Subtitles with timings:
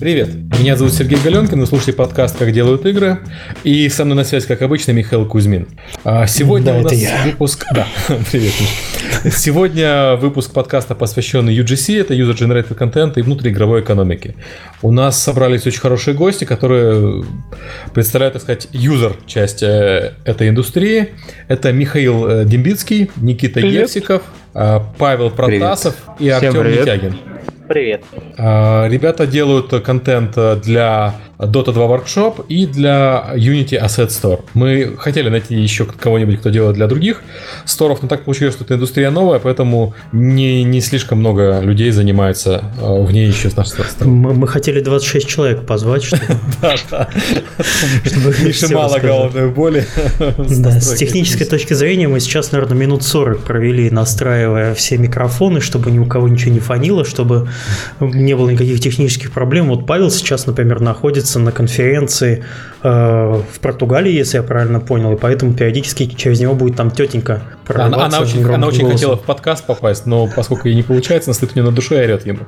[0.00, 3.18] Привет, меня зовут Сергей Галенкин, вы слушаете подкаст «Как делают игры»,
[3.64, 5.66] и со мной на связь, как обычно, Михаил Кузьмин.
[6.04, 7.22] А, сегодня да, у нас я.
[7.24, 7.66] выпуск...
[7.74, 7.88] Да,
[8.30, 8.52] привет.
[9.32, 14.36] Сегодня выпуск подкаста, посвященный UGC, это User Generated Content и внутриигровой экономике.
[14.82, 17.24] У нас собрались очень хорошие гости, которые
[17.92, 21.08] представляют, так сказать, юзер часть э, этой индустрии.
[21.48, 23.82] Это Михаил э, Дембицкий, Никита привет.
[23.82, 24.22] Евсиков,
[24.54, 26.42] э, Павел Протасов привет.
[26.42, 27.16] и Артем Митягин.
[27.68, 28.02] Привет.
[28.38, 34.40] А, ребята делают контент для Dota 2 Workshop и для Unity Asset Store.
[34.54, 37.22] Мы хотели найти еще кого-нибудь, кто делает для других
[37.64, 42.64] сторов, но так получилось, что это индустрия новая, поэтому не, не слишком много людей занимается
[42.80, 44.16] э, в ней еще с нашей стороны.
[44.16, 46.24] Мы, мы хотели 26 человек позвать, чтобы...
[48.52, 49.86] Чтобы мало головной боли.
[50.18, 55.90] Да, с технической точки зрения мы сейчас, наверное, минут 40 провели, настраивая все микрофоны, чтобы
[55.90, 57.48] ни у кого ничего не фанило, чтобы
[58.00, 59.68] не было никаких технических проблем.
[59.68, 62.44] Вот Павел сейчас, например, находится находится на конференции
[62.82, 67.42] в Португалии, если я правильно понял, и поэтому периодически через него будет там тетенька
[67.74, 68.92] она, она очень, она очень голосом.
[68.92, 71.96] хотела в подкаст попасть, но поскольку ей не получается, она стоит у нее на душе
[71.96, 72.40] и орет ему.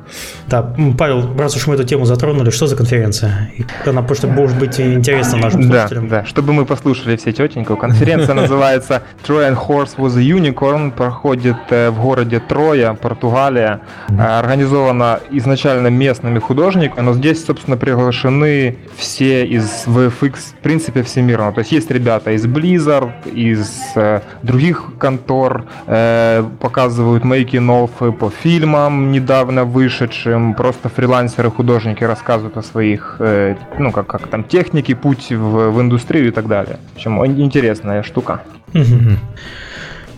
[0.46, 3.52] Да, Павел, раз уж мы эту тему затронули, что за конференция?
[3.84, 6.08] Она просто может быть интересна нашим слушателям.
[6.08, 7.76] Да, да, чтобы мы послушали все тетеньку.
[7.76, 13.80] Конференция называется Trojan Horse was a Unicorn, проходит э, в городе Троя, Португалия.
[14.08, 19.84] Организована изначально местными художниками, но здесь, собственно, приглашены все из
[20.20, 21.52] VFX, в принципе, всемирно.
[21.52, 29.12] То есть есть ребята из Blizzard, из э, других контор, э, показывают мейкинов по фильмам
[29.12, 35.30] недавно вышедшим, просто фрилансеры, художники рассказывают о своих, э, ну, как, как там, техники, путь
[35.30, 36.78] в, в индустрию и так далее.
[36.92, 38.42] В общем, интересная штука.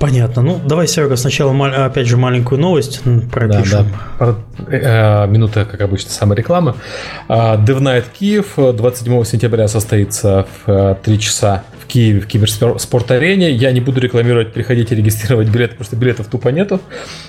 [0.03, 0.43] Понятно.
[0.43, 1.55] Ну, давай, Серега, сначала,
[1.87, 3.87] опять же, маленькую новость пропишем.
[4.19, 5.25] Да, да.
[5.25, 6.75] Э, минута, как обычно, самой рекламы.
[7.29, 13.53] DevNight Киев 27 сентября состоится в 3 э, часа в Киеве в киберспорт-арене.
[13.53, 16.81] Я не буду рекламировать, приходите регистрировать билеты, потому что билетов тупо нету.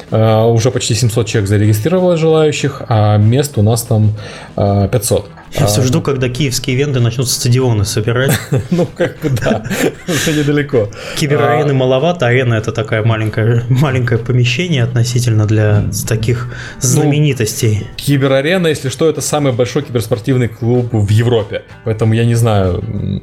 [0.10, 4.16] Э, уже почти 700 человек зарегистрировалось желающих, а мест у нас там
[4.56, 5.30] 500.
[5.56, 8.32] Я а, все жду, когда киевские венды начнут стадионы собирать.
[8.72, 9.64] Ну, как бы да,
[10.08, 10.90] уже недалеко.
[11.16, 17.88] Киберарены а, маловато, арена это такое маленькое, маленькое помещение относительно для таких ну, знаменитостей.
[17.98, 21.64] Киберарена, если что, это самый большой киберспортивный клуб в Европе.
[21.84, 23.22] Поэтому я не знаю,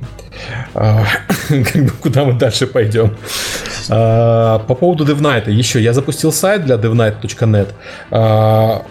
[0.75, 1.05] а,
[2.01, 3.17] куда мы дальше пойдем.
[3.89, 5.83] По поводу DevNight еще.
[5.83, 7.69] Я запустил сайт для devnight.net.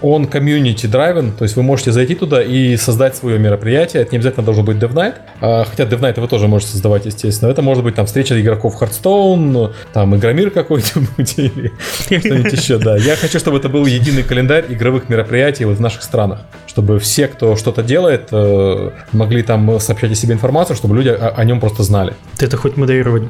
[0.01, 4.01] Он комьюнити драйвен, то есть вы можете зайти туда и создать свой свое мероприятие.
[4.01, 5.15] Это не обязательно должен быть DevNight.
[5.39, 7.49] А, хотя DevNight вы тоже можете создавать, естественно.
[7.51, 11.71] Это может быть там встреча игроков Hearthstone, там Игромир какой-нибудь или
[12.05, 12.79] что-нибудь еще.
[12.79, 12.97] Да.
[12.97, 16.41] Я хочу, чтобы это был единый календарь игровых мероприятий вот в наших странах.
[16.65, 21.29] Чтобы все, кто что-то делает, э, могли там сообщать о себе информацию, чтобы люди о,
[21.29, 22.13] о нем просто знали.
[22.37, 23.23] Ты это хоть модерировать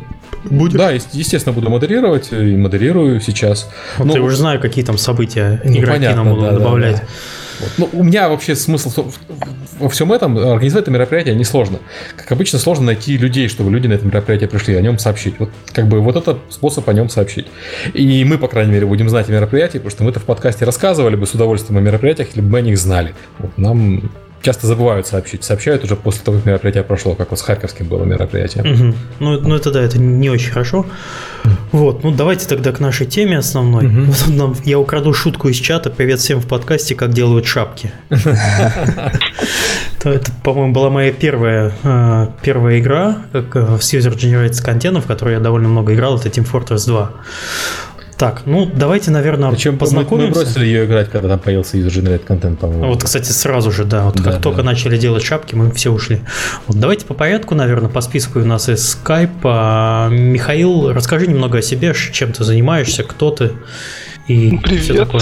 [0.46, 0.78] будешь?
[0.78, 3.70] Да, естественно, буду модерировать и модерирую сейчас.
[3.98, 6.96] Вот ну, ты уже знаю, какие там события ну, игроки понятно, нам будут да, добавлять.
[6.96, 7.08] Да, да.
[7.60, 7.72] Вот.
[7.78, 9.12] Ну, у меня вообще смысл
[9.80, 11.80] во всем этом, организовать это мероприятие несложно.
[12.16, 15.36] Как обычно, сложно найти людей, чтобы люди на это мероприятие пришли, о нем сообщить.
[15.40, 17.48] Вот как бы вот это способ о нем сообщить.
[17.94, 20.66] И мы, по крайней мере, будем знать о мероприятии, потому что мы это в подкасте
[20.66, 23.14] рассказывали бы с удовольствием о мероприятиях, либо мы о них знали.
[23.40, 24.10] Вот нам
[24.42, 25.44] часто забывают сообщить.
[25.44, 28.64] Сообщают уже после того, как мероприятие прошло, как вот с Харьковским было мероприятие.
[28.64, 28.96] Угу.
[29.20, 30.86] Ну, ну, это да, это не очень хорошо.
[31.72, 33.88] Вот, ну давайте тогда к нашей теме основной.
[33.88, 34.02] Угу.
[34.04, 35.90] Вот нам, я украду шутку из чата.
[35.90, 37.92] Привет всем в подкасте, как делают шапки.
[40.02, 45.40] Это, по-моему, была моя первая, э, первая игра с User Generated контентом, в которой я
[45.42, 46.18] довольно много играл.
[46.18, 47.12] Это Team Fortress 2.
[48.20, 50.40] Так, ну давайте, наверное, Причем познакомимся.
[50.40, 52.88] Мы бросили ее играть, когда там появился user generated контент, по-моему.
[52.88, 54.04] Вот, кстати, сразу же, да.
[54.04, 54.40] Вот да, как да.
[54.42, 56.20] только начали делать шапки, мы все ушли.
[56.68, 59.40] Вот давайте по порядку, наверное, по списку у нас из Skype.
[59.44, 63.54] А, Михаил, расскажи немного о себе, чем ты занимаешься, кто ты
[64.28, 64.84] и Привет.
[64.84, 65.22] все такое.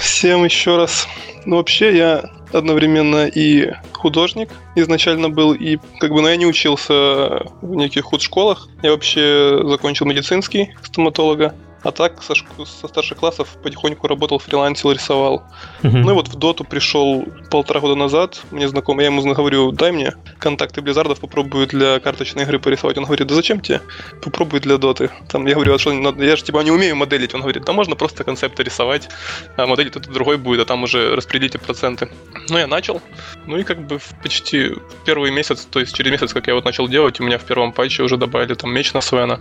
[0.00, 1.08] Всем еще раз.
[1.44, 7.42] Ну, вообще, я одновременно и художник изначально был, и как бы, но я не учился
[7.62, 8.68] в неких худшколах.
[8.82, 11.56] Я вообще закончил медицинский стоматолога.
[11.82, 15.44] А так со, со старших классов потихоньку работал, фрилансил, рисовал.
[15.82, 15.90] Uh-huh.
[15.90, 18.42] Ну и вот в доту пришел полтора года назад.
[18.50, 22.98] Мне знакомый, я ему говорю, дай мне контакты Blizzard ов, попробую для карточной игры порисовать.
[22.98, 23.80] Он говорит, да зачем тебе?
[24.22, 25.10] Попробуй для доты.
[25.28, 25.92] Там я говорю, а что?
[25.92, 27.34] Я же типа не умею моделить.
[27.34, 29.08] Он говорит, да можно просто концепты рисовать,
[29.56, 32.08] а моделить это другой будет, а там уже распределите проценты.
[32.48, 33.00] Ну я начал.
[33.46, 34.72] Ну и как бы в почти
[35.04, 37.72] первый месяц, то есть через месяц, как я вот начал делать, у меня в первом
[37.72, 39.40] патче уже добавили там меч на Свена.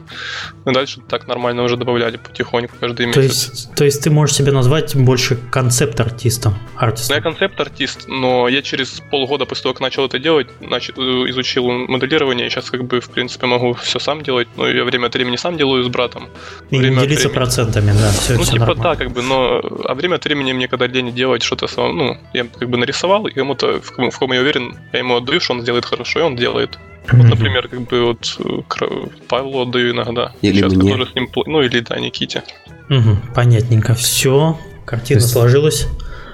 [0.65, 3.49] И дальше так нормально уже добавляли потихоньку каждый то месяц.
[3.49, 7.15] Есть, то есть ты можешь себя назвать больше концепт-артистом, артистом?
[7.15, 11.29] Ну, я концепт-артист, но я через полгода после того, как начал это делать, начал, э,
[11.29, 15.07] изучил моделирование, и сейчас как бы, в принципе, могу все сам делать, но я время
[15.07, 16.29] от времени сам делаю с братом.
[16.69, 17.35] И время делиться времени...
[17.35, 18.83] процентами, да, все, Ну, все типа нормально.
[18.83, 22.17] да, как бы, но а время от времени мне когда лень делать что-то самому, ну,
[22.33, 25.53] я как бы нарисовал, и кому-то, в в ком я уверен, я ему отдаю, что
[25.53, 26.77] он сделает хорошо, и он делает.
[27.11, 28.85] Вот, например, как бы вот э,
[29.29, 30.31] Павлу отдаю иногда.
[30.41, 30.91] Или Часто мне.
[30.91, 32.43] тоже с ним, ну или да, Никите.
[32.89, 35.87] Мгм, понятненько, все, картина есть- сложилась.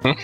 [0.03, 0.15] М?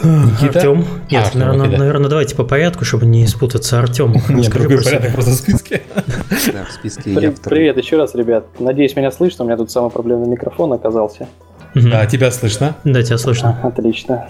[0.00, 0.58] Никита?
[0.60, 0.84] Артем?
[1.10, 1.78] Нет, А, наверное, Артем, да.
[1.78, 3.80] наверное, давайте по порядку, чтобы не спутаться.
[3.80, 5.82] Артем, Нет, другой порядок просто в списке.
[6.52, 7.32] Да, в списке я.
[7.42, 8.46] Привет еще раз, ребят.
[8.60, 9.44] Надеюсь, меня слышно.
[9.44, 11.28] У меня тут самый проблемный микрофон оказался.
[11.74, 12.76] Да, тебя слышно?
[12.84, 13.58] Да, тебя слышно.
[13.62, 14.28] Отлично.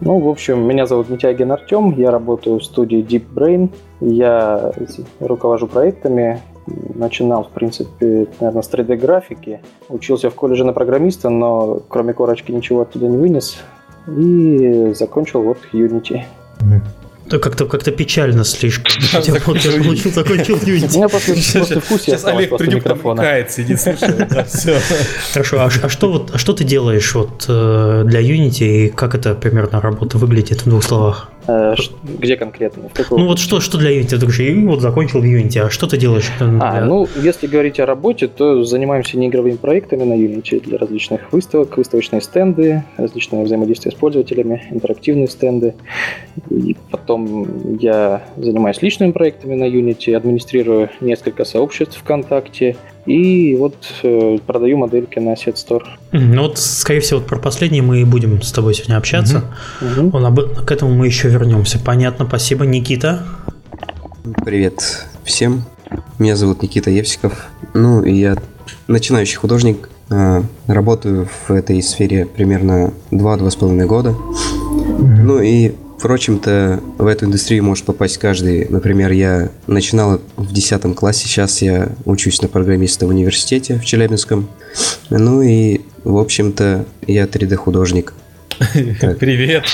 [0.00, 1.94] Ну, в общем, меня зовут Митягин Артем.
[1.96, 3.70] Я работаю в студии Deep Brain.
[4.00, 4.72] Я
[5.20, 6.40] руковожу проектами.
[6.94, 9.60] Начинал, в принципе, наверное, с 3D-графики.
[9.88, 13.58] Учился в колледже на программиста, но кроме корочки ничего оттуда не вынес.
[14.08, 16.22] И закончил вот Unity.
[17.30, 18.92] Да как-то как печально слишком.
[19.12, 22.66] Да, Я вот я закончил получил, закончил У меня после, после вкуса Сейчас Олег после
[22.66, 23.22] придет, микрофона.
[23.22, 24.28] кает, сидит, слушает.
[24.28, 24.80] Да, все.
[25.32, 29.14] Хорошо, а, а что вот, а что ты делаешь вот э, для Unity и как
[29.14, 31.28] это примерно работа выглядит в двух словах?
[31.46, 32.90] Э, где конкретно?
[33.10, 34.16] Ну вот что, что для Unity?
[34.16, 36.30] Вдруг же, и вот закончил в Unity, а что ты делаешь?
[36.40, 41.32] э, А, ну, если говорить о работе, то занимаемся неигровыми проектами на Unity для различных
[41.32, 45.74] выставок, выставочные стенды, различные взаимодействия с пользователями, интерактивные стенды.
[46.50, 52.76] И потом я занимаюсь личными проектами на Unity, администрирую несколько сообществ ВКонтакте
[53.06, 55.82] и вот э, продаю модельки на Asset Store.
[56.12, 59.44] Ну вот, скорее всего, вот про последнее мы и будем с тобой сегодня общаться.
[59.80, 60.14] Мгм.
[60.14, 61.78] Он об- К этому мы еще вернемся.
[61.78, 62.64] Понятно, спасибо.
[62.66, 63.22] Никита?
[64.44, 65.62] Привет всем.
[66.18, 67.46] Меня зовут Никита Евсиков.
[67.74, 68.36] Ну, и я
[68.86, 69.88] начинающий художник.
[70.10, 74.14] э, Работаю в этой сфере примерно 2-2,5 года.
[74.98, 78.66] Ну и, впрочем-то, в эту индустрию может попасть каждый.
[78.70, 84.48] Например, я начинал в 10 классе, сейчас я учусь на программиста в университете в Челябинском.
[85.10, 88.14] Ну и, в общем-то, я 3D-художник.
[88.58, 89.18] Привет.
[89.18, 89.64] Привет,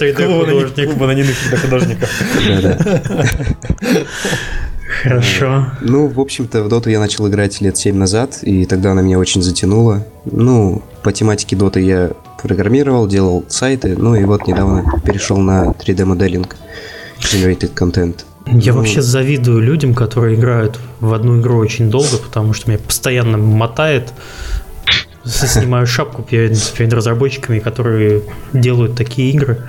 [0.00, 0.90] 3D-художник.
[0.90, 2.08] Клуб анонимных 3D-художников.
[2.46, 3.26] Да-да.
[5.02, 5.66] Хорошо.
[5.80, 9.18] Ну, в общем-то, в доту я начал играть лет 7 назад, и тогда она меня
[9.18, 10.06] очень затянула.
[10.24, 12.12] Ну, по тематике доты я
[12.42, 16.56] программировал, делал сайты, ну и вот недавно перешел на 3D-моделинг,
[17.20, 18.24] generated content.
[18.46, 22.80] Я Ну, вообще завидую людям, которые играют в одну игру очень долго, потому что меня
[22.84, 24.12] постоянно мотает.
[25.24, 28.22] Снимаю шапку перед, перед разработчиками, которые
[28.54, 29.68] делают такие игры.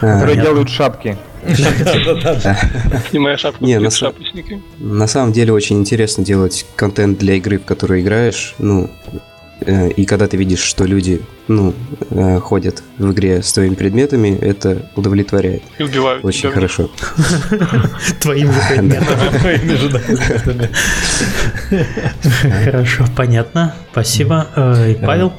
[0.00, 0.42] а, Которые Понятно.
[0.50, 1.18] делают шапки.
[1.46, 2.58] Да-да-да.
[3.12, 3.92] И моя шапка Не, будет
[4.78, 8.54] на самом деле очень интересно делать контент для игры, в которую играешь.
[8.58, 8.90] Ну,
[9.66, 11.74] и когда ты видишь, что люди, ну,
[12.10, 15.62] э, ходят в игре с твоими предметами, это удовлетворяет.
[15.78, 16.52] И убивают Очень тебя.
[16.52, 16.90] хорошо.
[18.20, 20.68] Твоими же, предметами.
[22.64, 23.74] Хорошо, понятно.
[23.92, 24.46] Спасибо.
[24.54, 25.32] Э, и Павел?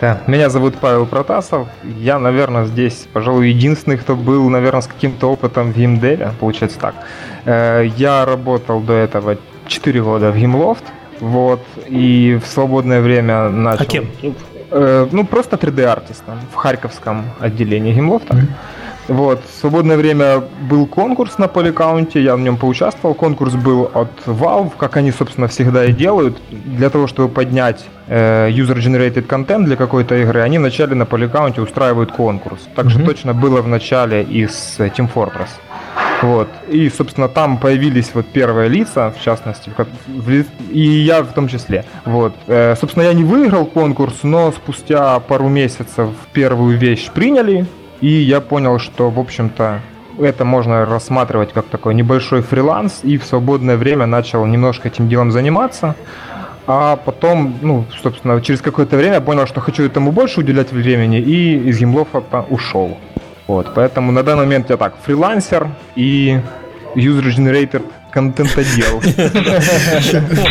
[0.00, 1.68] Да, меня зовут Павел Протасов.
[1.98, 6.94] Я, наверное, здесь, пожалуй, единственный, кто был, наверное, с каким-то опытом в геймдеве, получается так.
[7.44, 10.84] Э, Я работал до этого 4 года в Гимлофт,
[11.24, 13.82] вот, и в свободное время начал...
[13.82, 14.06] А кем?
[14.70, 18.36] Э, ну, просто 3D-артистом в Харьковском отделении Гимлофта.
[19.08, 23.14] Вот, в свободное время был конкурс на поликаунте, я в нем поучаствовал.
[23.14, 26.36] Конкурс был от Valve, как они, собственно, всегда и делают.
[26.50, 32.12] Для того, чтобы поднять э, user-generated контент для какой-то игры, они вначале на поликаунте устраивают
[32.12, 32.68] конкурс.
[32.74, 35.48] Так же точно точно было в начале и с э, Team Fortress.
[36.22, 36.48] Вот.
[36.68, 39.70] И, собственно, там появились вот первые лица, в частности,
[40.70, 41.84] и я в том числе.
[42.04, 42.34] Вот.
[42.46, 47.66] Э, собственно, я не выиграл конкурс, но спустя пару месяцев первую вещь приняли,
[48.00, 49.80] и я понял, что, в общем-то,
[50.18, 55.30] это можно рассматривать как такой небольшой фриланс, и в свободное время начал немножко этим делом
[55.30, 55.96] заниматься.
[56.66, 61.58] А потом, ну, собственно, через какое-то время понял, что хочу этому больше уделять времени, и
[61.68, 62.96] из геймлофа ушел.
[63.46, 66.40] Вот, поэтому на данный момент я так, фрилансер и
[66.94, 69.02] user-generated контентодел.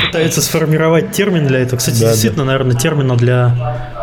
[0.05, 1.79] Пытается сформировать термин для этого.
[1.79, 3.55] Кстати, Да, действительно, наверное, термина для,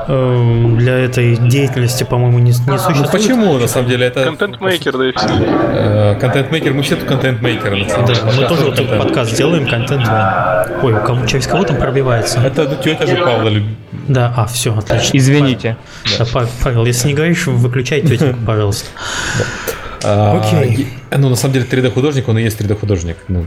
[0.08, 3.10] эм, для этой деятельности, по-моему, не, не Ну существует.
[3.10, 4.24] почему, на самом деле, это...
[4.24, 5.26] Контент-мейкер, да и все.
[5.28, 9.68] Э, Контент-мейкер, мы все тут контент-мейкеры, на самом Да, мы тоже вот тут подкаст делаем,
[9.68, 10.08] контент.
[10.82, 12.40] Ой, у кого, через кого там пробивается?
[12.40, 13.76] Это ну, тетя же Павла любит.
[14.08, 15.16] Да, а, все, отлично.
[15.18, 15.76] Извините.
[16.18, 18.88] Да, Па- Павел, если не говоришь, выключай тетеньку, пожалуйста.
[20.04, 20.74] Окей.
[21.10, 23.16] и- Ну, на самом деле, 3D-художник, он и есть 3D-художник.
[23.28, 23.44] Ну,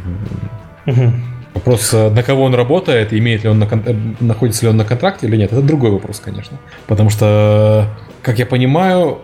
[0.85, 1.13] Мгм.
[1.53, 4.85] Вопрос, э, на кого он работает, имеет ли он на, э, находится ли он на
[4.85, 6.57] контракте или нет, это другой вопрос, конечно.
[6.87, 7.85] Потому что,
[8.23, 9.19] как я понимаю,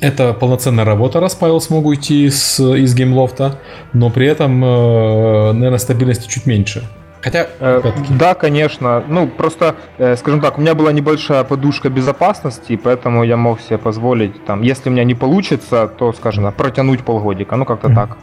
[0.00, 3.58] это полноценная работа, раз Павел смог уйти с, из геймлофта,
[3.92, 6.84] но при этом, наверное, стабильности чуть меньше.
[7.22, 9.04] Хотя, э, да, конечно.
[9.08, 13.78] Ну, просто, э, скажем так, у меня была небольшая подушка безопасности, поэтому я мог себе
[13.78, 17.94] позволить, там, если у меня не получится, то, скажем так, протянуть полгодика, ну, как-то mm-hmm.
[17.94, 18.16] так.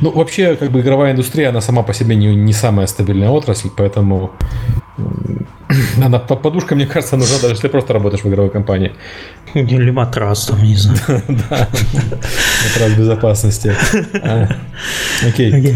[0.00, 3.70] Ну, вообще, как бы игровая индустрия, она сама по себе не, не самая стабильная отрасль,
[3.76, 4.32] поэтому
[6.04, 8.92] она подушка, мне кажется, нужна даже если ты просто работаешь в игровой компании.
[9.54, 11.22] Или матрас там, не знаю.
[11.28, 11.68] Да,
[12.64, 13.74] матрас безопасности.
[14.22, 14.48] А,
[15.26, 15.74] окей.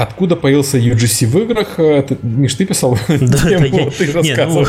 [0.00, 1.78] Откуда появился UGC в играх?
[1.78, 4.64] Это, Миш, ты писал да, тему, я, ты не, ну,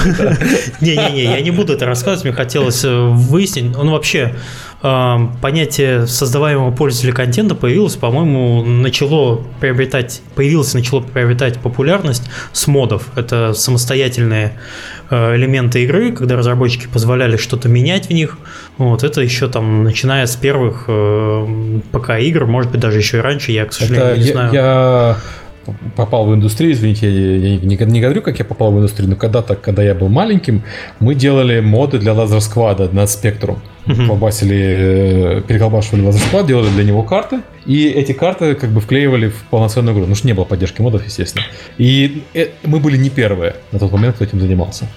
[0.82, 3.76] Не-не-не, я не буду это рассказывать, мне хотелось э, выяснить.
[3.78, 4.34] Он вообще, э,
[4.82, 13.08] понятие создаваемого пользователя контента появилось, по-моему, начало приобретать, появилось, начало приобретать популярность с модов.
[13.16, 14.54] Это самостоятельные
[15.12, 18.38] Э, элементы игры, когда разработчики позволяли что-то менять в них.
[18.78, 23.20] Вот это еще там, начиная с первых э, ПК игр, может быть, даже еще и
[23.20, 24.54] раньше, я, к сожалению, это не я, знаю.
[24.54, 25.18] Я
[25.96, 29.16] попал в индустрию, извините, я не, не, не говорю, как я попал в индустрию, но
[29.16, 30.64] когда-то, когда я был маленьким,
[31.00, 33.60] мы делали моды для Laser Squad а на Spectrum.
[33.86, 34.08] Uh-huh.
[34.08, 39.30] Колбасили, э, переколбашивали Laser Squad, делали для него карты, и эти карты как бы вклеивали
[39.30, 40.06] в полноценную игру.
[40.06, 41.46] Ну что не было поддержки модов, естественно.
[41.80, 44.88] И э, мы были не первые на тот момент, кто этим занимался.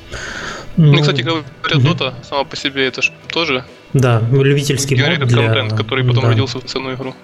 [0.76, 5.46] Ну, ну кстати говоря, Dota сама по себе это же тоже да, любительский мод для...
[5.46, 6.28] контент, который потом да.
[6.30, 7.14] родился в ценную игру.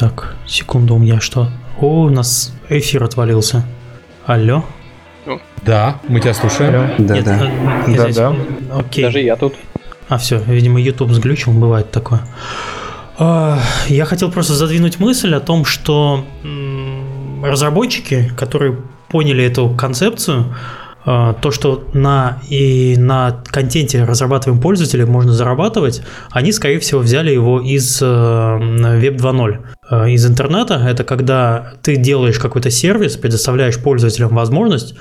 [0.00, 1.50] Так, секунду, у меня что?
[1.78, 3.66] О, у нас эфир отвалился.
[4.24, 4.64] Алло?
[5.62, 6.74] Да, мы тебя слушаем.
[6.74, 6.94] Алло.
[6.96, 7.38] Да, Нет, да.
[7.42, 8.36] А, да, да.
[8.78, 9.04] Окей.
[9.04, 9.52] Даже я тут.
[10.08, 12.22] А, все, видимо, YouTube сглючил, бывает такое.
[13.18, 16.24] А, я хотел просто задвинуть мысль о том, что
[17.44, 18.78] разработчики, которые
[19.08, 20.56] поняли эту концепцию,
[21.04, 27.60] то, что на, и на контенте разрабатываем пользователя можно зарабатывать, они, скорее всего, взяли его
[27.60, 29.58] из Web 2.0.
[29.90, 30.74] Э, из интернета.
[30.74, 34.94] Это когда ты делаешь какой-то сервис, предоставляешь пользователям возможность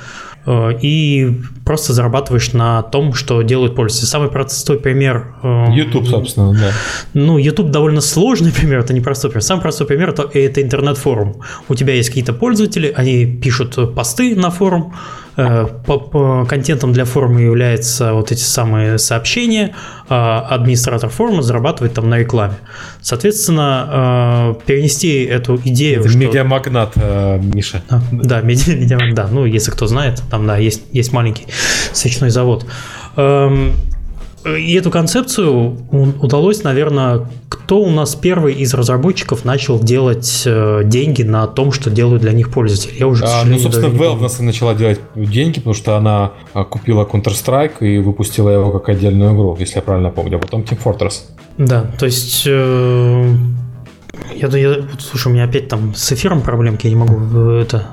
[0.48, 4.10] э, и просто зарабатываешь на том, что делают пользователи.
[4.10, 5.36] Самый простой пример...
[5.44, 6.72] Э, YouTube, собственно, да.
[7.14, 9.44] Ну, YouTube довольно сложный пример, это не простой пример.
[9.44, 11.42] Самый простой пример это, это интернет-форум.
[11.68, 14.96] У тебя есть какие-то пользователи, они пишут посты на форум,
[16.48, 19.76] контентом для форума являются вот эти самые сообщения,
[20.08, 22.56] а администратор форума зарабатывает там на рекламе.
[23.02, 26.02] Соответственно, перенести эту идею.
[26.02, 26.18] Это что...
[26.18, 27.84] медиамагнат, э, Миша.
[27.90, 28.72] А, да, меди...
[28.72, 29.28] медиамагнат, да.
[29.32, 31.46] Ну, если кто знает, там, да, есть, есть маленький
[31.94, 32.66] свечной завод.
[34.46, 41.24] И эту концепцию удалось, наверное, кто у нас первый из разработчиков начал делать э, деньги
[41.24, 42.98] на том, что делают для них пользователи.
[42.98, 47.06] Я уже, а, ну, собственно, Valve нас начала делать деньги, потому что она а, купила
[47.06, 51.24] Counter-Strike и выпустила его как отдельную игру, если я правильно помню, а потом Team Fortress.
[51.58, 53.36] Да, то есть э,
[54.36, 57.88] я, я, слушай, у меня опять там с эфиром проблемки, я не могу э, это...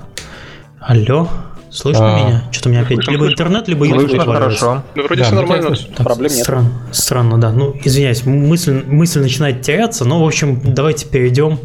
[0.80, 1.28] Алло?
[1.76, 2.44] Слышно а, меня?
[2.50, 4.82] Что-то у меня опять либо интернет, либо YouTube Слышно хорошо.
[4.94, 5.76] Ну, вроде да, все нормально.
[5.94, 6.42] Так, проблем нет.
[6.42, 7.52] Странно, странно, да.
[7.52, 11.58] Ну, извиняюсь, мысль, мысль начинает теряться, но, в общем, давайте перейдем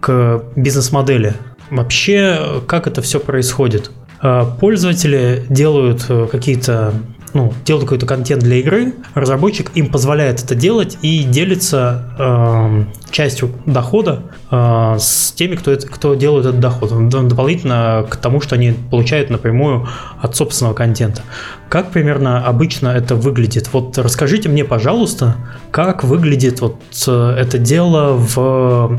[0.00, 1.32] к бизнес-модели.
[1.70, 3.90] Вообще, как это все происходит?
[4.20, 6.92] А, пользователи делают э, какие-то
[7.34, 13.50] ну, делают какой-то контент для игры, разработчик им позволяет это делать и делится э, частью
[13.66, 18.72] дохода э, с теми, кто, это, кто делает этот доход, дополнительно к тому, что они
[18.90, 19.88] получают напрямую
[20.20, 21.22] от собственного контента.
[21.68, 23.68] Как примерно обычно это выглядит?
[23.72, 25.36] Вот расскажите мне, пожалуйста,
[25.72, 28.38] как выглядит вот э, это дело в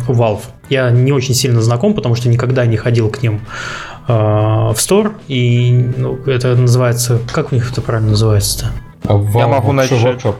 [0.09, 0.41] Valve.
[0.69, 5.13] Я не очень сильно знаком, потому что никогда не ходил к ним э, в Store,
[5.27, 8.71] и ну, это называется, как у них это правильно называется-то?
[9.07, 10.01] А Я могу начать.
[10.01, 10.35] Workshop.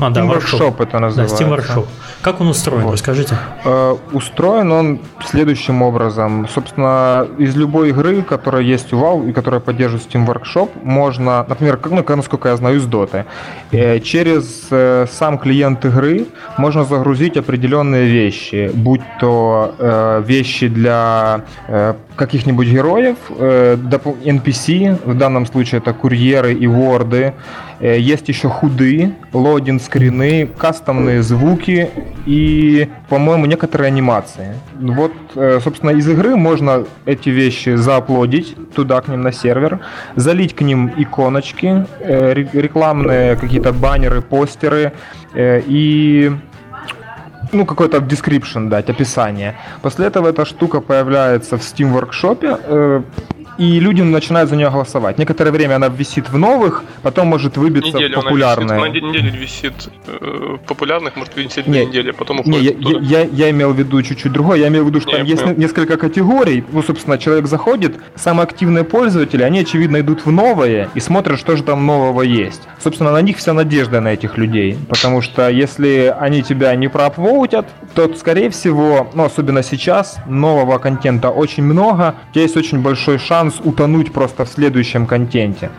[0.00, 1.36] А, да, Steam Workshop это называется.
[1.38, 1.86] Да, Steam Workshop.
[2.24, 2.94] Как он устроен, вот.
[2.94, 3.36] расскажите.
[3.66, 6.48] Э, устроен он следующим образом.
[6.48, 11.76] Собственно, из любой игры, которая есть у Valve и которая поддерживает Steam Workshop, можно, например,
[11.76, 13.26] как, ну, насколько я знаю, из Dota,
[13.72, 16.26] э, через э, сам клиент игры
[16.56, 25.18] можно загрузить определенные вещи, будь то э, вещи для э, каких-нибудь героев, э, NPC, в
[25.18, 27.34] данном случае это курьеры и ворды,
[27.80, 31.90] есть еще худы, лодинг скрины, кастомные звуки
[32.26, 34.54] и, по-моему, некоторые анимации.
[34.74, 39.80] Вот, э, собственно, из игры можно эти вещи зааплодить туда, к ним на сервер,
[40.16, 44.92] залить к ним иконочки, э, рекламные какие-то баннеры, постеры
[45.34, 46.32] э, и
[47.52, 49.54] ну, какой-то description дать, описание.
[49.82, 53.02] После этого эта штука появляется в Steam Workshop, э,
[53.58, 55.18] и люди начинают за нее голосовать.
[55.18, 58.78] Некоторое время она висит в новых, потом может выбиться неделю в популярные.
[58.78, 59.74] Она висит, на неделю висит
[60.06, 64.02] э, популярных, может висеть две недели, потом уходит не, я, я, я имел в виду
[64.02, 64.58] чуть-чуть другое.
[64.58, 66.64] Я имел в виду, что не, там есть несколько категорий.
[66.72, 71.56] Ну, собственно, человек заходит, самые активные пользователи, они, очевидно, идут в новое и смотрят, что
[71.56, 72.62] же там нового есть.
[72.82, 74.76] Собственно, на них вся надежда на этих людей.
[74.88, 81.30] Потому что если они тебя не проапвоутят, то, скорее всего, ну, особенно сейчас, нового контента
[81.30, 82.14] очень много.
[82.30, 85.70] У тебя есть очень большой шанс шанс утонуть просто в следующем контенте.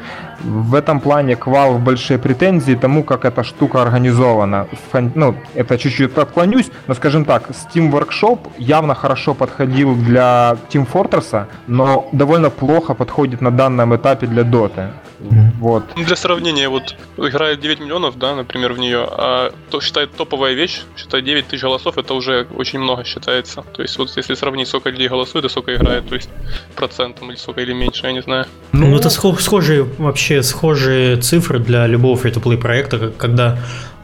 [0.44, 4.68] В этом плане к Valve большие претензии тому, как эта штука организована.
[5.16, 11.46] Ну, это чуть-чуть отклонюсь, но скажем так, Steam Workshop явно хорошо подходил для Team Fortress,
[11.68, 14.92] но довольно плохо подходит на данном этапе для Dota.
[15.20, 15.52] Mm-hmm.
[15.60, 15.84] Вот.
[15.96, 20.54] Ну, для сравнения, вот играет 9 миллионов, да, например, в нее, а то считает топовая
[20.54, 23.64] вещь, считает 9 тысяч голосов, это уже очень много считается.
[23.74, 26.30] То есть вот если сравнить, сколько людей голосует и сколько играет, то есть
[26.76, 28.46] процентом или сколько или меньше, я не знаю.
[28.74, 33.58] Ну, ну это схожие вообще схожие цифры для любого free-to-play проекта, когда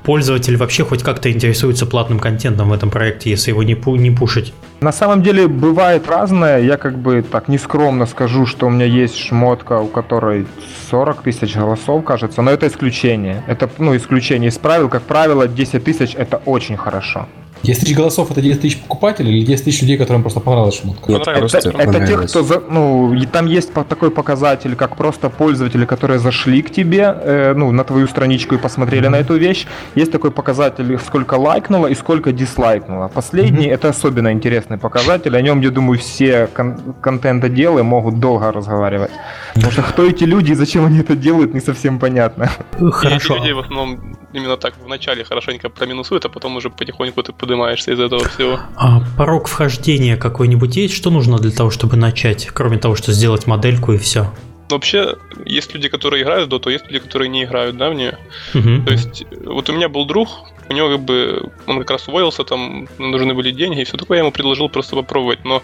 [0.03, 4.11] пользователь вообще хоть как-то интересуется платным контентом в этом проекте, если его не, пу не
[4.11, 4.53] пушить?
[4.81, 6.61] На самом деле бывает разное.
[6.61, 10.47] Я как бы так нескромно скажу, что у меня есть шмотка, у которой
[10.89, 13.43] 40 тысяч голосов, кажется, но это исключение.
[13.47, 14.89] Это ну, исключение из правил.
[14.89, 17.27] Как правило, 10 тысяч это очень хорошо.
[17.63, 21.11] 10 тысяч голосов это 10 тысяч покупателей или 10 тысяч людей, которым просто понравилась шмотка?
[21.11, 25.29] Нет, это, это, это те, кто за, ну, и там есть такой показатель, как просто
[25.29, 29.09] пользователи, которые зашли к тебе, э, ну, на твою страничку и посмотрели mm-hmm.
[29.09, 29.67] на эту вещь.
[29.95, 33.07] Есть такой показатель, сколько лайкнуло и сколько дизлайкнуло.
[33.07, 33.73] Последний mm-hmm.
[33.73, 35.35] это особенно интересный показатель.
[35.35, 39.11] О нем, я думаю, все кон- контентоделы могут долго разговаривать.
[39.53, 42.49] Потому что кто эти люди и зачем они это делают, не совсем понятно.
[42.91, 43.35] Хорошо.
[43.35, 47.33] И эти людей в основном именно так вначале хорошенько проминусуют, а потом уже потихоньку ты
[47.33, 48.59] поднимаешься из этого всего.
[48.75, 50.93] А порог вхождения какой-нибудь есть?
[50.93, 54.31] Что нужно для того, чтобы начать, кроме того, что сделать модельку и все?
[54.69, 58.17] Вообще, есть люди, которые играют в доту, есть люди, которые не играют, да, в нее.
[58.53, 58.85] Угу.
[58.85, 60.29] То есть, вот у меня был друг,
[60.69, 64.17] у него как бы, он как раз уволился, там нужны были деньги и все такое,
[64.17, 65.61] я ему предложил просто попробовать, но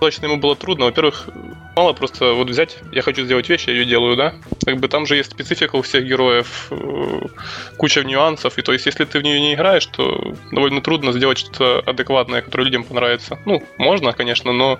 [0.00, 0.86] точно ему было трудно.
[0.86, 1.28] Во-первых,
[1.76, 4.34] мало просто вот взять, я хочу сделать вещь, я ее делаю, да?
[4.64, 7.20] Как бы там же есть специфика у всех героев, э,
[7.76, 11.38] куча нюансов, и то есть если ты в нее не играешь, то довольно трудно сделать
[11.38, 13.38] что-то адекватное, которое людям понравится.
[13.44, 14.78] Ну, можно, конечно, но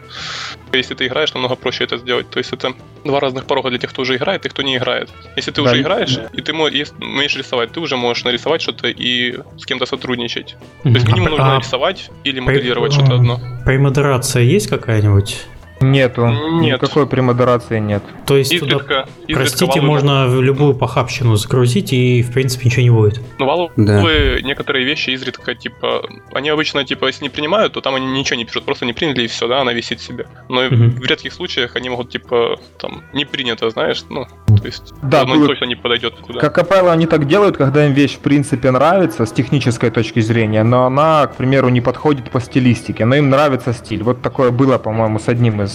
[0.72, 2.30] если ты играешь, намного проще это сделать.
[2.30, 2.72] То есть это
[3.04, 5.10] два разных порога для тех, кто уже играет и кто не играет.
[5.36, 6.28] Если ты да, уже играешь, да.
[6.32, 10.56] и ты умеешь рисовать, ты уже можешь нарисовать что-то и с кем-то сотрудничать.
[10.82, 13.40] То есть минимум нужно а, рисовать или моделировать что-то одно.
[13.64, 15.05] Премодерация есть какая-нибудь?
[15.06, 15.46] noite.
[15.80, 16.26] Нету.
[16.26, 16.82] Нет.
[16.82, 18.02] Никакой премодерации нет.
[18.26, 22.82] То есть изредка, туда, изредка простите, можно в любую похабщину загрузить и в принципе ничего
[22.82, 23.20] не будет.
[23.38, 24.46] Ну, валовые да.
[24.46, 28.44] некоторые вещи изредка, типа, они обычно, типа, если не принимают, то там они ничего не
[28.44, 30.26] пишут, просто не приняли и все, да, она висит себе.
[30.48, 30.74] Но угу.
[30.74, 35.34] в редких случаях они могут, типа, там, не принято, знаешь, ну, то есть, да, ну,
[35.34, 35.48] было...
[35.48, 36.40] точно не подойдет туда.
[36.40, 40.62] Как правило, они так делают, когда им вещь, в принципе, нравится с технической точки зрения,
[40.64, 44.02] но она, к примеру, не подходит по стилистике, но им нравится стиль.
[44.02, 45.65] Вот такое было, по-моему, с одним из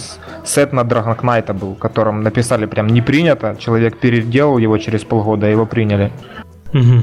[0.44, 5.66] сет на Dragon был, которым написали прям не принято, человек переделал его через полгода, его
[5.66, 6.10] приняли.
[6.72, 7.02] Угу.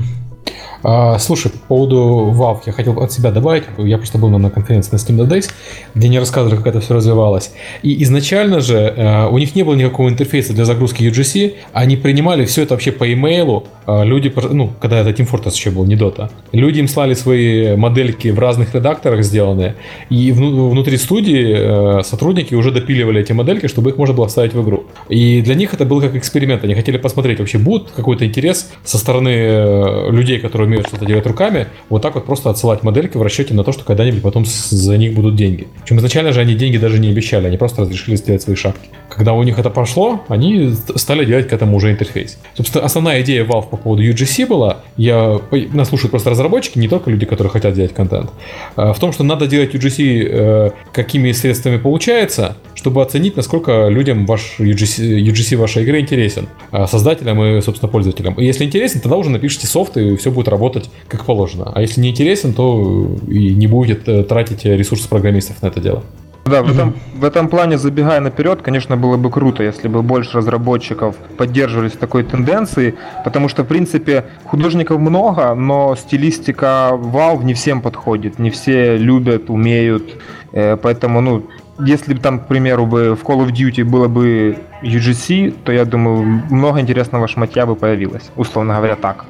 [0.84, 3.64] А, слушай, по поводу Valve я хотел от себя добавить.
[3.78, 5.50] Я просто был на конференции на Steam Days,
[5.96, 7.52] где они рассказывали, как это все развивалось.
[7.82, 11.56] И изначально же э, у них не было никакого интерфейса для загрузки UGC.
[11.74, 13.68] Они принимали все это вообще по имейлу.
[13.86, 16.30] А люди, ну, когда это Team Fortress еще был, не Dota.
[16.52, 19.76] Люди им слали свои модельки в разных редакторах сделанные.
[20.10, 24.62] И внутри студии э, сотрудники уже допиливали эти модельки, чтобы их можно было вставить в
[24.64, 24.86] игру.
[25.10, 26.64] И для них это был как эксперимент.
[26.64, 31.26] Они хотели посмотреть, вообще будет какой-то интерес со стороны э, людей, которые умеют что-то делать
[31.26, 34.98] руками, вот так вот просто отсылать модельки в расчете на то, что когда-нибудь потом за
[34.98, 35.68] них будут деньги.
[35.82, 38.90] Причем изначально же они деньги даже не обещали, они просто разрешили сделать свои шапки.
[39.10, 42.38] Когда у них это пошло, они стали делать к этому уже интерфейс.
[42.56, 45.40] Собственно, основная идея Valve по поводу UGC была, я,
[45.74, 48.32] нас слушают просто разработчики, не только люди, которые хотят делать контент,
[48.76, 54.26] а в том, что надо делать UGC э, какими средствами получается, чтобы оценить, насколько людям
[54.26, 58.36] ваш UGC, UGC вашей игры интересен, а создателям и, собственно, пользователям.
[58.36, 61.72] И если интересен, тогда уже напишите софт, и все будет работать как положено.
[61.76, 66.04] А если не интересен, то и не будете тратить ресурсы программистов на это дело.
[66.46, 70.38] Да, в этом, в этом плане, забегая наперед, конечно, было бы круто, если бы больше
[70.38, 77.82] разработчиков поддерживались такой тенденцией, потому что, в принципе, художников много, но стилистика Valve не всем
[77.82, 80.16] подходит, не все любят, умеют,
[80.54, 81.44] э, поэтому, ну,
[81.80, 85.86] если бы там, к примеру, бы в Call of Duty было бы UGC, то я
[85.86, 89.26] думаю, много интересного шматья бы появилось, условно говоря, так.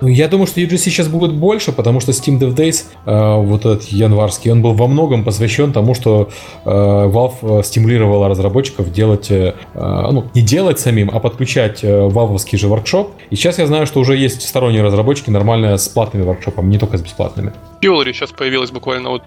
[0.00, 3.60] Ну, я думаю, что UGC сейчас будет больше, потому что Steam Dev Days, э, вот
[3.60, 6.28] этот январский, он был во многом посвящен тому, что
[6.64, 12.68] э, Valve стимулировала разработчиков делать, э, ну, не делать самим, а подключать э, валвовский же
[12.68, 13.10] воркшоп.
[13.30, 16.96] И сейчас я знаю, что уже есть сторонние разработчики нормально с платными воркшопами, не только
[16.96, 17.52] с бесплатными.
[17.82, 19.22] Jewelry сейчас появилась буквально вот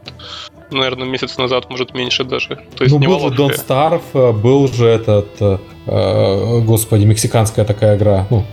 [0.71, 2.59] наверное, месяц назад, может, меньше даже.
[2.75, 5.57] То есть ну, не был же Don't Starve, э, был же этот, э,
[5.87, 8.45] э, господи, мексиканская такая игра, ну,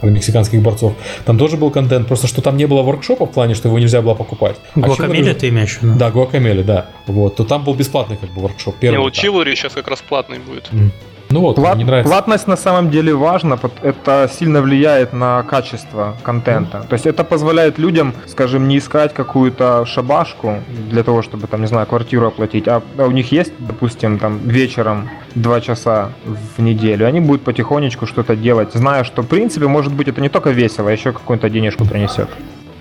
[0.00, 0.94] про мексиканских борцов.
[1.24, 4.02] Там тоже был контент, просто что там не было воркшопа в плане, что его нельзя
[4.02, 4.56] было покупать.
[4.74, 5.98] Гуакамели а ты имеешь в виду?
[5.98, 6.86] Да, Гуакамели, да.
[7.06, 8.76] Вот, то там был бесплатный как бы воркшоп.
[8.80, 10.68] Первый не, вот Чивори сейчас как раз платный будет.
[10.72, 10.90] Mm.
[11.32, 12.10] Ну вот, Плат, не нравится.
[12.10, 16.78] Платность на самом деле важна, это сильно влияет на качество контента.
[16.78, 16.88] Mm.
[16.88, 20.58] То есть это позволяет людям, скажем, не искать какую-то шабашку
[20.90, 25.08] для того, чтобы, там, не знаю, квартиру оплатить, а, у них есть, допустим, там вечером
[25.34, 26.10] два часа
[26.56, 30.28] в неделю, они будут потихонечку что-то делать, зная, что, в принципе, может быть, это не
[30.28, 32.28] только весело, а еще какую-то денежку принесет.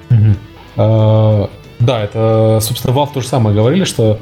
[0.09, 1.49] Mm-hmm.
[1.81, 4.19] Да, это, собственно, Valve то же самое говорили, что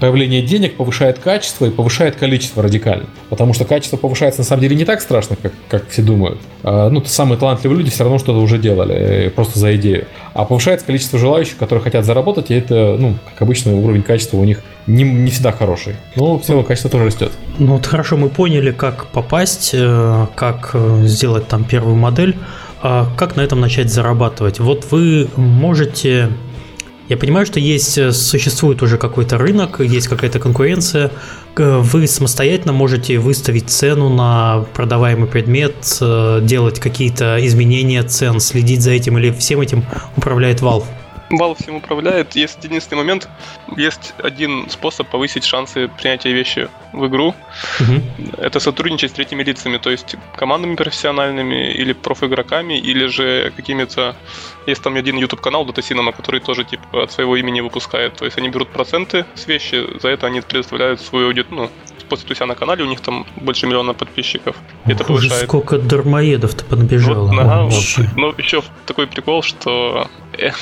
[0.00, 3.06] появление денег повышает качество и повышает количество радикально.
[3.30, 6.38] Потому что качество повышается на самом деле не так страшно, как, как все думают.
[6.62, 10.06] А, ну, самые талантливые люди все равно что-то уже делали, э, просто за идею.
[10.34, 14.44] А повышается количество желающих, которые хотят заработать, и это, ну, как обычно, уровень качества у
[14.44, 15.96] них не, не всегда хороший.
[16.14, 17.32] Но в целом качество тоже растет.
[17.58, 22.36] Ну вот хорошо, мы поняли, как попасть, э, как э, сделать там первую модель.
[22.80, 24.60] А как на этом начать зарабатывать?
[24.60, 26.28] Вот вы можете
[27.08, 31.10] я понимаю, что есть, э, существует уже какой-то рынок, есть какая-то конкуренция.
[31.56, 38.92] Вы самостоятельно можете выставить цену на продаваемый предмет, э, делать какие-то изменения цен, следить за
[38.92, 39.84] этим или всем этим
[40.16, 40.84] управляет Valve?
[41.30, 42.36] Valve всем управляет.
[42.36, 43.28] Есть единственный момент,
[43.76, 47.34] есть один способ повысить шансы принятия вещи в игру.
[47.80, 48.38] Угу.
[48.38, 54.16] Это сотрудничать с третьими лицами, то есть командами профессиональными или профигроками, или же какими-то...
[54.66, 58.14] Есть там один YouTube канал Dota Cinema, который тоже типа от своего имени выпускает.
[58.16, 61.70] То есть они берут проценты с вещи, за это они предоставляют свою аудиторию, ну,
[62.08, 64.56] после у себя на канале, у них там больше миллиона подписчиков.
[64.86, 65.44] И это повышает.
[65.44, 67.28] Сколько дармоедов-то понабежало.
[67.28, 67.84] Вот, ага, вот.
[68.16, 70.08] Ну, еще такой прикол, что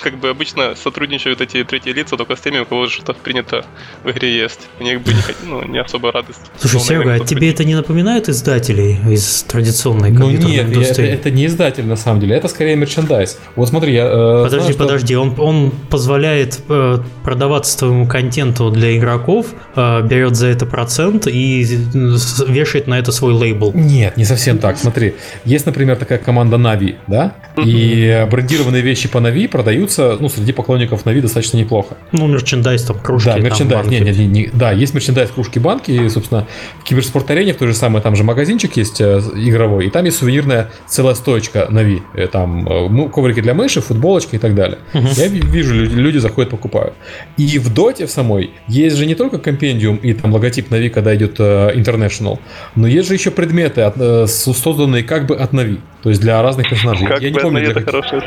[0.02, 3.64] как бы обычно сотрудничают эти третьи лица только с теми, у кого что-то принято
[4.04, 4.60] в игре есть.
[4.80, 6.40] У них бы не, ну, не особо радость.
[6.58, 11.08] Слушай, Серега, а тебе это не напоминает издателей из традиционной Ну нет, индустрии?
[11.08, 13.38] Это, это не издатель на самом деле, это скорее мерчендайз.
[13.54, 14.06] Вот смотри, я...
[14.06, 15.22] Э, подожди, знаю, подожди, что...
[15.22, 21.62] он, он позволяет э, продаваться твоему контенту для игроков, э, берет за это процент и
[21.62, 23.72] вешает на это свой лейбл.
[23.74, 24.78] Нет, не совсем так.
[24.78, 27.34] Смотри, есть, например, такая команда Navi, да?
[27.62, 31.96] И брендированные вещи по Navi продаются, ну, среди поклонников Navi достаточно неплохо.
[32.12, 33.30] Ну, мерчендайз там, кружки.
[33.30, 33.82] Да, мерчендайз.
[33.82, 35.90] Там, не, не, не, не, да, есть мерчендайз, кружки, банки.
[35.90, 36.46] И, собственно,
[36.80, 40.18] в киберспорт-арене в той же самой там же магазинчик есть э, игровой, и там есть
[40.18, 42.02] сувенирная целая стоечка Нави.
[42.14, 44.78] Э, там э, коврики для мыши, футболочки и так далее.
[44.94, 45.08] Угу.
[45.16, 46.94] Я вижу, люди, люди заходят, покупают.
[47.36, 51.14] И в доте в самой есть же не только компендиум и там логотип Na'Vi, когда
[51.14, 52.38] идет идет э, International.
[52.74, 55.80] Но есть же еще предметы, от, э, созданные как бы от Na'Vi.
[56.06, 57.04] То есть для разных персонажей.
[57.04, 58.22] Как я не помню, для каких.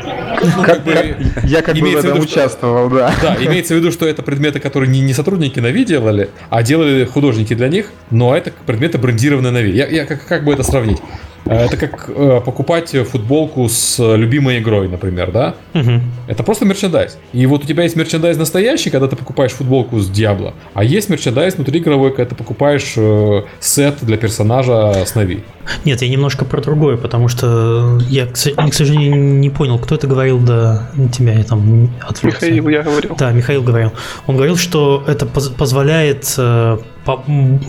[0.66, 3.10] Как бы, я как бы в этом участвовал, да.
[3.22, 7.06] Да, имеется в виду, что это предметы, которые не, не сотрудники Na'Vi делали, а делали
[7.06, 9.72] художники для них, но это предметы брендированные Na'Vi.
[9.72, 10.98] Я, я как, как бы это сравнить?
[11.46, 15.54] Э, это как э, покупать футболку с любимой игрой, например, да?
[15.74, 16.00] Угу.
[16.28, 17.18] Это просто мерчендайз.
[17.32, 21.08] И вот у тебя есть мерчендайз настоящий, когда ты покупаешь футболку с Диабло, а есть
[21.08, 25.42] мерчендайз внутри игровой, когда ты покупаешь э, сет для персонажа с Нави.
[25.84, 30.38] Нет, я немножко про другое, потому что я, к сожалению, не понял, кто это говорил
[30.38, 32.46] до тебя, я там отвлекся.
[32.46, 33.16] Михаил, я говорил.
[33.16, 33.92] Да, Михаил говорил.
[34.26, 36.78] Он говорил, что это позволяет э,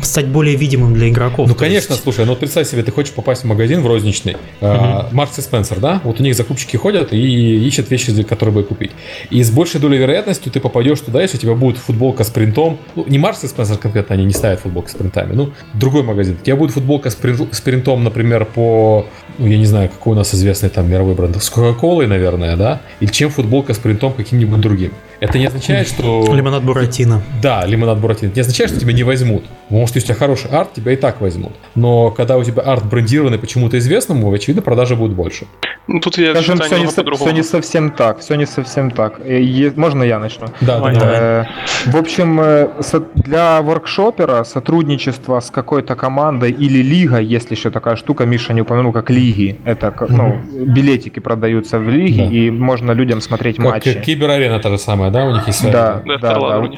[0.04, 1.48] стать более видимым для игроков.
[1.48, 2.04] Ну, конечно, есть...
[2.04, 6.02] слушай, ну представь себе, ты хочешь попасть в магазин в розничный, Маркс и Спенсер, да?
[6.04, 8.91] Вот у них закупщики ходят и ищут вещи, которые бы купить.
[9.30, 12.78] И с большей долей вероятностью ты попадешь туда, если у тебя будет футболка с принтом.
[12.96, 15.34] Ну, не Маркс и Спенсер конкретно, они не ставят футболку с принтами.
[15.34, 16.38] Ну, другой магазин.
[16.41, 19.06] У тебя будет футболка с принтом, например, по,
[19.38, 22.82] ну, я не знаю, какой у нас известный там мировой бренд, с Кока-Колой, наверное, да?
[23.00, 24.91] Или чем футболка с принтом каким-нибудь другим.
[25.22, 26.34] Это не означает, что...
[26.34, 27.22] Лимонад Буратино.
[27.44, 28.30] Да, лимонад Буратино.
[28.30, 29.44] Это не означает, что тебя не возьмут.
[29.70, 31.52] Может, если у тебя хороший арт, тебя и так возьмут.
[31.76, 35.46] Но когда у тебя арт брендированный почему-то известному, очевидно, продажи будут больше.
[35.88, 38.20] Ну, тут я Скажем, все не, со, все не совсем так.
[38.20, 39.20] Все не совсем так.
[39.24, 40.48] Е, можно я начну?
[40.60, 41.50] Да, да, да.
[41.86, 42.70] В общем, э,
[43.13, 48.91] для воркшопера сотрудничество с какой-то командой или лига, если еще такая штука, Миша не упомянул,
[48.91, 49.60] как лиги.
[49.65, 52.31] Это, ну, билетики продаются в лиге, да.
[52.31, 54.01] и можно людям смотреть как матчи.
[54.01, 55.71] Киберарена та же самая, да, у них есть?
[55.71, 56.69] Да, да, да, да, угу.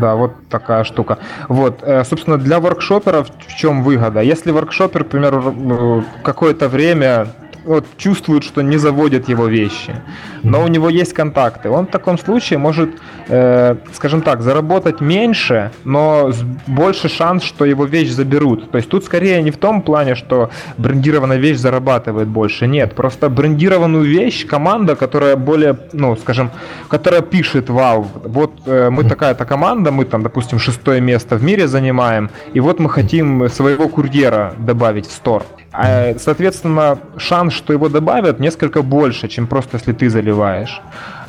[0.00, 1.18] да, вот такая штука.
[1.48, 4.20] Вот, э, собственно, для воркшоперов в чем выгода?
[4.20, 7.26] Если воркшопер, к примеру, какое-то время
[7.64, 9.94] вот, чувствует, что не заводят его вещи,
[10.42, 11.70] но у него есть контакты.
[11.70, 12.90] Он в таком случае может,
[13.28, 16.30] э, скажем так, заработать меньше, но
[16.66, 18.70] больше шанс, что его вещь заберут.
[18.70, 22.66] То есть тут скорее не в том плане, что брендированная вещь зарабатывает больше.
[22.66, 26.50] Нет, просто брендированную вещь команда, которая более, ну, скажем,
[26.88, 31.68] которая пишет Valve, вот э, мы такая-то команда, мы там, допустим, шестое место в мире
[31.68, 35.44] занимаем, и вот мы хотим своего курьера добавить в стор.
[35.72, 40.80] А, соответственно, шанс, что его добавят, несколько больше, чем просто если ты заливаешь.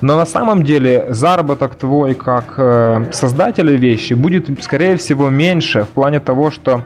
[0.01, 5.89] Но на самом деле заработок твой как э, создателя вещи будет, скорее всего, меньше в
[5.89, 6.81] плане того, что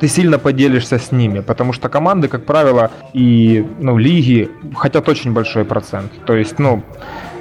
[0.00, 5.32] ты сильно поделишься с ними, потому что команды, как правило, и ну, лиги хотят очень
[5.32, 6.10] большой процент.
[6.24, 6.82] То есть, ну,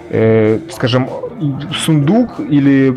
[0.10, 1.10] э, скажем,
[1.86, 2.96] сундук или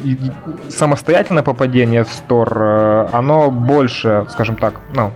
[0.68, 5.12] самостоятельное попадение в стор, э, оно больше, скажем так, ну,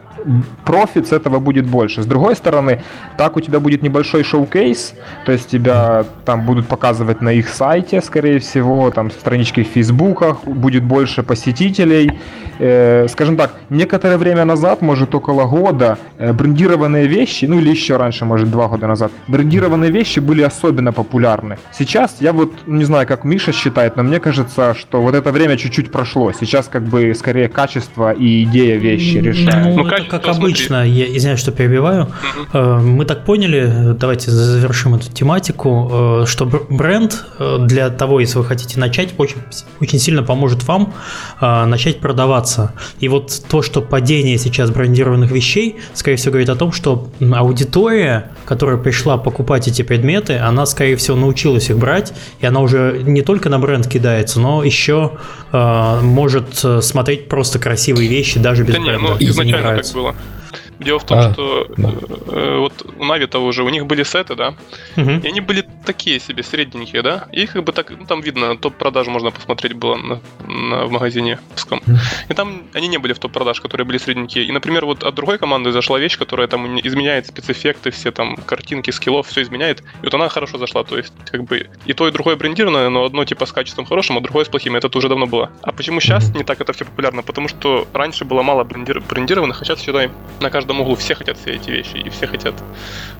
[0.65, 2.03] профит с этого будет больше.
[2.03, 2.83] С другой стороны,
[3.17, 8.01] так у тебя будет небольшой шоу-кейс, то есть тебя там будут показывать на их сайте,
[8.01, 12.13] скорее всего, там странички в фейсбуках, будет больше посетителей.
[12.59, 17.97] Э, скажем так, некоторое время назад, может около года, э, брендированные вещи, ну или еще
[17.97, 21.59] раньше, может два года назад, брендированные вещи были особенно популярны.
[21.73, 25.57] Сейчас я вот не знаю, как Миша считает, но мне кажется, что вот это время
[25.57, 26.33] чуть-чуть прошло.
[26.33, 29.77] Сейчас как бы скорее качество и идея вещи решают.
[29.77, 32.09] Ну, ну это как обычно, я извиняюсь, что перебиваю.
[32.53, 32.59] Угу.
[32.59, 38.45] Мы так поняли, давайте завершим эту тематику, э, что бренд э, для того, если вы
[38.45, 39.39] хотите начать, очень,
[39.81, 40.95] очень сильно поможет вам
[41.41, 42.73] начать продаваться.
[43.01, 48.31] И вот то, что падение сейчас брендированных вещей, скорее всего, говорит о том, что аудитория,
[48.45, 53.23] которая пришла покупать эти предметы, она, скорее всего, научилась их брать, и она уже не
[53.23, 55.13] только на бренд кидается, но еще
[55.53, 59.03] может смотреть просто красивые вещи даже без да бренда.
[59.03, 60.46] Не, ну, изначально так было было.
[60.87, 61.89] Дело в том, а, что да.
[62.29, 64.55] э, вот у Нави того же, у них были сеты, да,
[64.97, 65.11] угу.
[65.11, 68.57] и они были такие себе, средненькие, да, и их как бы так, ну, там видно,
[68.57, 71.81] топ-продаж можно посмотреть было на, на, в магазине пуском.
[72.29, 74.45] И там они не были в топ-продаж, которые были средненькие.
[74.45, 78.93] И, например, вот от другой команды зашла вещь, которая там изменяет спецэффекты, все там картинки,
[78.93, 82.13] скиллов, все изменяет, и вот она хорошо зашла, то есть как бы и то, и
[82.13, 85.27] другое брендированное, но одно типа с качеством хорошим, а другое с плохим, это уже давно
[85.27, 85.51] было.
[85.63, 87.23] А почему сейчас не так это все популярно?
[87.23, 91.15] Потому что раньше было мало брендир- брендированных, а сейчас, считай, на каждом каждом углу все
[91.15, 92.55] хотят все эти вещи, и все хотят.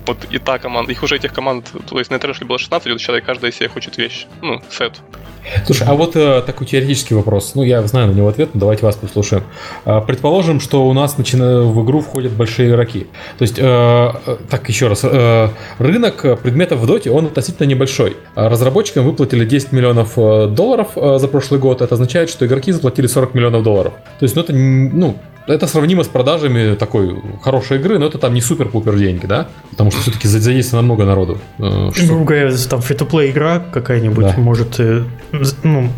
[0.07, 3.01] Вот и та команда, их уже этих команд, то есть на трэшле было 16, вот
[3.01, 5.01] сейчас каждая из себя хочет вещь, ну, сет.
[5.65, 7.55] Слушай, а вот э, такой теоретический вопрос.
[7.55, 9.45] Ну, я знаю на него ответ, но давайте вас послушаем.
[9.85, 11.63] Э, предположим, что у нас начина...
[11.63, 13.07] в игру входят большие игроки.
[13.39, 15.05] То есть, э, э так, еще раз.
[15.05, 18.17] Э, рынок предметов в доте, он относительно небольшой.
[18.35, 21.81] Разработчикам выплатили 10 миллионов э, долларов э, за прошлый год.
[21.81, 23.93] Это означает, что игроки заплатили 40 миллионов долларов.
[24.19, 25.17] То есть, ну, это, ну,
[25.47, 29.49] это сравнимо с продажами такой хорошей игры, но это там не супер-пупер деньги, да?
[29.71, 31.39] Потому что все-таки задействовано много народу.
[31.59, 34.35] Э, Грубо говоря, там фри-то-плей игра какая-нибудь да.
[34.37, 35.05] может э,
[35.63, 35.91] ну,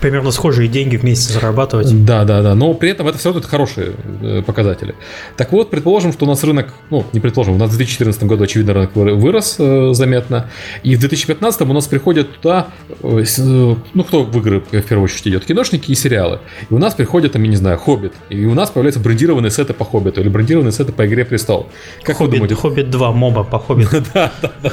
[0.00, 2.04] примерно схожие деньги вместе зарабатывать.
[2.04, 2.54] Да, да, да.
[2.54, 4.94] Но при этом это все равно это хорошие э, показатели.
[5.36, 8.44] Так вот, предположим, что у нас рынок, ну, не предположим, у нас в 2014 году,
[8.44, 10.48] очевидно, рынок вырос э, заметно.
[10.82, 12.68] И в 2015 у нас приходят туда,
[13.02, 15.44] э, э, ну, кто в игры в первую очередь идет?
[15.44, 16.40] Киношники и сериалы.
[16.70, 18.12] И у нас приходят, там, я не знаю, Хоббит.
[18.30, 21.68] И у нас появляются брендированные сеты по Хоббиту или брендированные сеты по Игре Престол.
[22.02, 22.54] Как Хоббит, вы думаете?
[22.54, 23.98] Хоббит 2, моба по Хоббиту.
[24.14, 24.72] Да, да, да.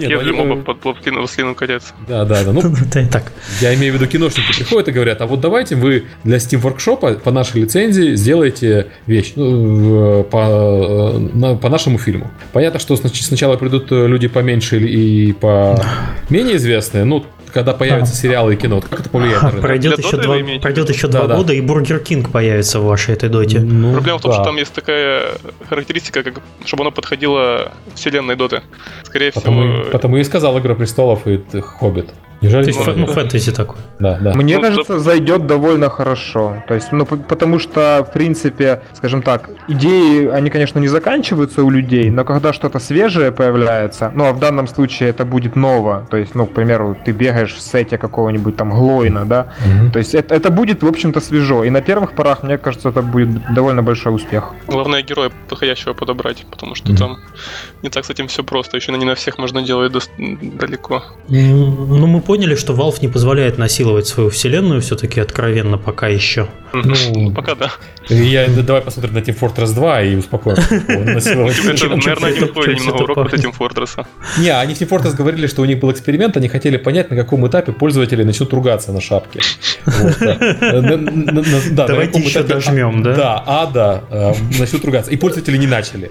[0.00, 1.94] Такие же моба под Властелином колец.
[2.06, 2.52] Да, да, да.
[2.52, 2.62] Ну,
[3.10, 3.32] так.
[3.60, 7.20] Я имею в виду киношники приходят и говорят, а вот давайте вы для Steam Workshop
[7.20, 12.30] по нашей лицензии сделаете вещь ну, по, на, по нашему фильму.
[12.52, 15.82] Понятно, что сначала придут люди поменьше и по
[16.28, 17.24] менее известные, ну,
[17.58, 19.62] когда появятся сериалы и кино, как это повлияет на рынок?
[19.62, 23.58] Пройдет еще, два, пройдет еще два года, и Burger King появится в вашей этой доте.
[23.58, 24.36] Ну, Проблема в том, да.
[24.36, 25.32] что там есть такая
[25.68, 28.62] характеристика, как, чтобы оно подходило вселенной доты.
[29.02, 29.90] Скорее потому, всего...
[29.90, 32.10] Потому и сказал Игра Престолов и Хоббит.
[32.40, 33.76] Неужели То есть, ну, фэнтези такой.
[33.98, 34.34] Да, да.
[34.34, 34.98] Мне ну, кажется, да.
[34.98, 36.62] зайдет довольно хорошо.
[36.68, 41.70] То есть, ну, потому что, в принципе, скажем так, идеи, они, конечно, не заканчиваются у
[41.70, 46.16] людей, но когда что-то свежее появляется, ну, а в данном случае это будет ново, то
[46.16, 49.90] есть, ну, к примеру, ты бегаешь в сете какого-нибудь там Глоина, да, угу.
[49.92, 51.64] то есть это, это будет, в общем-то, свежо.
[51.64, 54.54] И на первых порах, мне кажется, это будет довольно большой успех.
[54.66, 56.98] Главное героя подходящего подобрать, потому что угу.
[56.98, 57.18] там
[57.82, 58.76] не так с этим все просто.
[58.76, 60.00] Еще не на всех можно делать до...
[60.18, 61.02] далеко.
[61.28, 66.46] Ну, мы поняли, что Valve не позволяет насиловать свою вселенную все-таки откровенно пока еще.
[66.74, 67.72] Ну, пока да.
[68.10, 70.74] Я, давай посмотрим на Team Fortress 2 и успокоимся.
[70.88, 74.06] Это, наверное, один хуй немного урок с Team Fortress.
[74.36, 77.16] Не, они в Team Fortress говорили, что у них был эксперимент, они хотели понять, на
[77.16, 79.40] каком этапе пользователи начнут ругаться на шапке.
[81.70, 83.14] Давайте еще дожмем, да?
[83.14, 85.10] Да, а, да, начнут ругаться.
[85.10, 86.10] И пользователи не начали.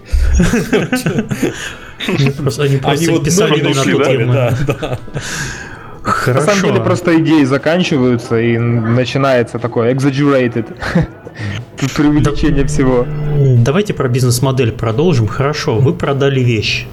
[2.08, 4.34] Они просто писали на ту тему.
[6.08, 6.46] Хорошо.
[6.46, 10.66] На самом деле просто идеи заканчиваются и начинается такое exaggerated
[11.96, 13.06] преувеличение всего.
[13.58, 15.28] Давайте про бизнес-модель продолжим.
[15.28, 16.88] Хорошо, вы продали вещь.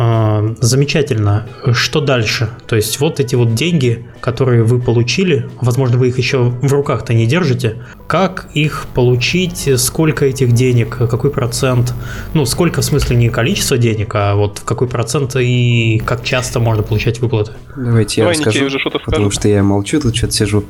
[0.00, 1.46] А, замечательно.
[1.72, 2.50] Что дальше?
[2.68, 7.14] То есть вот эти вот деньги, которые вы получили, возможно, вы их еще в руках-то
[7.14, 7.82] не держите.
[8.06, 9.68] Как их получить?
[9.76, 10.96] Сколько этих денег?
[10.96, 11.92] Какой процент?
[12.32, 16.60] Ну, сколько в смысле не количество денег, а вот в какой процент и как часто
[16.60, 17.52] можно получать выплаты?
[17.76, 20.64] Давайте Давай, я расскажу, уже что-то потому что я молчу, тут что-то сижу.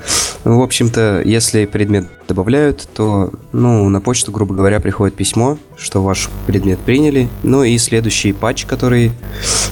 [0.44, 6.02] Ну, в общем-то, если предмет добавляют, то, ну, на почту, грубо говоря, приходит письмо, что
[6.02, 9.12] ваш предмет приняли, ну и следующий патч, который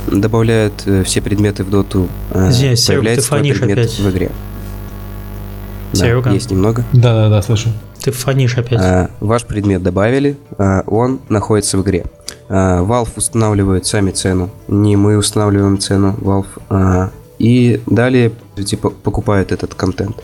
[0.07, 3.99] добавляют э, все предметы в доту, э, Извиняюсь, появляется ты предмет опять.
[3.99, 4.31] в игре.
[5.93, 6.23] Серега?
[6.23, 6.85] Да, есть немного.
[6.93, 7.71] Да-да-да, слышу.
[8.03, 8.81] Ты фонишь опять.
[8.81, 12.05] А, ваш предмет добавили, а, он находится в игре.
[12.49, 16.47] А, Valve устанавливает сами цену, не мы устанавливаем цену, Valve.
[16.69, 20.17] А, и далее типа покупают этот контент.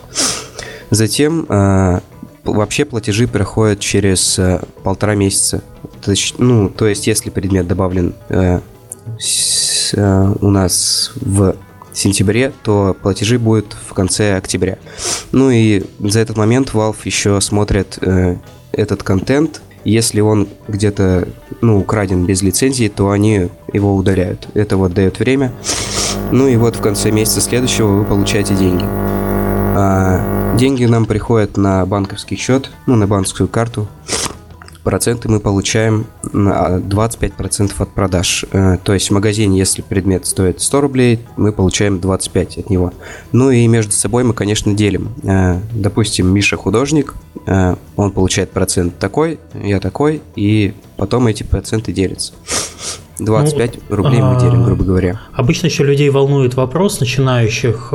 [0.91, 2.03] Затем а,
[2.45, 5.63] вообще платежи проходят через а, полтора месяца.
[6.39, 8.61] Ну, то есть, если предмет добавлен а,
[9.19, 11.55] с, а, у нас в
[11.93, 14.79] сентябре, то платежи будут в конце октября.
[15.33, 18.37] Ну и за этот момент Valve еще смотрит э,
[18.73, 19.61] этот контент.
[19.85, 21.29] Если он где-то
[21.61, 24.49] ну, украден без лицензии, то они его удаляют.
[24.55, 25.53] Это вот дает время.
[26.31, 28.85] Ну и вот в конце месяца следующего вы получаете деньги.
[29.75, 33.89] А, деньги нам приходят на банковский счет, ну, на банковскую карту
[34.83, 38.45] проценты мы получаем 25% от продаж.
[38.53, 42.93] Э, то есть в магазине, если предмет стоит 100 рублей, мы получаем 25 от него.
[43.33, 45.11] Ну и между собой мы, конечно, делим.
[45.25, 47.15] Э, допустим, Миша художник,
[47.47, 52.35] э, он получает процент такой, я такой, и потом эти проценты делятся.
[53.19, 55.21] 25 ну, рублей мы делим, а, грубо говоря.
[55.33, 57.93] Обычно еще людей волнует вопрос начинающих.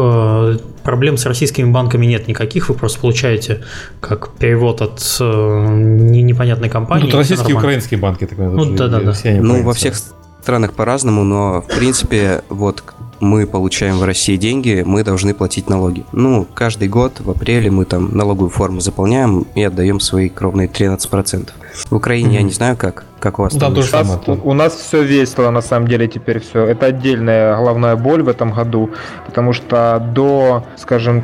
[0.83, 3.63] Проблем с российскими банками нет никаких, вы просто получаете
[3.99, 7.05] как перевод от непонятной компании.
[7.05, 8.25] Ну, тут российские и украинские банки.
[8.25, 9.13] Так, ну, да, да, да.
[9.41, 9.95] Ну, во всех
[10.41, 12.84] странах по-разному, но в принципе вот
[13.19, 16.06] мы получаем в России деньги, мы должны платить налоги.
[16.12, 21.49] Ну, каждый год в апреле мы там налоговую форму заполняем и отдаем свои кровные 13%.
[21.89, 22.34] В Украине mm-hmm.
[22.34, 23.75] я не знаю как, как у вас там.
[23.75, 26.65] тоже самое, у, у нас все весело на самом деле теперь все.
[26.65, 28.91] Это отдельная головная боль в этом году,
[29.25, 31.23] потому что до, скажем,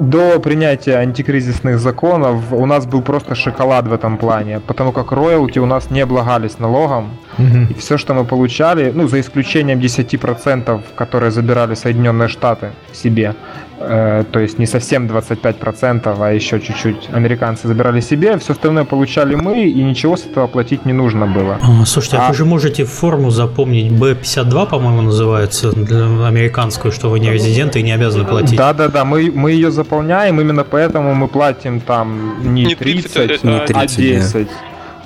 [0.00, 5.58] до принятия антикризисных законов у нас был просто шоколад в этом плане, потому как роялти
[5.58, 7.66] у нас не облагались налогом, угу.
[7.70, 13.34] и все, что мы получали, ну, за исключением 10%, которые забирали Соединенные Штаты себе,
[13.82, 19.34] Э, то есть не совсем 25%, а еще чуть-чуть американцы забирали себе, все остальное получали
[19.34, 21.58] мы, и ничего с этого платить не нужно было.
[21.62, 27.08] А, слушайте, а, а вы же можете форму запомнить, B52, по-моему, называется, для американскую, что
[27.08, 28.58] вы не резиденты и не обязаны платить.
[28.58, 33.60] Да-да-да, мы, мы ее заполняем, именно поэтому мы платим там не, не 30, 30 не
[33.60, 34.46] 30, а 10.
[34.46, 34.52] Да.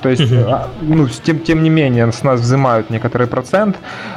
[0.04, 0.54] То есть, угу.
[0.82, 3.76] ну, тем, тем не менее, с нас взимают некоторый процент.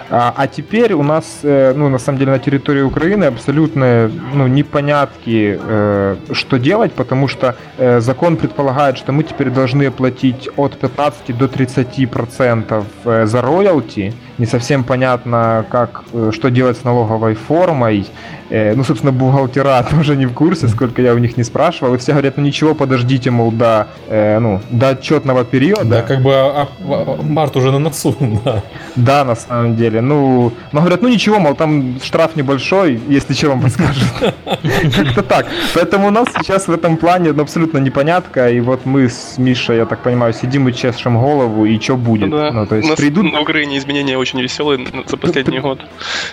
[0.09, 4.47] А, а теперь у нас, э, ну, на самом деле, на территории Украины абсолютно, ну,
[4.47, 10.77] непонятки, э, что делать, потому что э, закон предполагает, что мы теперь должны платить от
[10.77, 14.13] 15 до 30 процентов за роялти.
[14.37, 18.05] Не совсем понятно, как, что делать с налоговой формой.
[18.49, 21.95] Ну, собственно, бухгалтера тоже не в курсе, сколько я у них не спрашивал.
[21.95, 25.76] И все говорят, ну ничего, подождите, мол, до, ну, до отчетного периода.
[25.83, 28.63] Да, как бы а, а, март уже на носу, да.
[28.95, 30.01] Да, на самом деле.
[30.01, 34.03] Ну, но говорят, ну ничего, мол, там штраф небольшой, если что вам подскажут.
[34.95, 35.47] Как-то так.
[35.73, 39.77] Поэтому у нас сейчас в этом плане ну, абсолютно непонятка, и вот мы с Мишей,
[39.77, 42.29] я так понимаю, сидим и чешем голову, и что будет.
[42.29, 42.51] Да.
[42.51, 43.31] Ну, то есть у нас придут...
[43.33, 45.79] на Украине изменения очень веселые за последний год.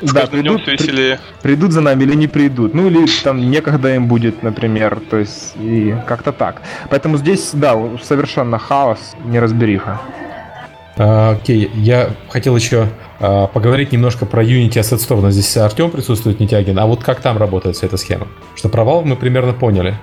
[0.00, 1.20] С да, придут, все веселее.
[1.42, 2.74] Придут за нами или не придут.
[2.74, 5.00] Ну, или там некогда им будет, например.
[5.10, 6.62] То есть, и как-то так.
[6.90, 10.00] Поэтому здесь, да, совершенно хаос, неразбериха.
[10.96, 12.88] А, окей, я хотел еще
[13.20, 15.20] а, поговорить немножко про Unity Asset Store.
[15.20, 16.78] Но здесь Артем присутствует, Нитягин.
[16.78, 18.28] А вот как там работает вся эта схема?
[18.54, 19.96] Что провал мы примерно поняли.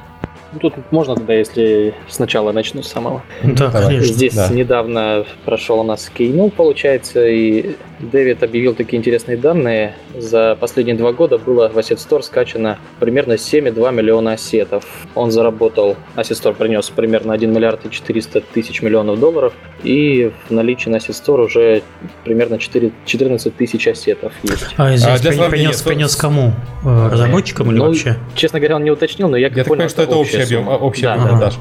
[0.54, 3.24] Ну, тут можно тогда, если сначала начну с самого.
[3.44, 4.06] Да, конечно.
[4.06, 4.50] Здесь да.
[4.50, 9.96] недавно прошел у нас кейнул, получается, и Дэвид объявил такие интересные данные.
[10.18, 14.86] За последние два года было в Asset Store скачано примерно 7,2 миллиона ассетов.
[15.16, 19.54] Он заработал, Asset Store принес примерно 1 миллиард и 400 тысяч миллионов долларов.
[19.84, 21.84] И в наличии на Asset Store уже
[22.24, 24.76] примерно 4, 14 тысяч ассетов есть.
[24.78, 26.54] А, извините, а, принес, принес, кому?
[26.84, 28.18] Э, разработчикам или ну, вообще?
[28.36, 31.14] Честно говоря, он не уточнил, но я, я понял, что это общий объем, общий да,
[31.14, 31.52] объем да.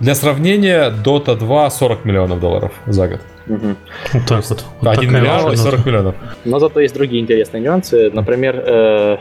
[0.00, 3.20] Для сравнения, Dota 2 40 миллионов долларов за год.
[3.48, 3.76] Угу.
[4.12, 4.64] Вот так вот.
[4.80, 6.14] вот 1 миллиард и 40 миллионов.
[6.44, 8.10] Но зато есть другие интересные нюансы.
[8.12, 9.16] Например, э,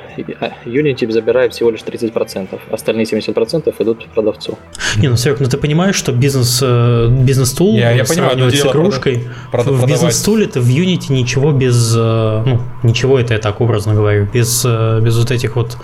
[0.66, 4.58] Unity забирает всего лишь 30%, остальные 70% идут продавцу.
[4.98, 9.28] Не, ну, Серег, ну ты понимаешь, что бизнес, э, бизнес-тул я, я сравнивать с игрушкой.
[9.52, 11.94] Прода- в бизнес-туле ты в Unity ничего без...
[11.96, 15.78] Э, ну, ничего это я так образно говорю, без, без вот этих вот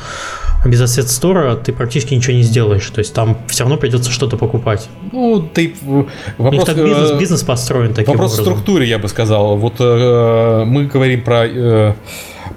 [0.66, 2.88] без Asset Store ты практически ничего не сделаешь.
[2.89, 4.81] То есть там все равно придется что-то покупать.
[5.12, 5.74] Ну, ты...
[6.38, 8.46] Вопрос, так бизнес, бизнес построен таким Вопрос образом.
[8.46, 9.58] в структуре, я бы сказал.
[9.58, 11.94] Вот э, мы говорим про э,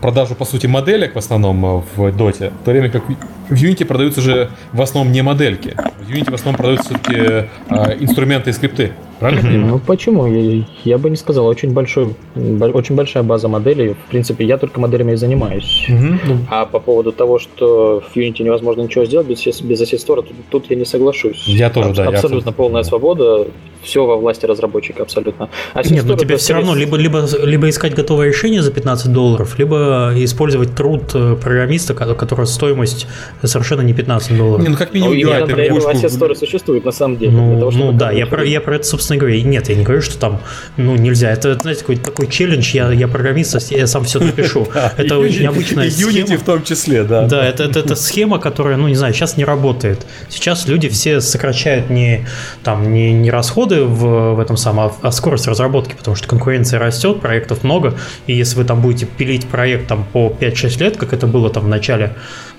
[0.01, 3.03] продажу, по сути, моделек в основном в Dota, в то время как
[3.49, 5.77] в Unity продаются же в основном не модельки.
[6.01, 8.93] В Unity в основном продаются все-таки э, инструменты и скрипты.
[9.21, 9.67] Правильно?
[9.67, 10.27] Ну почему?
[10.27, 11.47] Я, я бы не сказал.
[11.47, 13.95] Очень большой, очень большая база моделей.
[13.95, 15.87] В принципе, я только моделями и занимаюсь.
[15.89, 16.39] Угу.
[16.51, 20.71] А по поводу того, что в Unity невозможно ничего сделать без, без Store, тут, тут
[20.71, 21.47] я не соглашусь.
[21.47, 22.03] Я тоже, Аб- да.
[22.03, 23.47] Абсолютно, абсолютно полная свобода.
[23.83, 25.49] Все во власти разработчика абсолютно.
[25.75, 29.59] Assist Нет, но тебе все равно либо, либо, либо искать готовое решение за 15 долларов,
[29.59, 33.07] либо использовать труд э, программиста, которого стоимость
[33.47, 34.63] совершенно не 15 долларов.
[34.63, 35.47] Не, ну как минимум ну, UI.
[35.47, 37.33] Для этого Assist Store существует на самом деле.
[37.33, 39.41] Ну, того, ну да, я про, я про это, собственно, говорю.
[39.45, 40.41] Нет, я не говорю, что там,
[40.77, 41.31] ну, нельзя.
[41.31, 44.67] Это, знаете, такой, такой челлендж, я, я программист, я сам все напишу.
[44.97, 46.13] Это очень необычная схема.
[46.13, 47.27] Unity в том числе, да.
[47.27, 50.07] Да, это, это, это схема, которая, ну, не знаю, сейчас не работает.
[50.29, 52.27] Сейчас люди все сокращают не,
[52.63, 56.79] там, не, не расходы в, в этом самом, а, а скорость разработки, потому что конкуренция
[56.79, 57.95] растет, проектов много,
[58.27, 61.65] и если вы там будете пилить проект там по 5-6 лет, как это было там
[61.65, 62.15] в начале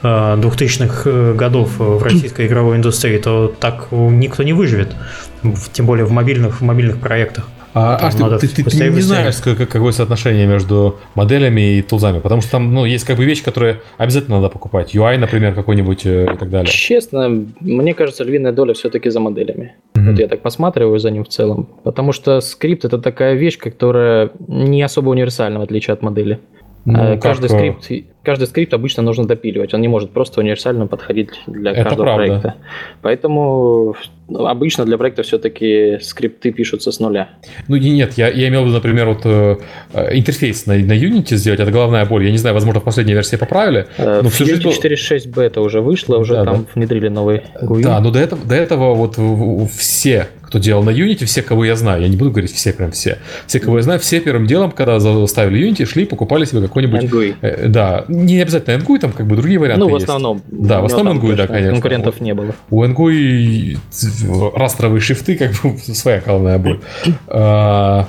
[0.05, 4.95] 2000-х э, годов в российской игровой индустрии, то так никто не выживет,
[5.73, 7.47] тем более в мобильных, в мобильных проектах.
[7.77, 12.39] А, а ты, ты, ты не знаешь, как, какое соотношение между моделями и тулзами, потому
[12.41, 14.95] что там ну, есть как бы вещи, которые обязательно надо покупать.
[14.95, 16.71] UI, например, какой-нибудь э, и так далее.
[16.71, 19.75] Честно, мне кажется, львиная доля все-таки за моделями.
[19.93, 20.09] Mm-hmm.
[20.09, 21.67] Вот я так посматриваю за ним в целом.
[21.83, 26.39] Потому что скрипт это такая вещь, которая не особо универсальна, в отличие от модели.
[26.85, 27.57] Ну, э, каждый как...
[27.57, 32.03] скрипт каждый скрипт обычно нужно допиливать, он не может просто универсально подходить для Это каждого
[32.03, 32.25] правда.
[32.25, 32.55] проекта.
[33.01, 33.95] Поэтому
[34.27, 37.29] ну, обычно для проекта все-таки скрипты пишутся с нуля.
[37.67, 39.57] Ну нет, я, я имел в виду, например, вот э,
[40.11, 42.25] интерфейс на, на Unity сделать, это главная боль.
[42.25, 43.87] Я не знаю, возможно, в последней версии поправили.
[43.97, 44.71] Э, но в Unity был...
[44.71, 46.67] 4.6 бета уже вышло, уже да, там да.
[46.75, 47.83] внедрили новый GUI.
[47.83, 49.17] Да, но до этого, до этого вот
[49.71, 52.91] все, кто делал на Unity, все, кого я знаю, я не буду говорить все, прям
[52.91, 57.03] все, все, кого я знаю, все первым делом, когда ставили Unity, шли, покупали себе какой-нибудь...
[57.03, 57.35] NGUI.
[57.41, 60.05] Э, да, не обязательно NGUI, там как бы другие варианты Ну, в есть.
[60.05, 60.41] основном.
[60.47, 61.73] Да, в основном NGUI, да, конечно.
[61.73, 62.55] Конкурентов не было.
[62.69, 63.77] У NGUI
[64.55, 66.79] растровые шрифты, как бы своя головная боль.
[67.27, 68.07] А,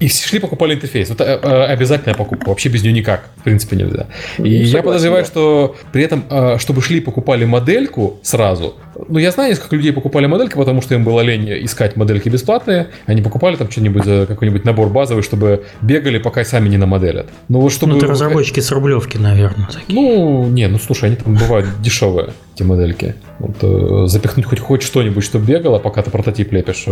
[0.00, 1.10] и шли покупали интерфейс.
[1.10, 2.48] Это э, обязательная покупка.
[2.48, 4.06] Вообще без нее никак, в принципе, нельзя.
[4.38, 5.28] Ну, и согласен, я подозреваю, да.
[5.28, 8.76] что при этом, э, чтобы шли покупали модельку сразу,
[9.08, 12.88] ну, я знаю несколько людей покупали модельки, потому что им было лень искать модельки бесплатные.
[13.06, 17.28] Они покупали там что-нибудь за какой-нибудь набор базовый, чтобы бегали, пока сами не намоделят.
[17.48, 17.92] Ну, вот чтобы...
[17.92, 19.66] Ну, это разработчики с рублевки, наверное.
[19.66, 20.00] Такие.
[20.00, 23.14] Ну, не, ну, слушай, они там бывают дешевые, эти модельки.
[23.38, 26.86] Вот, э, запихнуть хоть, хоть что-нибудь, чтобы бегало, пока ты прототип лепишь.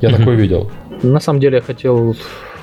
[0.00, 0.70] Я такое видел.
[1.02, 2.16] На самом деле я хотел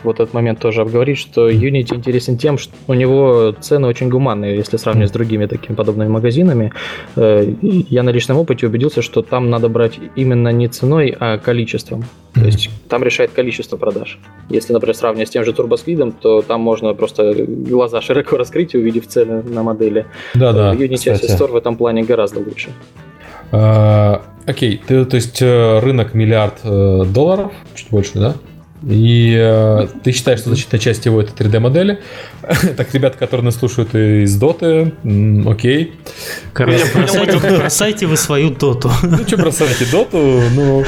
[0.06, 4.56] вот этот момент тоже обговорить, что Unity интересен тем, что у него цены очень гуманные,
[4.56, 6.72] если сравнивать с другими такими подобными магазинами.
[7.16, 12.03] Э, я на личном опыте убедился, что там надо брать именно не ценой, а количеством.
[12.34, 14.19] То есть там решает количество продаж.
[14.49, 19.07] Если, например, сравнивать с тем же TurboSquid, то там можно просто глаза широко раскрыть, увидев
[19.07, 20.05] цены на модели.
[20.34, 20.73] Да, да.
[20.73, 22.69] Unity Store в этом плане гораздо лучше.
[23.51, 28.36] А, окей, ты, то есть э, рынок миллиард э, долларов, чуть больше, да?
[28.86, 32.02] И э, ты считаешь, что значительная часть его это 3D-модели.
[32.78, 34.94] так, ребята, которые нас слушают из Доты,
[35.46, 35.96] окей.
[36.54, 38.92] Короче, бросайте, бросайте вы свою Доту.
[39.02, 40.42] ну, что бросайте Доту?
[40.54, 40.86] Ну,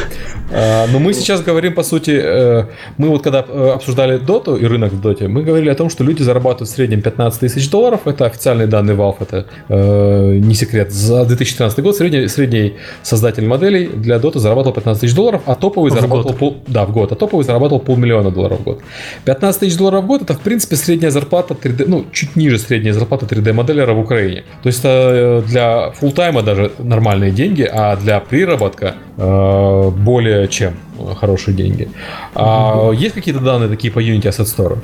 [0.49, 2.65] но мы сейчас говорим, по сути, э,
[2.97, 6.03] мы вот когда э, обсуждали Доту и рынок в Доте, мы говорили о том, что
[6.03, 8.01] люди зарабатывают в среднем 15 тысяч долларов.
[8.05, 10.91] Это официальные данные Valve, это э, не секрет.
[10.91, 15.91] За 2013 год средний, средний создатель моделей для Доты зарабатывал 15 тысяч долларов, а топовый
[15.91, 16.33] в заработал...
[16.33, 17.11] Пол, да, в год.
[17.11, 18.81] А топовый заработал полмиллиона долларов в год.
[19.25, 22.93] 15 тысяч долларов в год это, в принципе, средняя зарплата 3D, ну, чуть ниже средняя
[22.93, 24.43] зарплата 3D-моделера в Украине.
[24.63, 30.73] То есть это для фултайма даже нормальные деньги, а для приработка более более чем
[31.15, 31.89] хорошие деньги.
[32.35, 34.77] А есть какие-то данные такие по Unity Asset Store?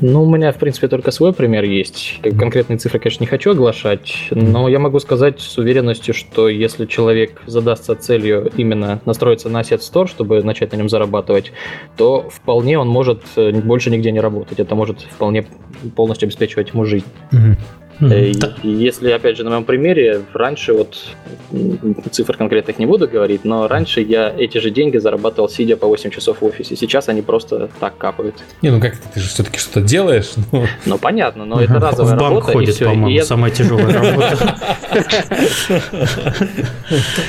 [0.00, 2.20] Ну, у меня, в принципе, только свой пример есть.
[2.22, 7.42] Конкретные цифры, конечно, не хочу оглашать, но я могу сказать с уверенностью, что если человек
[7.46, 11.52] задастся целью именно настроиться на Asset Store, чтобы начать на нем зарабатывать,
[11.96, 14.60] то вполне он может э, больше нигде не работать.
[14.60, 15.46] Это может вполне
[15.96, 17.06] полностью обеспечивать ему жизнь.
[17.32, 17.56] Mm-hmm.
[18.00, 18.60] Mm-hmm.
[18.62, 20.96] И если, опять же, на моем примере, раньше вот
[22.10, 26.10] цифр конкретных не буду говорить, но раньше я эти же деньги зарабатывал, сидя по 8
[26.10, 26.76] часов в офисе.
[26.76, 28.36] Сейчас они просто так капают.
[28.62, 30.30] Не, ну как ты же все-таки что-то делаешь?
[30.52, 32.52] Ну, ну понятно, но это разовая в банк работа.
[32.52, 33.24] ходит, по-моему, я...
[33.24, 34.56] самая тяжелая работа.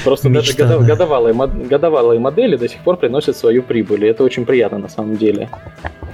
[0.04, 4.90] Просто даже годовалые модели до сих пор приносят свою прибыль, и это очень приятно на
[4.90, 5.50] самом деле.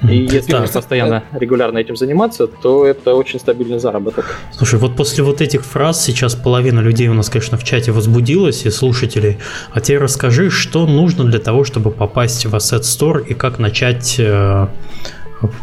[0.03, 4.39] И если постоянно, регулярно этим заниматься, то это очень стабильный заработок.
[4.51, 8.65] Слушай, вот после вот этих фраз сейчас половина людей у нас, конечно, в чате возбудилась,
[8.65, 9.37] и слушателей.
[9.71, 14.15] А теперь расскажи, что нужно для того, чтобы попасть в Asset Store и как начать
[14.17, 14.67] э,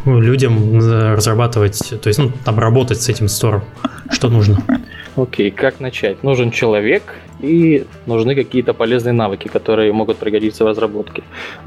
[0.04, 3.64] людям разрабатывать, то есть ну, там работать с этим стором.
[4.10, 4.62] Что нужно?
[5.16, 6.22] Окей, okay, как начать?
[6.22, 7.02] Нужен человек,
[7.40, 11.22] и нужны какие-то полезные навыки, которые могут пригодиться в разработке.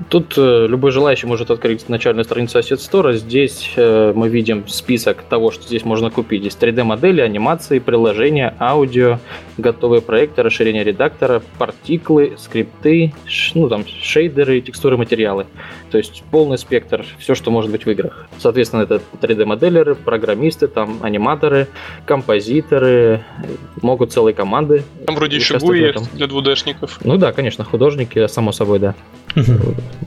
[0.09, 3.13] Тут э, любой желающий может открыть начальную страницу Asset Store.
[3.13, 6.41] Здесь э, мы видим список того, что здесь можно купить.
[6.41, 9.19] Здесь 3D-модели, анимации, приложения, аудио,
[9.57, 13.13] готовые проекты, расширение редактора, партиклы, скрипты,
[13.55, 15.45] ну там шейдеры, текстуры, материалы.
[15.91, 18.27] То есть полный спектр, все, что может быть в играх.
[18.37, 21.67] Соответственно, это 3D-моделеры, программисты, там аниматоры,
[22.05, 23.23] композиторы,
[23.81, 24.83] могут целые команды.
[25.05, 26.91] Там вроде еще GUI для 2D-шников.
[27.03, 28.95] Ну да, конечно, художники, само собой, да.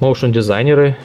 [0.01, 0.97] Моушен дизайнеры,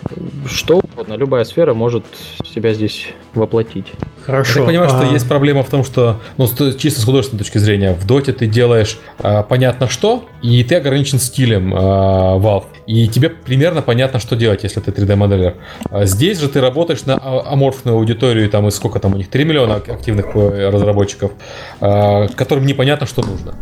[0.47, 2.03] что угодно, любая сфера может
[2.43, 3.87] себя здесь воплотить.
[4.25, 4.61] Хорошо.
[4.61, 4.97] Я понимаю, а...
[4.97, 8.47] что есть проблема в том, что, ну, чисто с художественной точки зрения, в доте ты
[8.47, 12.65] делаешь а, понятно что, и ты ограничен стилем а, Valve.
[12.87, 15.55] И тебе примерно понятно, что делать, если ты 3D-моделер.
[15.89, 19.29] А здесь же ты работаешь на а, аморфную аудиторию, там, и сколько там у них,
[19.29, 21.31] 3 миллиона активных э, разработчиков,
[21.81, 23.53] а, которым непонятно, что нужно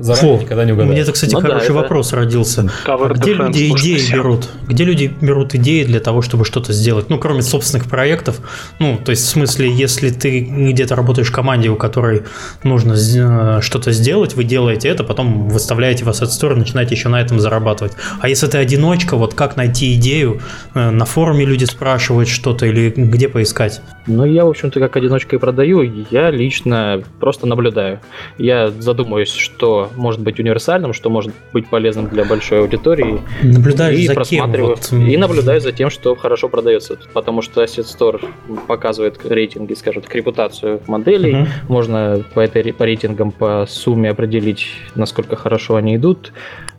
[0.00, 0.92] заранее Фу, никогда не угадаешь.
[0.92, 2.70] Мне это, кстати, ну, хороший да, вопрос родился.
[2.86, 4.48] Cover Где люди идеи берут?
[4.66, 7.10] Где люди берут идеи для того, чтобы что-то сделать?
[7.10, 8.40] Ну, кроме собственных проектов.
[8.78, 12.22] Ну, то есть, в смысле, если ты где-то работаешь в команде, у которой
[12.62, 17.20] нужно э, что-то сделать, вы делаете это, потом выставляете в Asset Store, начинаете еще на
[17.20, 17.92] этом зарабатывать.
[18.20, 20.40] А если ты одиночка, вот как найти идею?
[20.74, 23.80] Э, на форуме люди спрашивают что-то или где поискать?
[24.06, 25.82] Ну, я, в общем-то, как одиночка и продаю.
[26.10, 28.00] Я лично просто наблюдаю.
[28.38, 33.20] Я задумаюсь, что может быть универсальным, что может быть полезным для большой аудитории.
[33.42, 34.98] Наблюдаешь и за просматриваю, кем?
[35.00, 35.08] Вот.
[35.08, 36.98] И наблюдаю за тем, что хорошо продается.
[37.12, 38.20] Потому что Asset Store
[38.66, 41.32] показывает рейтинги, скажем так, репутацию моделей.
[41.32, 41.46] Uh-huh.
[41.68, 46.32] Можно по, этой, по рейтингам, по сумме определить, насколько хорошо они идут,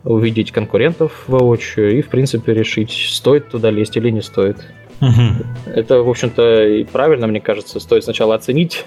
[0.04, 4.56] увидеть конкурентов воочию и, в принципе, решить, стоит туда лезть или не стоит.
[5.02, 5.74] Угу.
[5.74, 7.80] Это, в общем-то, и правильно, мне кажется.
[7.80, 8.84] Стоит сначала оценить,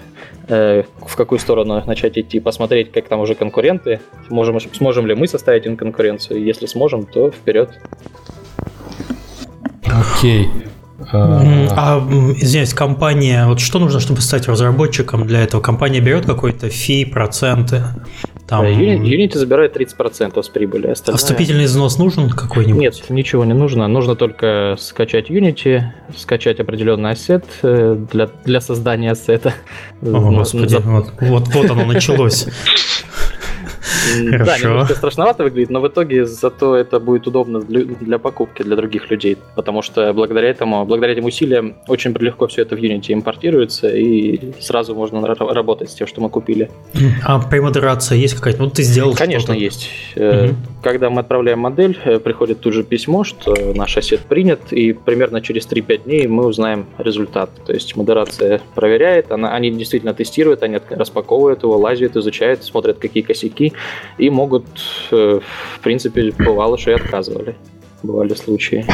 [0.48, 4.00] э, в какую сторону начать идти, посмотреть, как там уже конкуренты,
[4.30, 6.42] можем, сможем ли мы составить им конкуренцию.
[6.42, 7.70] Если сможем, то вперед.
[9.84, 10.48] Окей.
[11.12, 11.42] А,
[11.76, 12.08] а,
[12.38, 15.62] извиняюсь, компания, вот что нужно, чтобы стать разработчиком для этого?
[15.62, 17.84] Компания берет какой-то фи, проценты?
[18.48, 18.64] Там...
[18.66, 20.88] Unity забирает 30% с прибыли.
[20.88, 21.16] Остальное...
[21.16, 22.80] А вступительный взнос нужен какой-нибудь?
[22.80, 23.88] Нет, ничего не нужно.
[23.88, 25.82] Нужно только скачать Unity,
[26.16, 29.54] скачать определенный ассет э, для, для создания ассета.
[30.02, 32.48] О, господи, вот, вот, вот оно началось.
[34.46, 39.10] Да, немножко страшновато выглядит, но в итоге зато это будет удобно для покупки для других
[39.10, 43.90] людей, потому что благодаря этому, благодаря этим усилиям очень легко все это в Unity импортируется,
[43.90, 46.70] и сразу можно работать с тем, что мы купили.
[47.24, 48.64] А премодерация есть какая-то?
[48.64, 49.90] Ну, ты сделал Конечно, есть.
[50.16, 50.56] Угу.
[50.84, 55.42] Когда мы отправляем модель, э, приходит тут же письмо, что наш осет принят, и примерно
[55.42, 57.50] через 3-5 дней мы узнаем результат.
[57.66, 63.24] То есть модерация проверяет, она, они действительно тестируют, они распаковывают его, лазят, изучают, смотрят, какие
[63.24, 63.74] косяки,
[64.18, 64.66] и могут,
[65.12, 67.56] э, в принципе, бывало, что и отказывали
[68.04, 68.86] бывали случаи.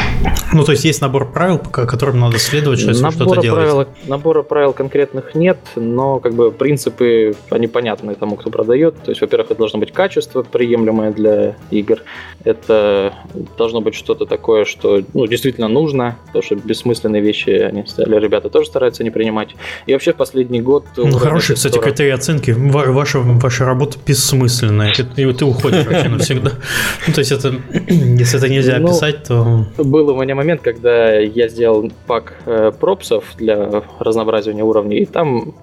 [0.53, 3.87] Ну, то есть есть набор правил, по которым надо следовать, что если что-то делать?
[4.07, 8.95] Набора правил конкретных нет, но как бы принципы, они понятны тому, кто продает.
[9.03, 11.99] То есть, во-первых, это должно быть качество приемлемое для игр.
[12.43, 13.13] Это
[13.57, 18.49] должно быть что-то такое, что ну, действительно нужно, потому что бессмысленные вещи они стали, ребята
[18.49, 19.55] тоже стараются не принимать.
[19.85, 20.85] И вообще в последний год...
[20.97, 21.91] Ну, хороший, кстати, стороны...
[21.91, 22.51] критерий оценки.
[22.51, 26.51] Ваша, ваша работа бессмысленная, и ты уходишь вообще навсегда.
[27.07, 27.53] Ну, то есть это,
[27.87, 29.83] если это нельзя написать, ну, то...
[29.83, 35.53] Был у меня момент, когда я сделал пак э, пропсов для разнообразия уровней, и там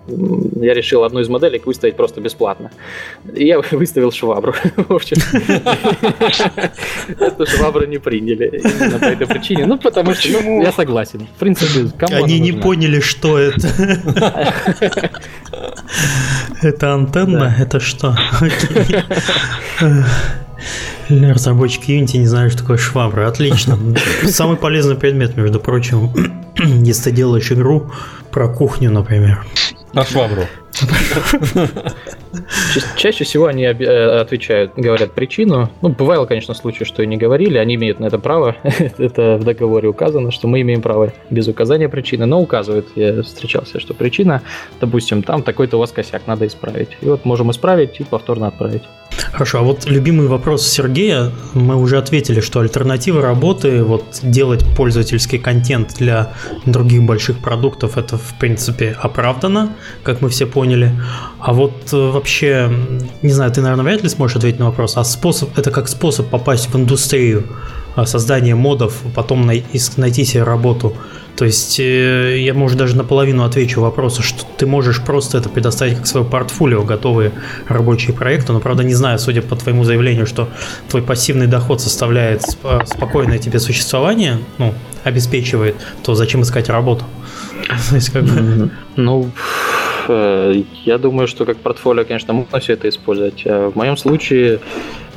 [0.61, 2.71] я решил одну из моделек выставить просто бесплатно.
[3.35, 4.55] И я выставил швабру.
[4.77, 5.17] В общем,
[7.19, 9.67] эту швабру не приняли именно по этой причине.
[9.67, 11.27] Ну, потому что я согласен.
[11.37, 13.69] В принципе, кому Они не поняли, что это.
[16.63, 17.55] Это антенна?
[17.59, 18.17] Это что?
[21.09, 23.29] Разработчики Unity не знают, что такое швабра.
[23.29, 23.79] Отлично.
[24.27, 26.13] Самый полезный предмет, между прочим,
[26.57, 27.91] если ты делаешь игру
[28.31, 29.47] про кухню, например.
[29.93, 30.43] На швабру.
[32.97, 35.71] Чаще всего они э, отвечают, говорят причину.
[35.83, 38.57] Ну, бывало, конечно, случаи, что и не говорили, они имеют на это право.
[38.99, 43.81] это в договоре указано, что мы имеем право без указания причины, но указывают, я встречался,
[43.81, 44.43] что причина,
[44.81, 46.97] допустим, там такой-то у вас косяк, надо исправить.
[47.01, 48.83] И вот можем исправить и повторно отправить.
[49.33, 55.39] Хорошо, а вот любимый вопрос Сергея, мы уже ответили, что альтернатива работы, вот делать пользовательский
[55.39, 56.33] контент для
[56.67, 60.91] других больших продуктов, это в принципе оправдано, как мы все поняли.
[61.39, 62.69] А вот э, вообще,
[63.23, 66.27] не знаю, ты, наверное, вряд ли сможешь ответить на вопрос, а способ, это как способ
[66.27, 67.45] попасть в индустрию
[67.95, 70.93] а, создания модов, потом найти себе работу–
[71.39, 75.97] то есть э, я, может, даже наполовину отвечу вопросу, что ты можешь просто это предоставить
[75.97, 77.31] как свое портфолио, готовые
[77.69, 80.49] рабочие проекты, но, правда, не знаю, судя по твоему заявлению, что
[80.89, 87.05] твой пассивный доход составляет спокойное тебе существование, ну, обеспечивает, то зачем искать работу?
[87.89, 88.71] То есть, как бы...
[88.97, 93.43] Ну, э, я думаю, что как портфолио, конечно, можно все это использовать.
[93.47, 94.61] А в моем случае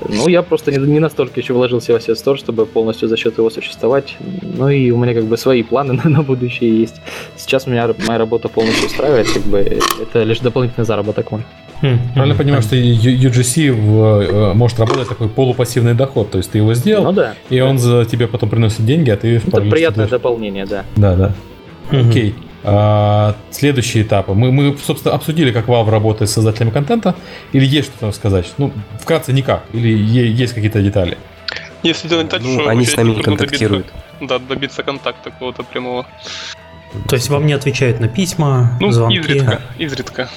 [0.08, 3.38] ну, я просто не, не настолько еще вложился в Asset Store, чтобы полностью за счет
[3.38, 4.16] его существовать.
[4.42, 7.02] Ну и у меня как бы свои планы на, на будущее есть.
[7.38, 11.44] Сейчас меня моя работа полностью устраивает, как бы это лишь дополнительный заработок мой.
[11.82, 16.60] Хм, правильно понимаю, что UGC в, э, может работать такой полупассивный доход, то есть ты
[16.60, 17.66] его сделал, ну, да, и да.
[17.66, 19.38] он за тебе потом приносит деньги, а ты...
[19.38, 20.86] Это приятное дополнение, да.
[20.96, 21.32] Да, да.
[21.89, 22.36] Окей.
[22.38, 22.51] Okay.
[22.64, 24.34] А, следующие этапы.
[24.34, 27.16] Мы, мы, собственно, обсудили, как Valve работает с создателями контента.
[27.53, 28.51] Или есть что-то сказать?
[28.57, 29.64] Ну, вкратце никак.
[29.74, 31.18] Или есть какие-то детали?
[31.84, 33.88] Если делать так, ну, что они с нами не контактируют.
[33.88, 36.05] Добиться, да, добиться контакта какого-то прямого.
[37.07, 39.18] То есть вам не отвечают на письма, ну, звонки?
[39.18, 40.30] изредка, изредка.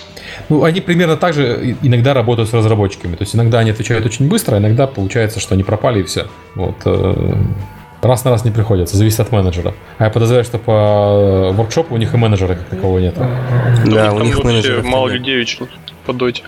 [0.48, 3.16] Ну, они примерно так же иногда работают с разработчиками.
[3.16, 6.28] То есть иногда они отвечают очень быстро, а иногда получается, что они пропали и все.
[6.54, 6.76] Вот.
[8.04, 9.74] Э, раз на раз не приходится, зависит от менеджера.
[9.98, 13.14] А я подозреваю, что по воркшопу у них и менеджера как такового нет.
[13.86, 15.66] Да, у них менеджеров мало людей очень
[16.06, 16.42] по доте.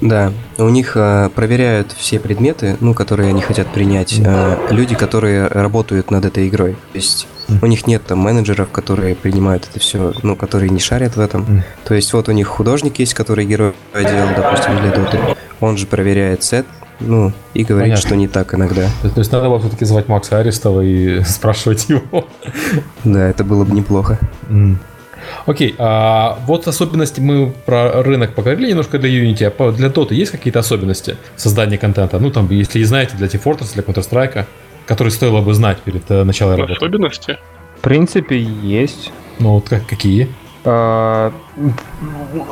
[0.00, 5.46] Да, у них э, проверяют все предметы, ну, которые они хотят принять, э, люди, которые
[5.46, 6.72] работают над этой игрой.
[6.92, 7.26] То есть
[7.60, 11.62] у них нет там менеджеров, которые принимают это все, ну, которые не шарят в этом.
[11.84, 15.18] То есть вот у них художник есть, который герой делал, допустим, для доты.
[15.60, 16.66] Он же проверяет сет,
[17.06, 18.08] ну, и говорит, Понятно.
[18.08, 18.88] что не так иногда.
[19.02, 22.26] То, то есть надо было все-таки звать Макса Арестова и спрашивать его.
[23.04, 24.18] Да, это было бы неплохо.
[24.48, 24.76] Mm.
[25.46, 30.30] Окей, а вот особенности мы про рынок поговорили немножко для Unity, а для Dota есть
[30.30, 32.18] какие-то особенности создания контента?
[32.18, 34.46] Ну, там, если не знаете, для T-Fortress, для Counter-Strike,
[34.86, 36.74] которые стоило бы знать перед э, началом работы.
[36.74, 37.38] Особенности?
[37.78, 39.12] В принципе, есть.
[39.38, 40.28] Ну, вот как, какие?
[40.64, 41.32] Э,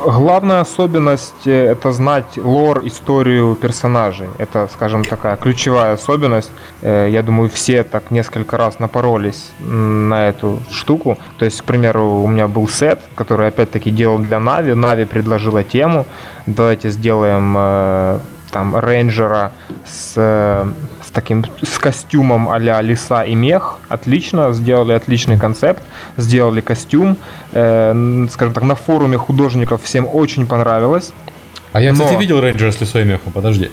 [0.05, 4.27] главная особенность это знать лор, историю персонажей.
[4.37, 6.51] Это, скажем, такая ключевая особенность.
[6.81, 11.17] Э, я думаю, все так несколько раз напоролись на эту штуку.
[11.37, 14.73] То есть, к примеру, у меня был сет, который опять-таки делал для Na'Vi.
[14.73, 16.05] Na'Vi предложила тему.
[16.45, 18.19] Давайте сделаем э,
[18.51, 19.53] там рейнджера
[19.85, 20.65] с
[21.13, 23.79] таким с костюмом а-ля лиса и мех.
[23.89, 25.83] Отлично, сделали отличный концепт,
[26.17, 27.17] сделали костюм.
[27.51, 31.11] Э, скажем так, на форуме художников всем очень понравилось.
[31.73, 32.19] А я, кстати, Но...
[32.19, 33.71] видел рейнджера с лисой и мехом, подожди.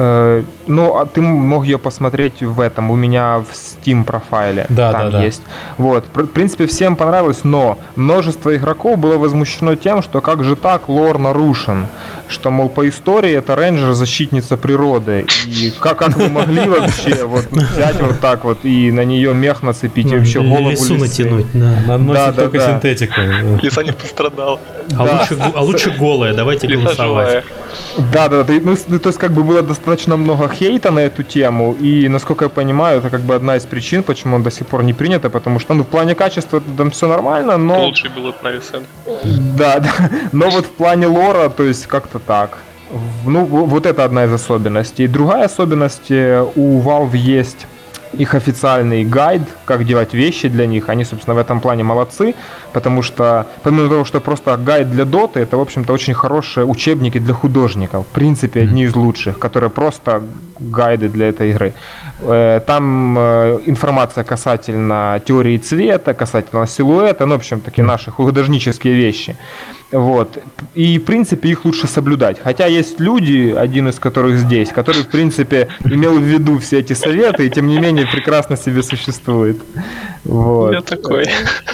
[0.00, 4.64] Э, ну, а ты мог ее посмотреть в этом, у меня в Steam профайле.
[4.68, 5.42] Да, там да, есть.
[5.44, 5.74] Да.
[5.76, 10.88] Вот, в принципе, всем понравилось, но множество игроков было возмущено тем, что как же так
[10.88, 11.88] лор нарушен,
[12.28, 17.46] что, мол, по истории это рейнджер защитница природы, и как, как вы могли вообще вот
[17.50, 21.74] взять вот так вот и на нее мех нацепить, и вообще голову лису натянуть, да.
[21.88, 22.66] Наносит да, только да.
[22.72, 23.20] синтетику.
[23.60, 24.60] Лиса не пострадал.
[24.96, 25.18] А, да.
[25.18, 27.44] лучше, а лучше голая, давайте голосовать.
[28.12, 28.54] Да, да, да.
[28.62, 32.48] Ну, то есть, как бы было достаточно много хейта на эту тему, и, насколько я
[32.48, 35.60] понимаю, это как бы одна из причин, почему он до сих пор не принято, потому
[35.60, 37.84] что, ну, в плане качества там все нормально, но...
[37.84, 38.86] Лучший был от Нависен.
[39.56, 40.10] Да, да.
[40.32, 42.58] Но вот в плане лора, то есть, как-то так.
[43.24, 45.08] Ну, вот это одна из особенностей.
[45.08, 47.66] Другая особенность, э, у Valve есть
[48.12, 50.88] их официальный гайд, как делать вещи для них.
[50.88, 52.34] Они, собственно, в этом плане молодцы,
[52.72, 57.18] потому что, помимо того, что просто гайд для доты, это, в общем-то, очень хорошие учебники
[57.18, 58.06] для художников.
[58.06, 60.22] В принципе, одни из лучших, которые просто
[60.58, 61.74] гайды для этой игры.
[62.20, 68.94] Э, там э, информация касательно теории цвета, касательно силуэта, ну, в общем, такие наши художнические
[68.94, 69.36] вещи.
[69.90, 70.38] Вот.
[70.74, 72.38] И, в принципе, их лучше соблюдать.
[72.42, 76.92] Хотя есть люди, один из которых здесь, который, в принципе, имел в виду все эти
[76.92, 79.56] советы и, тем не менее, прекрасно себе существует.
[80.24, 80.72] Вот.
[80.72, 81.26] Я такой.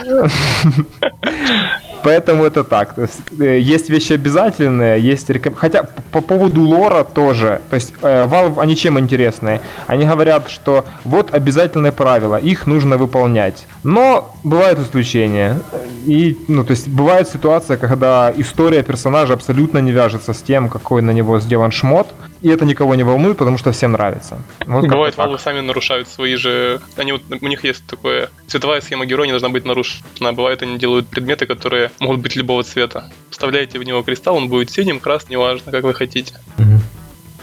[2.05, 2.94] Поэтому это так.
[2.98, 5.55] Э, есть вещи обязательные, есть реком...
[5.55, 7.62] Хотя по поводу лора тоже.
[7.70, 9.62] То есть э, Valve, они чем интересные?
[9.86, 13.66] Они говорят, что вот обязательные правила, их нужно выполнять.
[13.84, 15.61] Но бывают исключения.
[16.05, 21.00] И, ну, то есть бывает ситуация, когда история персонажа абсолютно не вяжется с тем, какой
[21.00, 22.09] на него сделан шмот
[22.45, 24.38] и это никого не волнует, потому что всем нравится.
[24.66, 26.78] Вот Бывает, Valve сами нарушают свои же...
[26.95, 28.28] Они вот, у них есть такое...
[28.47, 30.32] Цветовая схема героя не должна быть нарушена.
[30.34, 33.11] Бывает, они делают предметы, которые могут быть любого цвета.
[33.30, 36.34] Вставляете в него кристалл, он будет синим, красным, неважно, как вы хотите.
[36.59, 36.80] Угу.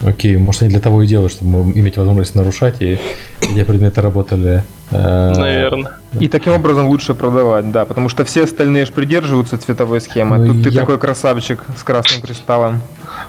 [0.04, 3.00] Окей, может они для того и делают, чтобы иметь возможность нарушать, и
[3.42, 5.94] эти предметы работали Э, Наверное.
[6.20, 10.38] И таким образом лучше продавать, да, потому что все остальные же придерживаются цветовой схемы.
[10.38, 10.64] Ну, Тут я...
[10.64, 12.82] ты такой красавчик с красным кристаллом.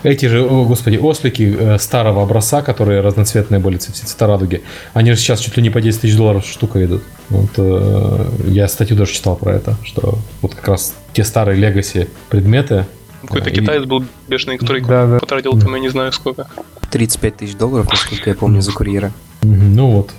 [0.02, 4.62] Эти же, о, господи, ослики э, старого образца, которые разноцветные были, все цвета радуги,
[4.92, 7.04] они же сейчас чуть ли не по 10 тысяч долларов штука идут.
[7.28, 12.08] Вот, э, я статью даже читал про это, что вот как раз те старые легаси
[12.28, 12.86] предметы,
[13.26, 13.54] какой-то и...
[13.54, 15.18] китаец был бешеный, который да, да.
[15.18, 16.48] потратил там, я не знаю сколько.
[16.90, 19.12] 35 тысяч долларов, насколько я помню, за курьера.
[19.42, 20.12] Ну вот,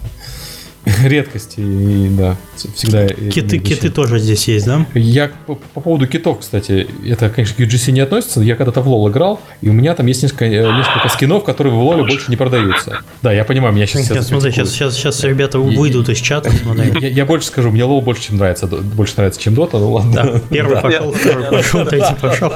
[1.03, 3.07] редкости, и да, всегда...
[3.07, 4.85] Киты, киты тоже здесь есть, да?
[4.93, 8.87] Я по, по поводу китов, кстати, это, конечно, к UGC не относится, я когда-то в
[8.87, 12.29] LoL играл, и у меня там есть несколько, э, несколько скинов, которые в LoL больше
[12.29, 12.99] не продаются.
[13.21, 14.07] Да, я понимаю, меня сейчас...
[14.07, 16.51] Сейчас, смотри, сейчас, сейчас, сейчас ребята выйдут из чата.
[16.99, 20.13] Я, я больше скажу, мне LoL больше, чем нравится, больше нравится, чем Dota, ну ладно.
[20.13, 22.51] Да, первый пошел, второй пошел, третий пошел.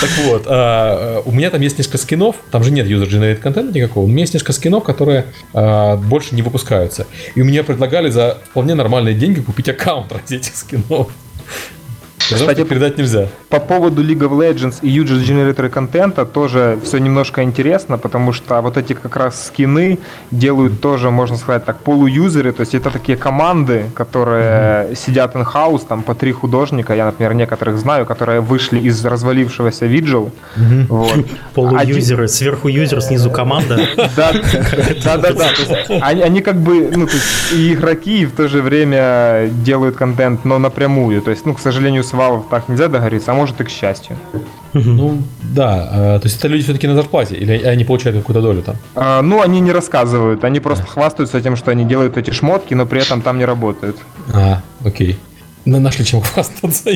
[0.00, 4.04] Так вот, а, у меня там есть несколько скинов, там же нет user-generated контента никакого,
[4.04, 7.06] у меня есть несколько скинов, которые а, больше не выпускаются.
[7.34, 11.12] И мне предлагали за вполне нормальные деньги купить аккаунт ради этих скинов.
[12.32, 13.28] Кстати, передать нельзя.
[13.48, 18.60] По поводу League of Legends и User Generator контента тоже все немножко интересно, потому что
[18.60, 19.98] вот эти как раз скины
[20.30, 24.96] делают тоже, можно сказать так, полуюзеры, то есть это такие команды, которые mm-hmm.
[24.96, 30.30] сидят in-house, там по три художника, я, например, некоторых знаю, которые вышли из развалившегося Vigil.
[30.56, 30.86] Mm-hmm.
[30.88, 31.26] Вот.
[31.54, 33.78] Полуюзеры, сверху юзер, снизу команда.
[35.04, 35.50] Да, да, да.
[36.00, 40.44] Они как бы, ну, то есть и игроки, и в то же время делают контент,
[40.44, 41.20] но напрямую.
[41.20, 44.16] То есть, ну, к сожалению, с Valve так нельзя договориться, а может и к счастью.
[44.72, 45.88] Ну, да.
[45.90, 48.76] А, то есть это люди все-таки на зарплате, или они получают какую-то долю там?
[48.94, 52.86] А, ну, они не рассказывают, они просто хвастаются тем, что они делают эти шмотки, но
[52.86, 53.96] при этом там не работают.
[54.32, 55.18] А, окей.
[55.64, 56.90] Ну, нашли чем хвастаться.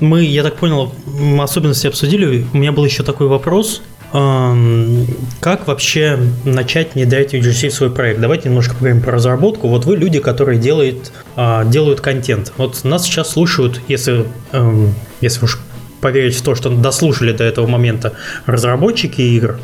[0.00, 0.92] Мы, я так понял,
[1.40, 2.46] особенности обсудили.
[2.54, 3.82] У меня был еще такой вопрос.
[4.10, 8.20] Как вообще начать внедрять UGC в свой проект?
[8.20, 9.68] Давайте немножко поговорим про разработку.
[9.68, 12.52] Вот вы люди, которые делают, а, делают контент.
[12.56, 14.24] Вот нас сейчас слушают, если,
[15.20, 15.58] если уж
[16.00, 18.14] поверить в то, что дослушали до этого момента
[18.46, 19.58] разработчики игр.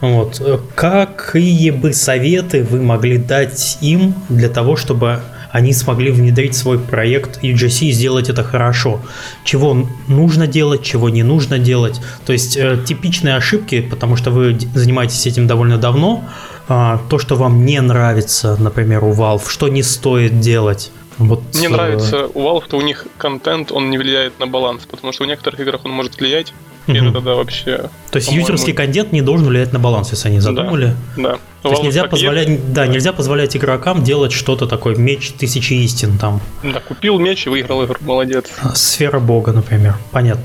[0.00, 0.42] Вот.
[0.74, 5.20] Какие бы советы вы могли дать им для того, чтобы
[5.56, 9.00] они смогли внедрить свой проект UGC и сделать это хорошо.
[9.42, 11.98] Чего нужно делать, чего не нужно делать.
[12.26, 16.24] То есть э, типичные ошибки, потому что вы занимаетесь этим довольно давно,
[16.68, 20.92] э, то, что вам не нравится, например, у Valve, что не стоит делать.
[21.16, 21.70] Вот, Мне э...
[21.70, 25.26] нравится у Valve, что у них контент, он не влияет на баланс, потому что в
[25.26, 26.52] некоторых играх он может влиять,
[26.86, 27.90] это тогда вообще...
[28.10, 30.94] То есть юзерский контент не должен влиять на баланс, если они задумали?
[31.16, 31.38] Да, да.
[31.62, 32.72] То есть нельзя позволять, есть.
[32.72, 36.40] да, нельзя позволять игрокам делать что-то такое, меч тысячи истин там.
[36.62, 38.46] Да, купил меч и выиграл игру, молодец.
[38.62, 40.44] А, сфера бога, например, понятно.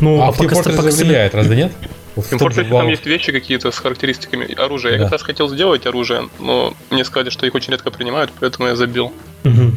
[0.00, 1.72] Ну, а, а пока, пока влияет, разве нет?
[2.30, 4.92] Импорт, если там есть вещи какие-то с характеристиками оружия.
[4.92, 4.96] Да.
[4.96, 8.68] Я как раз хотел сделать оружие, но мне сказали, что их очень редко принимают, поэтому
[8.68, 9.12] я забил.
[9.44, 9.71] Угу.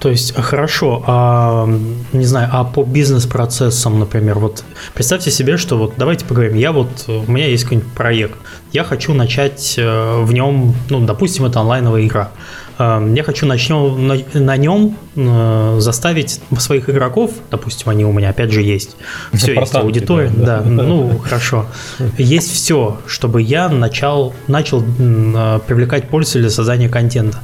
[0.00, 1.68] То есть, а, хорошо, а,
[2.12, 6.88] не знаю, а по бизнес-процессам, например, вот представьте себе, что вот давайте поговорим, я вот,
[7.06, 8.38] у меня есть какой-нибудь проект,
[8.72, 12.30] я хочу начать э, в нем, ну, допустим, это онлайновая игра,
[12.78, 18.30] э, я хочу начнем, на, на нем э, заставить своих игроков, допустим, они у меня
[18.30, 18.96] опять же есть,
[19.34, 21.66] все есть аудитория, да, ну хорошо,
[22.16, 27.40] есть все, чтобы я начал начал привлекать пользователей для создания контента.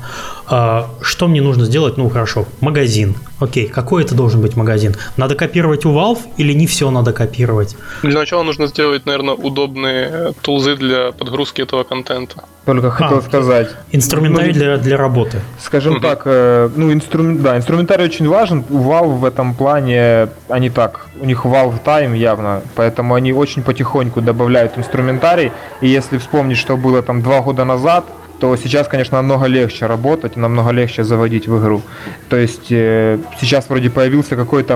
[0.49, 1.97] А, что мне нужно сделать?
[1.97, 3.16] Ну, хорошо, магазин.
[3.40, 4.94] Окей, какой это должен быть магазин?
[5.16, 7.76] Надо копировать у Valve или не все надо копировать?
[8.03, 12.44] Для начала нужно сделать, наверное, удобные тулзы для подгрузки этого контента.
[12.64, 13.70] Только хотел а, сказать.
[13.92, 15.40] Инструментарий ну, для, для работы.
[15.61, 16.01] Скажем угу.
[16.01, 18.64] так, э, ну, инструмент, да, инструментарий очень важен.
[18.70, 23.62] У Valve в этом плане они так, у них Valve Time явно, поэтому они очень
[23.62, 25.53] потихоньку добавляют инструментарий.
[25.80, 28.05] И если вспомнить, что было там два года назад,
[28.41, 31.82] то сейчас, конечно, намного легче работать, намного легче заводить в игру.
[32.28, 34.74] То есть э, сейчас вроде появился какой-то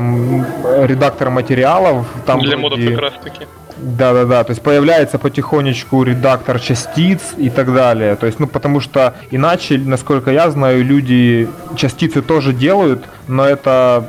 [0.83, 2.07] редактор материалов.
[2.27, 2.77] Там Для вроде...
[2.77, 3.47] модов как раз таки.
[3.77, 4.45] Да, да, да.
[4.45, 8.15] То есть появляется потихонечку редактор частиц и так далее.
[8.17, 14.09] То есть, ну, потому что иначе, насколько я знаю, люди частицы тоже делают, но это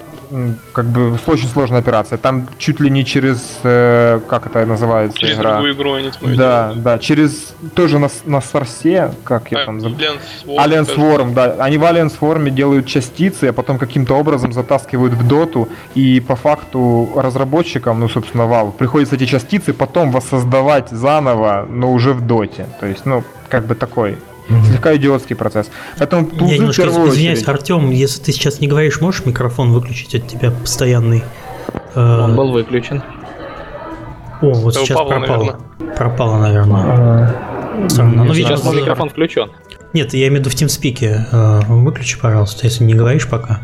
[0.73, 2.17] как бы очень сложная операция.
[2.17, 5.53] Там чуть ли не через, э, как это называется через игра?
[5.53, 6.83] другую игру они Да, делают.
[6.83, 9.97] да, через тоже на, на сорсе, как я а, там забыл.
[10.45, 11.55] Alliance Swarm, да.
[11.59, 16.35] Они в Alliance Swarm делают частицы, а потом каким-то образом затаскивают в доту, и по
[16.35, 22.67] факту разработчикам, ну, собственно, Valve, приходится эти частицы потом воссоздавать заново, но уже в доте.
[22.79, 24.17] То есть, ну, как бы такой
[24.51, 24.65] Mm-hmm.
[24.67, 25.69] Слегка идиотский процесс.
[25.97, 30.51] Поэтому Я немножко извиняюсь, Артем, если ты сейчас не говоришь, можешь микрофон выключить от тебя
[30.51, 31.23] постоянный?
[31.95, 33.01] Э, Он был выключен.
[34.41, 35.19] О, вот сейчас пропало.
[35.19, 35.55] Наверное.
[35.95, 36.83] Пропало, наверное.
[36.87, 38.23] А, Странно.
[38.23, 39.51] Но, сейчас мой микрофон включен.
[39.93, 41.25] Нет, я имею в виду в TeamSpeak.
[41.31, 43.61] Э, выключи, пожалуйста, если не говоришь пока.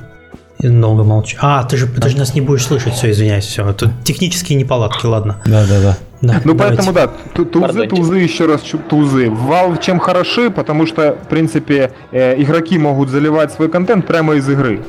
[0.60, 1.38] И долго молчу.
[1.40, 3.72] А, ты же, ты же нас не будешь слышать, все, извиняюсь, все.
[3.74, 5.40] Тут технические неполадки, ладно.
[5.46, 5.98] Да, да, да.
[6.22, 6.78] Да, ну давайте.
[6.78, 9.26] поэтому да, тузы, тузы, еще раз тузы.
[9.26, 14.49] Valve чем хороши, потому что, в принципе, э, игроки могут заливать свой контент прямо из
[14.49, 14.82] игры.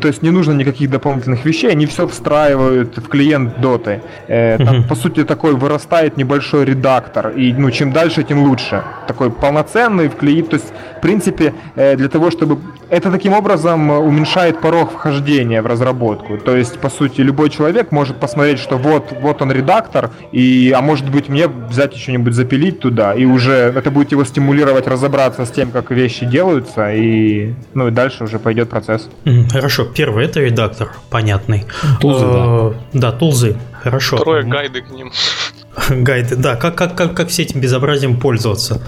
[0.00, 4.00] То есть не нужно никаких дополнительных вещей, они все встраивают в клиент доты.
[4.28, 4.88] Э, там, uh-huh.
[4.88, 8.82] по сути, такой вырастает небольшой редактор, и ну, чем дальше, тем лучше.
[9.06, 10.48] Такой полноценный вклеить.
[10.48, 12.58] То есть, в принципе, э, для того, чтобы...
[12.88, 16.38] Это таким образом уменьшает порог вхождения в разработку.
[16.38, 20.80] То есть, по сути, любой человек может посмотреть, что вот, вот он редактор, и, а
[20.80, 25.50] может быть мне взять что-нибудь запилить туда, и уже это будет его стимулировать разобраться с
[25.50, 29.08] тем, как вещи делаются, и, ну, и дальше уже пойдет процесс.
[29.50, 29.75] Хорошо.
[29.76, 31.66] Хорошо, первый это редактор, понятный.
[32.00, 32.44] Тулзы, да.
[32.46, 34.16] Э, да, тулзы, хорошо.
[34.16, 35.12] Второе гайды к ним.
[35.90, 38.80] Гайды, да, как, как, как, как все этим безобразием пользоваться.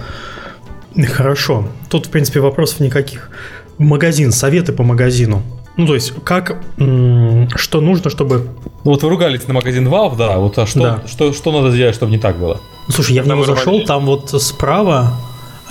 [1.13, 3.29] Хорошо, тут, в принципе, вопросов никаких.
[3.77, 5.43] Магазин, советы по магазину.
[5.77, 6.57] Ну, то есть, как,
[7.55, 8.47] что нужно, чтобы...
[8.83, 11.03] Ну, вот вы ругались на магазин Valve, да, вот а что, да.
[11.07, 12.59] что, что надо сделать, чтобы не так было?
[12.89, 15.13] Слушай, я в него зашел, там вот справа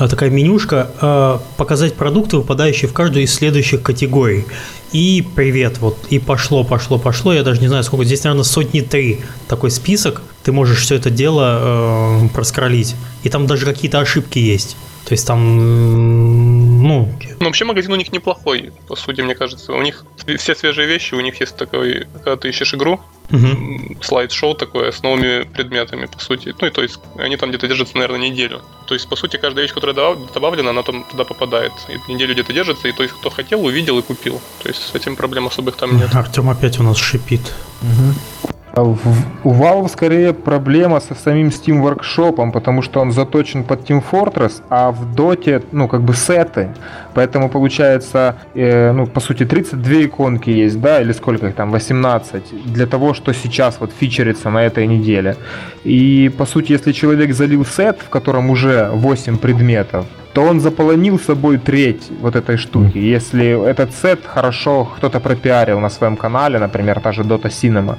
[0.07, 4.45] такая менюшка э, показать продукты, выпадающие в каждую из следующих категорий.
[4.93, 7.33] И привет, вот, и пошло, пошло, пошло.
[7.33, 8.05] Я даже не знаю, сколько.
[8.05, 10.23] Здесь, наверное, сотни три такой список.
[10.45, 12.95] Ты можешь все это дело э, проскролить.
[13.25, 14.77] И там даже какие-то ошибки есть.
[15.05, 16.38] То есть там,
[16.83, 17.09] ну...
[17.41, 19.73] Ну, вообще магазин у них неплохой, по сути, мне кажется.
[19.73, 20.05] У них
[20.39, 23.01] все свежие вещи, у них есть такой, когда ты ищешь игру,
[23.31, 23.97] угу.
[24.01, 26.55] слайд-шоу такое с новыми предметами, по сути.
[26.61, 28.63] Ну, и то есть они там где-то держатся, наверное, неделю.
[28.87, 31.73] То есть, по сути, каждая вещь, которая добавлена, она там туда попадает.
[31.89, 34.41] И неделю где-то держится, и то есть, кто хотел, увидел и купил.
[34.63, 36.15] То есть, с этим проблем особых там нет.
[36.15, 37.53] Артем опять у нас шипит.
[37.83, 38.55] Угу.
[38.79, 44.05] А у Valve скорее проблема со самим Steam Workshop, потому что он заточен под Team
[44.09, 46.69] Fortress, а в Dota, ну, как бы сеты.
[47.15, 52.73] Поэтому получается, э, ну, по сути, 32 иконки есть, да, или сколько их там, 18,
[52.73, 55.37] для того, что сейчас вот фичерится на этой неделе.
[55.83, 60.07] И, по сути, если человек залил сет, в котором уже 8 предметов,
[60.39, 62.97] то он заполонил собой треть вот этой штуки.
[62.97, 67.97] Если этот сет хорошо кто-то пропиарил на своем канале, например, та же Dota Cinema,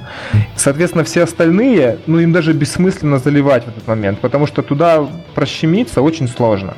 [0.56, 6.00] соответственно, все остальные, ну, им даже бессмысленно заливать в этот момент, потому что туда прощемиться
[6.00, 6.72] очень сложно.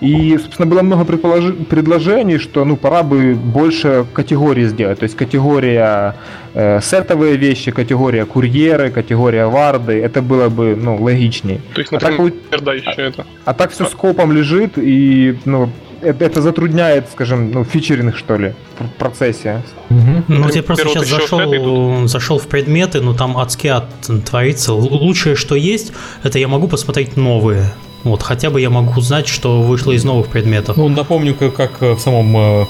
[0.00, 4.98] И, собственно, было много предложений, что, ну, пора бы больше категорий сделать.
[4.98, 6.16] То есть категория
[6.54, 10.00] э, сетовые вещи, категория курьеры, категория варды.
[10.00, 11.60] Это было бы, ну, логичнее.
[11.74, 13.26] То есть, например, а так, да, еще а, это.
[13.44, 15.68] А так все скопом лежит, и, ну,
[16.00, 19.62] это, это затрудняет, скажем, ну, фичеринг, что ли, в процессе.
[19.90, 20.24] Угу.
[20.28, 23.86] Ну, я просто сейчас зашел, зашел в предметы, но там адски ад
[24.24, 24.72] творится.
[24.72, 25.92] Лучшее, что есть,
[26.22, 27.64] это я могу посмотреть новые.
[28.04, 30.76] Вот, хотя бы я могу узнать, что вышло из новых предметов.
[30.76, 32.66] Ну, напомню, как, как в самом э,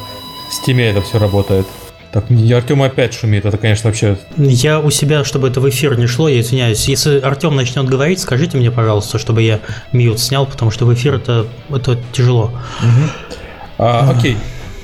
[0.50, 1.66] Steam это все работает.
[2.12, 4.18] Так, Артем опять шумит, это, конечно, вообще...
[4.36, 6.88] Я у себя, чтобы это в эфир не шло, я извиняюсь.
[6.88, 9.60] Если Артем начнет говорить, скажите мне, пожалуйста, чтобы я
[9.92, 12.46] мьют снял, потому что в эфир это, это тяжело.
[12.80, 13.38] Угу.
[13.78, 14.36] А, окей.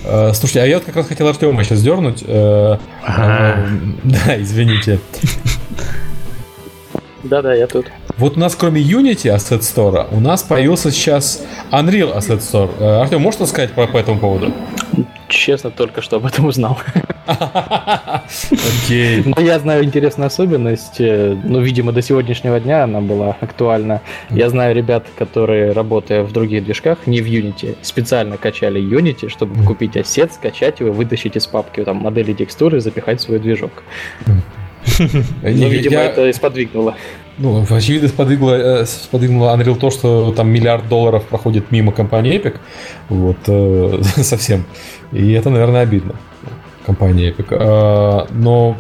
[0.05, 2.23] А, слушайте, а я вот как раз хотел Артема сейчас дернуть.
[2.25, 2.79] Э.
[3.05, 3.67] Э,
[4.05, 5.01] да, извините.
[7.25, 7.87] Да-да, я тут.
[8.19, 12.71] Вот у нас кроме Unity Asset Store, у нас появился сейчас Unreal Asset Store.
[12.81, 14.55] Э, Артем, можешь что сказать по, по этому поводу?
[15.29, 16.79] Честно, только что об этом узнал.
[17.27, 19.23] Окей.
[19.37, 24.01] Но я знаю интересную особенность, ну, видимо, до сегодняшнего дня она была актуальна.
[24.31, 29.63] Я знаю ребят, которые, работая в других движках, не в Unity, специально качали Unity, чтобы
[29.65, 33.83] купить ассет, скачать его, вытащить из папки там модели текстуры и запихать в свой движок.
[34.27, 34.39] Но,
[35.43, 36.95] видимо, это сподвигнуло.
[37.39, 42.57] Ну, очевидно, сподвигло, э, сподвигнуло Unreal то, что там миллиард долларов проходит мимо компании Epic.
[43.11, 44.65] Вот, э, совсем.
[45.13, 46.15] И это, наверное, обидно.
[46.87, 47.47] Компания Epic.
[47.51, 48.77] А, но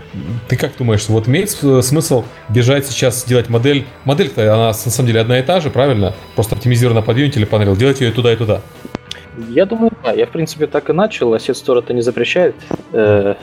[0.49, 3.85] ты как думаешь, вот имеет смысл бежать сейчас делать модель?
[4.05, 6.15] Модель-то, она на самом деле одна и та же, правильно?
[6.35, 7.77] Просто оптимизирована под Unity или Unreal.
[7.77, 8.63] Делать ее туда и туда.
[9.51, 10.13] Я думаю, да.
[10.13, 11.35] Я, в принципе, так и начал.
[11.35, 12.55] Asset Store это не запрещает.
[12.93, 13.35] Э,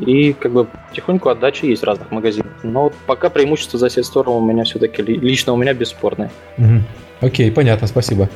[0.00, 2.52] и как бы потихоньку отдача есть в разных магазинах.
[2.62, 6.30] Но пока преимущество за Asset Store у меня все-таки лично у меня бесспорное.
[6.58, 6.82] Угу.
[7.20, 8.28] Окей, понятно, спасибо.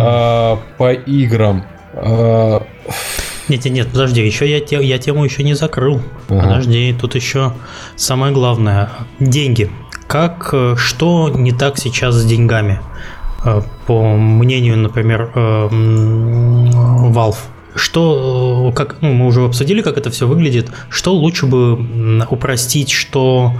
[0.00, 1.64] А, по играм.
[1.94, 2.62] А...
[3.48, 6.02] Нет, нет, нет, подожди, еще я, те, я тему еще не закрыл.
[6.28, 6.42] Ага.
[6.42, 7.52] Подожди, тут еще
[7.96, 8.90] самое главное.
[9.20, 9.70] Деньги.
[10.06, 12.80] Как, э, что не так сейчас с деньгами?
[13.44, 17.38] Э, по мнению, например, э, Valve.
[17.78, 20.70] Что, как, ну, мы уже обсудили, как это все выглядит.
[20.90, 23.52] Что лучше бы упростить, что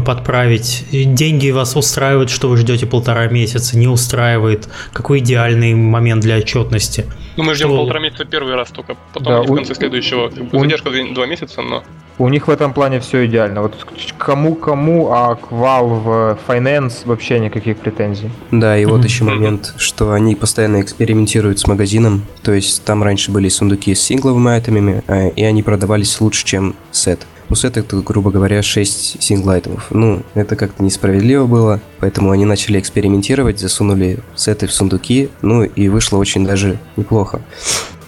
[0.00, 0.86] подправить.
[0.90, 4.68] Деньги вас устраивают, что вы ждете полтора месяца, не устраивает.
[4.92, 7.06] Какой идеальный момент для отчетности?
[7.36, 7.76] Ну, мы ждем что...
[7.76, 9.76] полтора месяца первый раз только, потом да, в конце у...
[9.76, 10.30] следующего.
[10.52, 10.60] У...
[10.60, 11.84] Задержка два месяца, но...
[12.22, 13.62] У них в этом плане все идеально.
[13.62, 13.84] Вот
[14.16, 18.30] кому-кому, а к Valve Finance вообще никаких претензий.
[18.52, 22.22] Да, и вот еще момент, что они постоянно экспериментируют с магазином.
[22.44, 26.76] То есть там раньше были сундуки с сингловыми айтемами, а, и они продавались лучше, чем
[26.92, 27.26] сет.
[27.50, 29.88] У сета, это, грубо говоря, 6 синглайтов.
[29.90, 35.88] Ну, это как-то несправедливо было, поэтому они начали экспериментировать, засунули сеты в сундуки, ну и
[35.88, 37.42] вышло очень даже неплохо.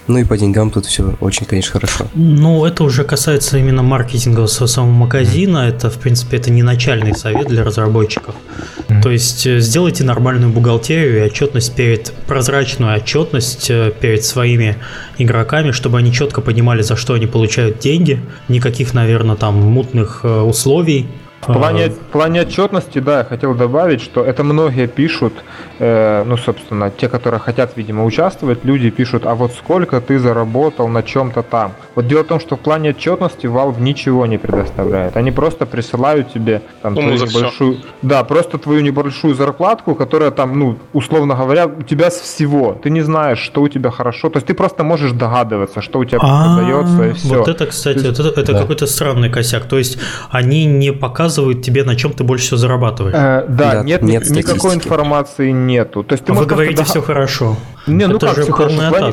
[0.07, 2.07] Ну и по деньгам тут все очень, конечно, хорошо.
[2.13, 5.67] Ну, это уже касается именно маркетинга самого магазина.
[5.67, 8.35] Это, в принципе, это не начальный совет для разработчиков.
[8.87, 9.01] Mm-hmm.
[9.01, 14.77] То есть э, сделайте нормальную бухгалтерию и отчетность перед прозрачную отчетность э, перед своими
[15.17, 18.21] игроками, чтобы они четко понимали, за что они получают деньги.
[18.47, 21.07] Никаких, наверное, там мутных э, условий
[21.47, 25.33] в плане, в плане отчетности, да, я хотел добавить, что это многие пишут,
[25.79, 30.87] э, ну, собственно, те, которые хотят, видимо, участвовать, люди пишут, а вот сколько ты заработал
[30.87, 31.73] на чем-то там.
[31.95, 35.17] Вот дело в том, что в плане отчетности Valve ничего не предоставляет.
[35.17, 37.85] Они просто присылают тебе там ну, твою небольшую, все.
[38.01, 42.73] да, просто твою небольшую зарплатку, которая там, ну, условно говоря, у тебя с всего.
[42.83, 44.29] Ты не знаешь, что у тебя хорошо.
[44.29, 47.39] То есть ты просто можешь догадываться, что у тебя продается и все.
[47.39, 49.65] Вот это, кстати, это, это какой-то странный косяк.
[49.65, 49.97] То есть
[50.31, 53.15] они не показывают показывают тебе, на чем ты больше всего зарабатываешь.
[53.15, 56.03] Э, да, да, нет, нет никакой информации нету.
[56.03, 56.83] То есть ты а вы говорите, да...
[56.83, 57.57] все хорошо.
[57.87, 59.11] Не, ну Это как же все хорошо?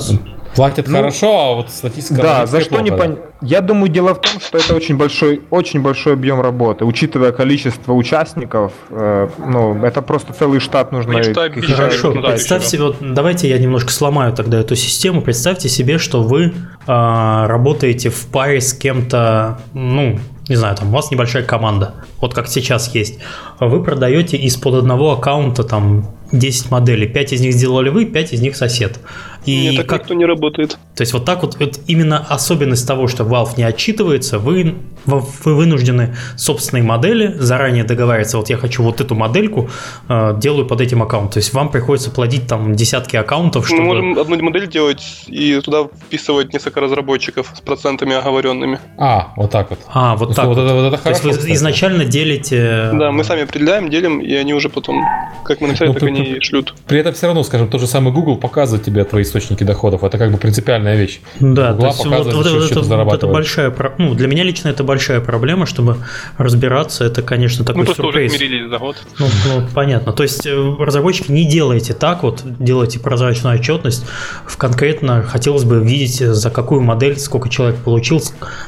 [0.54, 2.20] Платят ну, хорошо, а вот статистика...
[2.20, 3.18] Да, за что не пон...
[3.40, 6.84] Я думаю, дело в том, что это очень большой, очень большой объем работы.
[6.84, 11.22] Учитывая количество участников, э, ну, это просто целый штат нужно...
[11.22, 15.22] Хорошо, ну, представьте, вот, давайте я немножко сломаю тогда эту систему.
[15.22, 16.52] Представьте себе, что вы э,
[16.86, 20.18] работаете в паре с кем-то, ну,
[20.48, 23.18] не знаю, там у вас небольшая команда, вот как сейчас есть,
[23.60, 28.40] вы продаете из-под одного аккаунта там 10 моделей, 5 из них сделали вы, 5 из
[28.40, 28.98] них сосед.
[29.44, 30.00] И Нет, так как...
[30.02, 30.78] никто не работает.
[30.94, 35.54] То есть вот так вот, вот именно особенность того, что Valve не отчитывается, вы, вы
[35.56, 39.68] вынуждены собственные модели заранее договариваться, вот я хочу вот эту модельку,
[40.08, 41.32] э, делаю под этим аккаунтом.
[41.32, 43.82] То есть вам приходится платить там десятки аккаунтов, чтобы...
[43.82, 48.78] Мы можем одну модель делать и туда вписывать несколько разработчиков с процентами оговоренными.
[48.98, 49.80] А, вот так вот.
[49.92, 50.56] А, вот так вот.
[50.56, 50.64] вот.
[50.64, 51.54] Это, вот это То хорошо, есть вы кстати.
[51.54, 52.90] изначально делите...
[52.92, 55.04] Да, мы сами определяем, делим, и они уже потом,
[55.44, 56.74] как мы написали, ну, так они шлют.
[56.86, 60.04] При этом все равно, скажем, тот же самый Google показывает тебе твои источники доходов.
[60.04, 61.20] Это как бы принципиальная вещь.
[61.40, 64.84] Да, то есть вот, вот, вот, это, вот это большая, ну, для меня лично это
[64.84, 65.96] большая проблема, чтобы
[66.36, 68.32] разбираться, это, конечно, такой Мы сюрприз.
[68.32, 68.96] Мы смирились за год.
[69.18, 70.12] Ну, ну, понятно.
[70.12, 74.04] То есть э, разработчики не делайте так вот, делайте прозрачную отчетность.
[74.46, 78.22] В конкретно хотелось бы видеть, за какую модель, сколько человек получил,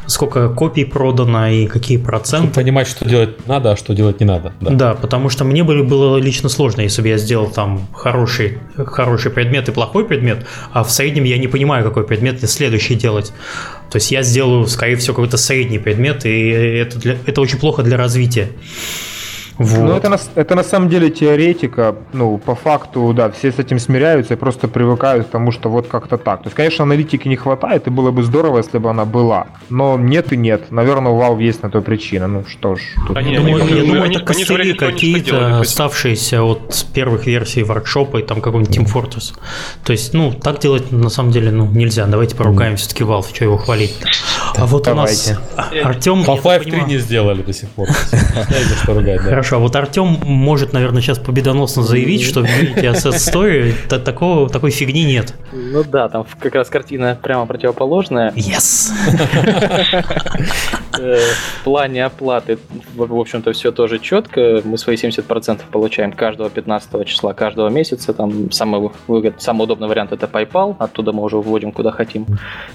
[0.07, 2.47] сколько копий продано и какие проценты.
[2.47, 4.53] Чтобы понимать, что делать надо, а что делать не надо.
[4.61, 9.31] Да, да потому что мне было лично сложно, если бы я сделал там хороший, хороший
[9.31, 13.33] предмет и плохой предмет, а в среднем я не понимаю, какой предмет мне следующий делать.
[13.91, 17.83] То есть я сделаю, скорее всего, какой-то средний предмет, и это, для, это очень плохо
[17.83, 18.49] для развития.
[19.59, 19.79] Вот.
[19.79, 21.95] Ну, это на, это на самом деле теоретика.
[22.13, 25.87] Ну, по факту, да, все с этим смиряются и просто привыкают к тому, что вот
[25.87, 26.43] как-то так.
[26.43, 29.47] То есть, конечно, аналитики не хватает, и было бы здорово, если бы она была.
[29.71, 30.71] Но нет и нет.
[30.71, 32.27] Наверное, у Valve есть на то причина.
[32.27, 32.81] Ну что ж.
[33.07, 33.17] Тут...
[33.17, 38.23] Они, думаю, они, я думаю, они, это костыли какие-то оставшиеся от первых версий воркшопа и
[38.23, 39.35] там какой-нибудь Team Fortress.
[39.85, 42.07] То есть, ну, так делать на самом деле ну, нельзя.
[42.07, 42.77] Давайте поругаем mm.
[42.77, 43.95] все-таки Valve, что его хвалить.
[44.57, 45.39] А вот Давайте.
[45.53, 46.23] у нас Артем...
[46.23, 47.89] Half-Life 3 не сделали до сих пор.
[48.83, 49.44] что ругать, да.
[49.45, 54.49] Хорошо, а вот Артем может, наверное, сейчас победоносно заявить, что в Unity Asset Story такого,
[54.49, 55.35] такой фигни нет.
[55.53, 58.33] Ну да, там как раз картина прямо противоположная.
[58.33, 58.91] Yes!
[60.97, 61.19] Э,
[61.61, 62.59] в плане оплаты,
[62.95, 64.63] в общем-то, все тоже четко.
[64.65, 68.13] Мы свои 70% получаем каждого 15 числа каждого месяца.
[68.15, 70.77] Там самый, выгод, самый удобный вариант это PayPal.
[70.79, 72.27] Оттуда мы уже вводим куда хотим.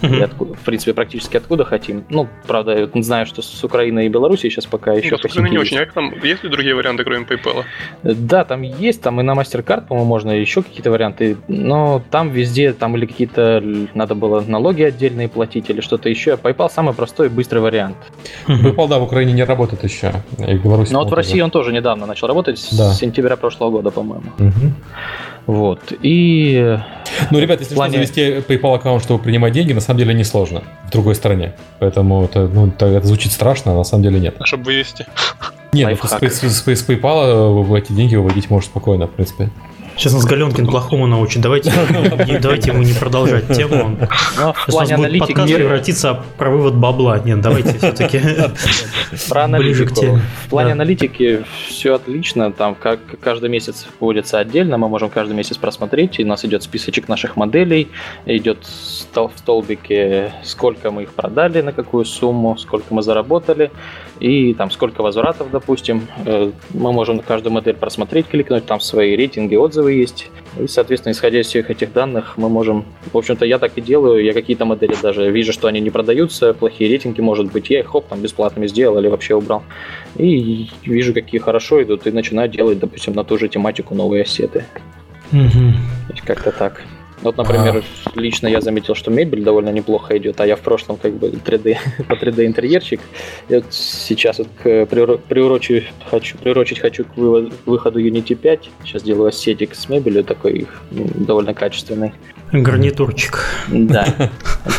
[0.02, 2.04] И откуда, в принципе, практически откуда хотим.
[2.10, 5.18] Ну, правда, я знаю, что с Украиной и Белоруссией сейчас пока еще...
[5.36, 5.78] Ну, не очень.
[5.78, 7.64] А там есть ли другие варианты, кроме PayPal?
[8.04, 9.02] Да, там есть.
[9.02, 11.38] Там и на MasterCard, по-моему, можно еще какие-то варианты.
[11.48, 13.64] Но там везде, там или какие-то...
[13.94, 16.32] Надо было налоги отдельные платить или что-то еще.
[16.32, 17.96] PayPal самый простой и быстрый вариант.
[18.48, 20.12] PayPal, да, в Украине не работает еще.
[20.38, 20.92] И в Беларуси.
[20.92, 24.32] Но вот в России он тоже недавно начал работать, с сентября прошлого года, по-моему.
[25.46, 25.94] Вот.
[26.02, 26.78] И...
[27.32, 28.04] Ну, ребят, если плане...
[28.04, 31.54] что, завести PayPal аккаунт, чтобы принимать деньги, на самом деле не сложно в другой стране.
[31.80, 34.36] Поэтому это, ну, это, это звучит страшно, а на самом деле нет.
[34.40, 35.06] А чтобы вывести?
[35.72, 39.50] Нет, ну, с, с, с, с PayPal эти деньги выводить может спокойно, в принципе.
[40.00, 41.42] Сейчас нас Галенкин плохому научит.
[41.42, 41.74] Давайте,
[42.42, 43.98] давайте ему не продолжать тему.
[44.38, 47.20] Но в плане будет подкаст превратиться про вывод бабла.
[47.20, 48.22] Нет, давайте все-таки
[49.28, 50.22] про аналитику.
[50.46, 52.54] В плане аналитики все отлично.
[52.54, 54.78] Там как каждый месяц вводится отдельно.
[54.78, 56.18] Мы можем каждый месяц просмотреть.
[56.18, 57.90] И у нас идет списочек наших моделей.
[58.26, 63.70] Идет в столбике, сколько мы их продали, на какую сумму, сколько мы заработали
[64.20, 66.08] и там сколько возвратов, допустим.
[66.26, 70.30] Э, мы можем каждую модель просмотреть, кликнуть, там свои рейтинги, отзывы есть.
[70.60, 72.86] И, соответственно, исходя из всех этих данных, мы можем...
[73.12, 74.24] В общем-то, я так и делаю.
[74.24, 77.88] Я какие-то модели даже вижу, что они не продаются, плохие рейтинги, может быть, я их
[77.88, 79.64] хоп, там бесплатными сделал или вообще убрал.
[80.18, 84.66] И вижу, какие хорошо идут, и начинаю делать, допустим, на ту же тематику новые ассеты.
[85.32, 85.74] Угу.
[86.26, 86.84] Как-то так.
[87.22, 88.20] Вот, например, а.
[88.20, 91.78] лично я заметил, что мебель довольно неплохо идет, а я в прошлом как бы 3D,
[92.08, 93.02] по 3D интерьерчик.
[93.50, 98.70] И вот сейчас вот к, приурочить, хочу, приурочить хочу к выходу Unity 5.
[98.84, 102.14] Сейчас делаю ассетик с мебелью такой довольно качественный.
[102.52, 103.46] Гарнитурчик.
[103.68, 104.08] Да.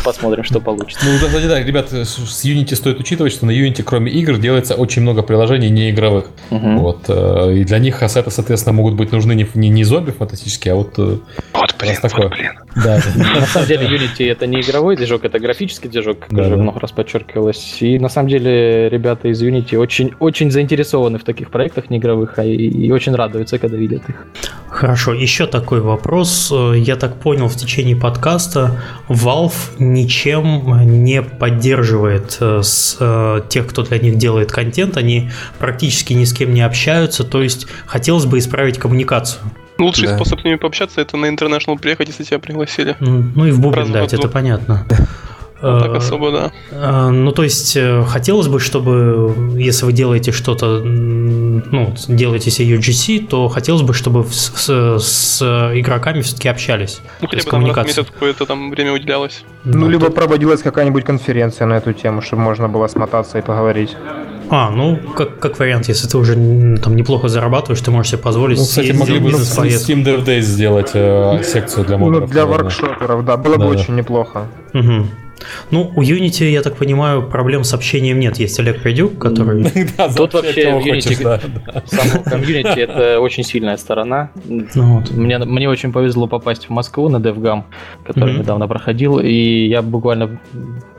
[0.03, 1.05] Посмотрим, что получится.
[1.05, 5.01] Ну, кстати, да, ребят, с Unity стоит учитывать, что на Unity, кроме игр, делается очень
[5.01, 6.25] много приложений неигровых.
[6.49, 6.77] Угу.
[6.79, 7.05] Вот.
[7.07, 10.75] Э, и для них ассеты, соответственно, могут быть нужны не, не, не зомби фантастические, а
[10.75, 10.93] вот...
[10.97, 11.17] Э,
[11.53, 12.27] вот, блин, такое.
[12.27, 12.51] вот, блин.
[12.75, 13.01] Да.
[13.15, 16.91] На самом деле Unity это не игровой движок, это графический движок, как уже много раз
[16.91, 17.77] подчеркивалось.
[17.81, 22.53] И на самом деле ребята из Unity очень, очень заинтересованы в таких проектах неигровых и,
[22.53, 24.27] и очень радуются, когда видят их.
[24.69, 26.53] Хорошо, еще такой вопрос.
[26.75, 33.83] Я так понял, в течение подкаста Valve ничем не поддерживает э, с э, тех, кто
[33.83, 38.39] для них делает контент, они практически ни с кем не общаются, то есть хотелось бы
[38.39, 39.41] исправить коммуникацию.
[39.79, 40.15] Лучший да.
[40.15, 42.95] способ с ними пообщаться это на International приехать, если тебя пригласили.
[42.99, 44.85] Ну и в бубен дать, это понятно.
[45.61, 46.51] Ну, так особо, да.
[46.71, 53.27] Э, ну, то есть, хотелось бы, чтобы, если вы делаете что-то, ну, делаете себе UGC,
[53.27, 55.41] то хотелось бы, чтобы с, с, с
[55.73, 57.01] игроками все-таки общались.
[57.21, 59.43] Ну, хотя бы там раз в месяц какое-то там время уделялось.
[59.63, 63.95] Ну, либо проводилась какая-нибудь конференция на эту тему, чтобы можно было смотаться и поговорить.
[64.53, 66.35] А, ну, как, как вариант, если ты уже
[66.83, 70.91] там неплохо зарабатываешь, ты можешь себе позволить Ну, кстати, могли бы Steam Dev Days сделать
[70.93, 72.27] э, секцию для модеров.
[72.27, 73.79] Ну, для воркшоперов, да, было да, бы да.
[73.79, 74.47] очень неплохо.
[74.73, 75.07] Угу.
[75.71, 78.37] Ну, у Unity, я так понимаю, проблем с общением нет.
[78.37, 79.63] Есть Олег Придюк, который...
[80.15, 81.41] Тут вообще в Unity,
[81.85, 84.31] сам комьюнити, это очень сильная сторона.
[84.45, 87.63] Ну мне, мне очень повезло попасть в Москву на DevGam,
[88.05, 90.39] который недавно проходил, и я буквально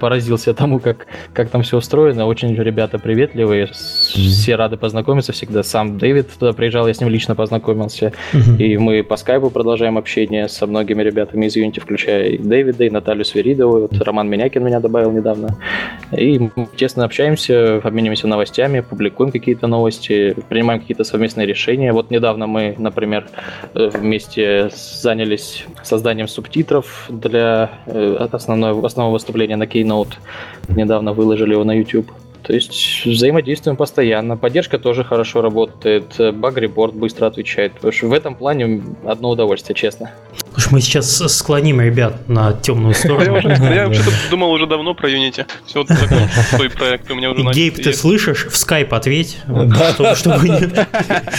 [0.01, 2.26] поразился тому, как, как там все устроено.
[2.26, 5.62] Очень ребята приветливые, все рады познакомиться всегда.
[5.62, 8.12] Сам Дэвид туда приезжал, я с ним лично познакомился.
[8.59, 12.90] И мы по скайпу продолжаем общение со многими ребятами из Unity, включая и Дэвида, и
[12.90, 15.57] Наталью Сверидову, Роман Менякин меня добавил недавно.
[16.11, 21.93] И мы честно общаемся, обмениваемся новостями, публикуем какие-то новости, принимаем какие-то совместные решения.
[21.93, 23.26] Вот недавно мы, например,
[23.74, 30.14] э, вместе занялись созданием субтитров для э, основного, основного выступления на Keynote.
[30.68, 32.11] Недавно выложили его на YouTube.
[32.43, 34.37] То есть взаимодействуем постоянно.
[34.37, 36.16] Поддержка тоже хорошо работает.
[36.18, 37.74] Баг-репорт быстро отвечает.
[37.74, 40.11] Потому что в этом плане одно удовольствие, честно.
[40.62, 43.36] Слушай, мы сейчас склоним ребят на темную сторону.
[43.36, 45.44] Я вообще-то думал уже давно про Unity.
[45.66, 48.46] Все, такой проект у меня уже Гейб, ты слышишь?
[48.46, 49.38] В скайп ответь.
[50.14, 50.38] Чтобы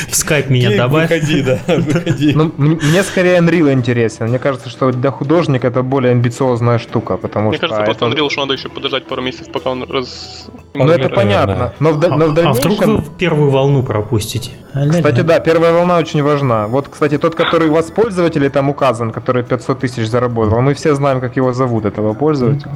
[0.10, 1.10] в скайп меня добавить.
[1.10, 2.34] Выходи, да, выходи.
[2.34, 4.28] Ну, мне скорее Unreal интересен.
[4.28, 7.68] Мне кажется, что для художника это более амбициозная штука, потому Мне что...
[7.70, 10.48] кажется, просто Unreal, что надо еще подождать пару месяцев, пока он раз...
[10.74, 13.06] Ну это понятно, но в, в А вдруг вы дальнейшем...
[13.18, 14.52] первую волну пропустите?
[14.74, 16.68] Кстати, да, первая волна очень важна.
[16.68, 20.96] Вот, кстати, тот, который у вас пользователь там указан, который 500 тысяч заработал, мы все
[20.96, 22.72] знаем, как его зовут, этого пользователя.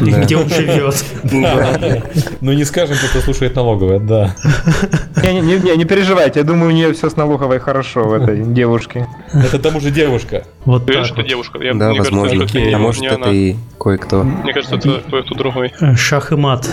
[0.00, 1.04] И где он живет?
[2.40, 4.34] Ну не скажем, кто слушает налоговая, да.
[5.22, 8.42] Не, не, не, не переживайте, я думаю, у нее все с налоговой хорошо в этой
[8.42, 9.06] девушке.
[9.32, 10.44] Это там уже девушка.
[10.64, 11.58] Вот Ты так что девушка?
[11.62, 12.46] Я, Да, возможно.
[12.74, 14.22] А может это и кое-кто.
[14.24, 15.72] Мне кажется, это кое-кто другой.
[15.96, 16.66] Шах и мат.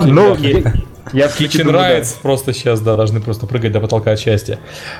[0.00, 0.36] Ну,
[1.12, 4.58] я Kitchen Rights просто сейчас, да, должны просто прыгать до потолка от счастья.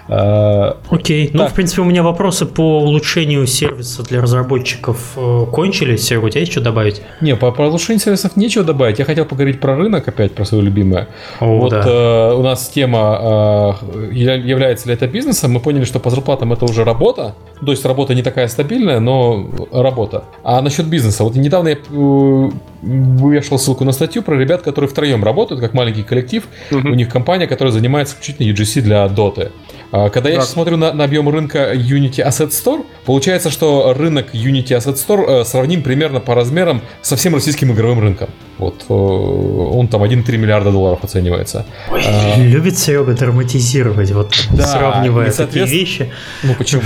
[0.08, 1.30] А, Окей.
[1.32, 6.04] Ну, в принципе, у меня вопросы по улучшению сервиса для разработчиков э, кончились.
[6.04, 7.02] Серега, у тебя есть что добавить?
[7.20, 8.98] Не, по, по улучшению сервисов нечего добавить.
[8.98, 11.08] Я хотел поговорить про рынок опять, про свое любимое.
[11.40, 11.82] О, вот да.
[11.86, 15.52] э, у нас тема э, является ли это бизнесом.
[15.52, 17.34] Мы поняли, что по зарплатам это уже работа.
[17.64, 20.24] То есть работа не такая стабильная, но работа.
[20.44, 21.24] А насчет бизнеса.
[21.24, 22.50] Вот недавно я э,
[22.82, 26.44] вышел ссылку на статью про ребят, которые втроем работают, как маленький коллектив.
[26.70, 26.92] Мгм.
[26.92, 29.50] У них компания, которая занимается исключительно UGC для Dota.
[29.90, 30.44] А, Когда я Так.
[30.44, 35.40] сейчас смотрю на, на объем рынка Unity Asset Store, получается, что рынок Unity Asset Store
[35.40, 38.28] э, сравним примерно по размерам со всем российским игровым рынком.
[38.58, 41.64] Вот э, он там 1,3 миллиарда долларов оценивается.
[41.90, 46.10] А, Любит Серега драматизировать, вот Да, сравнивая и, такие вещи.
[46.42, 46.82] Ну почему?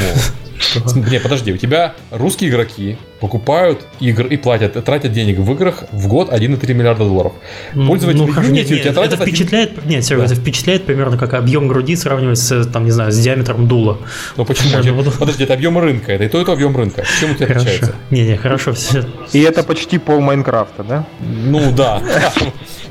[1.11, 6.09] Не, подожди, у тебя русские игроки покупают игры и платят, тратят денег в играх в
[6.09, 7.33] год 1,3 миллиарда долларов.
[7.73, 10.33] Пользователи ну, хорошо, нет, у тебя нет, тратят это впечатляет, нет, Серега, Да.
[10.33, 13.99] это впечатляет примерно как объем груди сравнивается, там, не знаю, с диаметром дула.
[14.37, 14.93] Ну почему?
[14.95, 17.05] Вот- Подожди, это объем рынка, это и то, и то объем рынка.
[17.21, 17.67] Чем у тебя Хорошо.
[17.67, 17.95] отличается?
[18.11, 19.05] Не-не, хорошо, все.
[19.33, 21.07] И это почти пол Майнкрафта, да?
[21.21, 22.03] Ну да.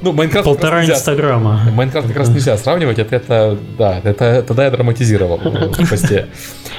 [0.02, 1.62] Ну, Майнкрафт Полтора инстаграма.
[1.74, 6.28] Майнкрафт как раз нельзя сравнивать, это, это да, это тогда я драматизировал в посте.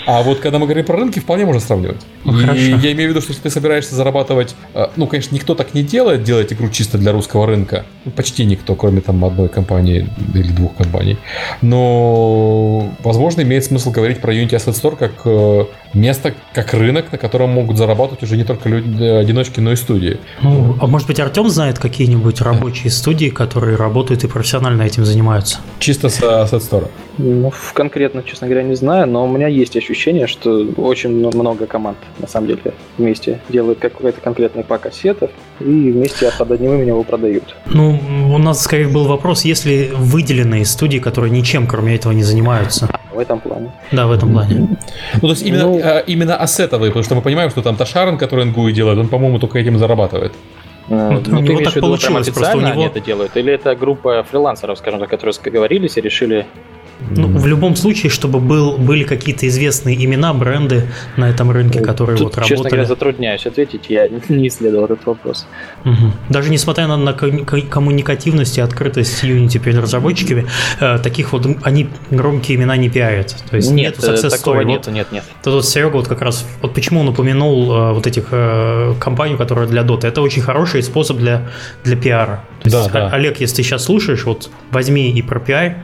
[0.06, 2.00] А вот когда мы говорим про рынки, вполне можно сравнивать.
[2.24, 5.74] Ну, И я имею в виду, что ты собираешься зарабатывать, э, ну, конечно, никто так
[5.74, 7.84] не делает, делать игру чисто для русского рынка.
[8.04, 11.18] Ну, Почти никто, кроме там одной компании или двух компаний.
[11.60, 15.64] Но, возможно, имеет смысл говорить про Unity Asset Store как э,
[15.94, 20.18] место, как рынок, на котором могут зарабатывать уже не только люди, одиночки, но и студии.
[20.42, 25.58] Ну, а может быть, Артем знает какие-нибудь рабочие студии, которые работают и профессионально этим занимаются?
[25.78, 26.88] Чисто с Asset Store.
[27.18, 31.66] Ну, конкретно, честно говоря, не знаю, но у меня есть ощущение, что очень мно- много
[31.66, 32.60] команд, на самом деле,
[32.98, 35.30] вместе делают какой-то конкретный пак ассетов
[35.60, 37.54] и вместе под одним именем его продают.
[37.66, 37.98] Ну,
[38.32, 42.88] у нас скорее был вопрос, есть ли выделенные студии, которые ничем кроме этого не занимаются?
[43.12, 43.72] В этом плане.
[43.90, 44.68] Да, в этом плане.
[45.14, 48.16] Ну, то есть именно, Ну- э, именно ассетовые, потому что мы понимаем, что там Ташарен,
[48.16, 50.32] который НГУ делает, он, по-моему, только этим зарабатывает.
[50.88, 53.36] Э, Вот у ну, ты него так получилось, просто у него- они это делают?
[53.36, 56.46] Или это группа фрилансеров, скажем так, которые сговорились и решили...
[57.10, 62.16] Ну, в любом случае, чтобы был, были какие-то известные имена, бренды на этом рынке, которые
[62.16, 62.70] Тут, вот честно работали.
[62.70, 65.46] говоря, затрудняюсь ответить, я не исследовал этот вопрос.
[65.84, 66.12] Мгм.
[66.28, 70.46] Даже несмотря на, на ком- коммуникативность и открытость Unity перед разработчиками,
[70.80, 73.34] э, таких вот они громкие имена не пиарят.
[73.50, 74.64] То есть Нет, нету success такого story.
[74.64, 75.24] нету, Вот, нет, нет.
[75.42, 79.36] тут вот Серега вот как раз, вот почему он упомянул э, вот этих э, компанию,
[79.38, 80.06] которая для Dota.
[80.06, 81.48] Это очень хороший способ для,
[81.84, 82.44] для пиара.
[82.62, 83.08] То Да, есть, да.
[83.08, 85.76] Олег, если ты сейчас слушаешь, вот возьми и пропиарь,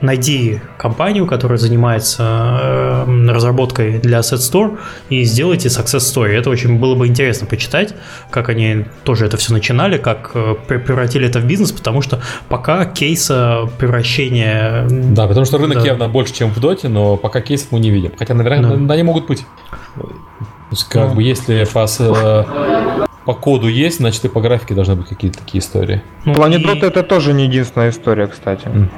[0.00, 4.78] найди компанию, которая занимается э, разработкой для Asset Store
[5.10, 6.30] и сделайте success story.
[6.32, 7.94] Это очень было бы интересно почитать,
[8.30, 12.20] как они тоже это все начинали, как э, пре- превратили это в бизнес, потому что
[12.48, 14.86] пока кейса превращения...
[14.90, 15.86] Да, потому что рынок Да.
[15.86, 18.12] явно больше, чем в Доте, но пока кейсов мы не видим.
[18.18, 18.94] Хотя, наверное, Да.
[18.94, 19.44] они могут быть.
[19.96, 20.08] То
[20.72, 21.14] есть, как Ну.
[21.14, 22.44] бы, если по, с- э,
[23.24, 26.02] по коду есть, значит и по графике должны быть какие-то такие истории.
[26.24, 28.68] Ну, В плане и- это тоже не единственная история, кстати.
[28.68, 28.90] Мгм,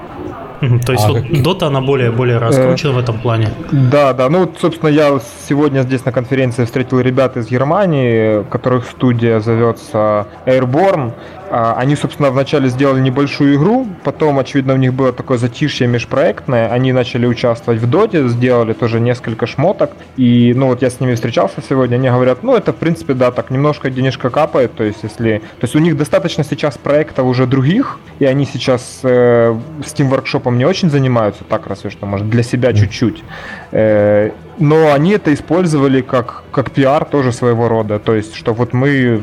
[0.87, 3.49] То есть А вот как- Dota, она более, более раскручена в этом плане.
[3.73, 4.29] Да, да.
[4.29, 5.19] Ну, вот, собственно, я
[5.49, 11.13] сегодня здесь на конференции встретил ребят из Германии, которых студия зовется Airborne.
[11.51, 16.69] А, Они, собственно, вначале сделали небольшую игру, потом, очевидно, у них было такое затишье межпроектное.
[16.69, 19.91] Они начали участвовать в доте, сделали тоже несколько шмоток.
[20.17, 23.33] И, ну, вот я с ними встречался сегодня, они говорят, ну, это, в принципе, да,
[23.33, 24.75] так немножко денежка капает.
[24.77, 25.39] То есть, если...
[25.59, 30.55] То есть, у них достаточно сейчас проектов уже других, и они сейчас э, Steam Workshop
[30.55, 33.25] не очень занимаются, так разве что, может, для себя чуть-чуть.
[33.73, 37.99] Э, но они это использовали как, как пиар тоже своего рода.
[37.99, 39.21] То есть, что вот мы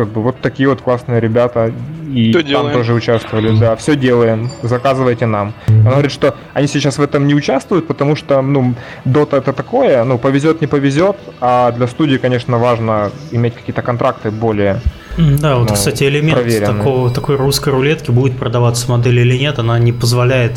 [0.00, 1.72] как бы вот такие вот классные ребята,
[2.14, 2.72] и все там делаем.
[2.72, 5.52] тоже участвовали, да, все делаем, заказывайте нам.
[5.68, 8.74] Он говорит, что они сейчас в этом не участвуют, потому что, ну,
[9.04, 14.30] Dota это такое, ну, повезет, не повезет, а для студии, конечно, важно иметь какие-то контракты
[14.30, 14.80] более
[15.16, 19.78] да, вот, ну, кстати, элемент такого, такой русской рулетки, будет продаваться модель или нет, она
[19.78, 20.52] не позволяет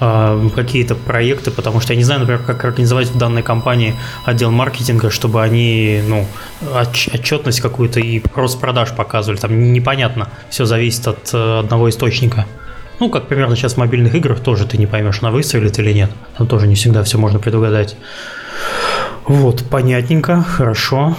[0.00, 3.94] э, какие-то проекты, потому что я не знаю, например, как организовать в данной компании
[4.24, 6.26] отдел маркетинга, чтобы они ну,
[6.60, 9.38] отч- отчетность какую-то и рост продаж показывали.
[9.38, 12.46] Там непонятно, все зависит от э, одного источника.
[13.00, 16.10] Ну, как примерно сейчас в мобильных играх тоже ты не поймешь, она выстрелит или нет.
[16.38, 17.96] Там тоже не всегда все можно предугадать.
[19.26, 21.16] Вот, понятненько, хорошо.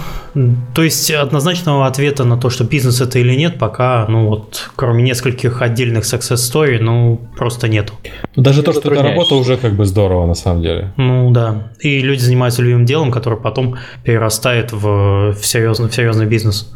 [0.74, 5.02] То есть однозначного ответа на то, что бизнес это или нет, пока, ну вот, кроме
[5.02, 7.94] нескольких отдельных success story, ну, просто нету.
[8.36, 10.92] Ну, даже то, что это работа, уже как бы здорово, на самом деле.
[10.98, 11.70] Ну, да.
[11.80, 16.70] И люди занимаются любимым делом, которое потом перерастает в, в, серьезный, в серьезный бизнес.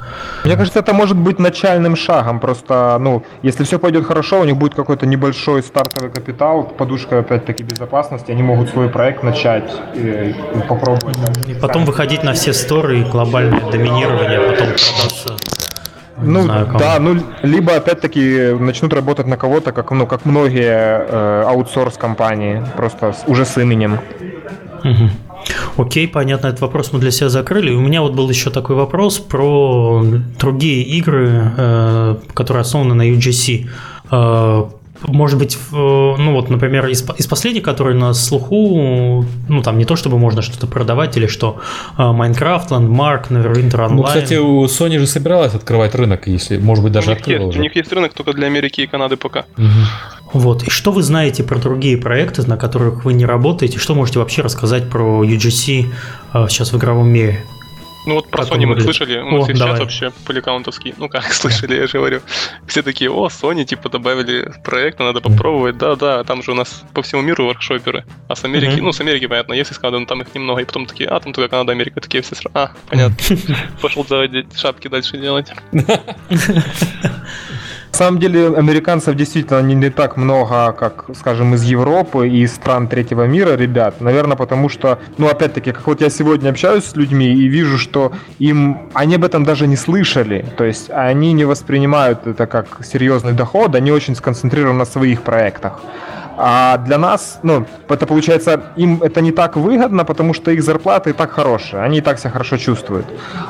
[0.45, 2.41] Мне кажется, это может быть начальным шагом.
[2.41, 7.63] Просто, ну, если все пойдет хорошо, у них будет какой-то небольшой стартовый капитал, подушка, опять-таки,
[7.63, 11.17] безопасности, они могут свой проект начать и, и попробовать.
[11.47, 15.37] И потом выходить на все сторы и глобально доминирование, а потом продаться
[16.23, 21.45] ну знаю, да, ну либо опять-таки начнут работать на кого-то, как ну как многие э,
[21.47, 23.99] аутсорс компании, просто с, уже с именем.
[24.85, 25.85] Угу.
[25.85, 27.73] Окей, понятно, этот вопрос мы для себя закрыли.
[27.73, 30.05] У меня вот был еще такой вопрос про
[30.39, 33.69] другие игры, э, которые основаны на UGC.
[35.03, 39.85] Э, может быть, ну вот, например, из, из последних, которые на слуху, ну там не
[39.85, 41.61] то чтобы можно что-то продавать или что,
[41.97, 43.95] Майнкрафт, Landmark, Neverwinter Online.
[43.95, 47.59] Ну, кстати, у Sony же собиралась открывать рынок, если, может быть, даже открыла уже.
[47.59, 49.45] У них есть рынок только для Америки и Канады пока.
[49.57, 49.67] Угу.
[50.33, 50.63] Вот.
[50.63, 53.79] И что вы знаете про другие проекты, на которых вы не работаете?
[53.79, 55.87] Что можете вообще рассказать про UGC
[56.33, 57.45] а, сейчас в игровом мире?
[58.07, 59.79] Ну вот про как Sony мы слышали, мы сейчас давай.
[59.79, 62.23] вообще поликаунтовский, ну как слышали, я же говорю.
[62.67, 67.03] Все такие, о, Sony типа добавили проект, надо попробовать, да-да, там же у нас по
[67.03, 68.05] всему миру воркшоперы.
[68.29, 68.83] А с Америки, mm-hmm.
[68.83, 70.63] ну с Америки, понятно, есть из Канады, но там их немного.
[70.63, 73.17] И потом такие, а, там только Канада, Америка, такие все сразу, а, понятно.
[73.83, 75.53] Пошел заводить шапки дальше делать.
[77.93, 82.55] На самом деле американцев действительно не, не так много, как, скажем, из Европы и из
[82.55, 84.01] стран третьего мира, ребят.
[84.01, 88.13] Наверное, потому что, ну, опять-таки, как вот я сегодня общаюсь с людьми и вижу, что
[88.39, 90.47] им, они об этом даже не слышали.
[90.57, 95.81] То есть они не воспринимают это как серьезный доход, они очень сконцентрированы на своих проектах.
[96.37, 101.11] А для нас, ну, это получается, им это не так выгодно, потому что их зарплаты
[101.11, 103.07] и так хорошие, они и так себя хорошо чувствуют.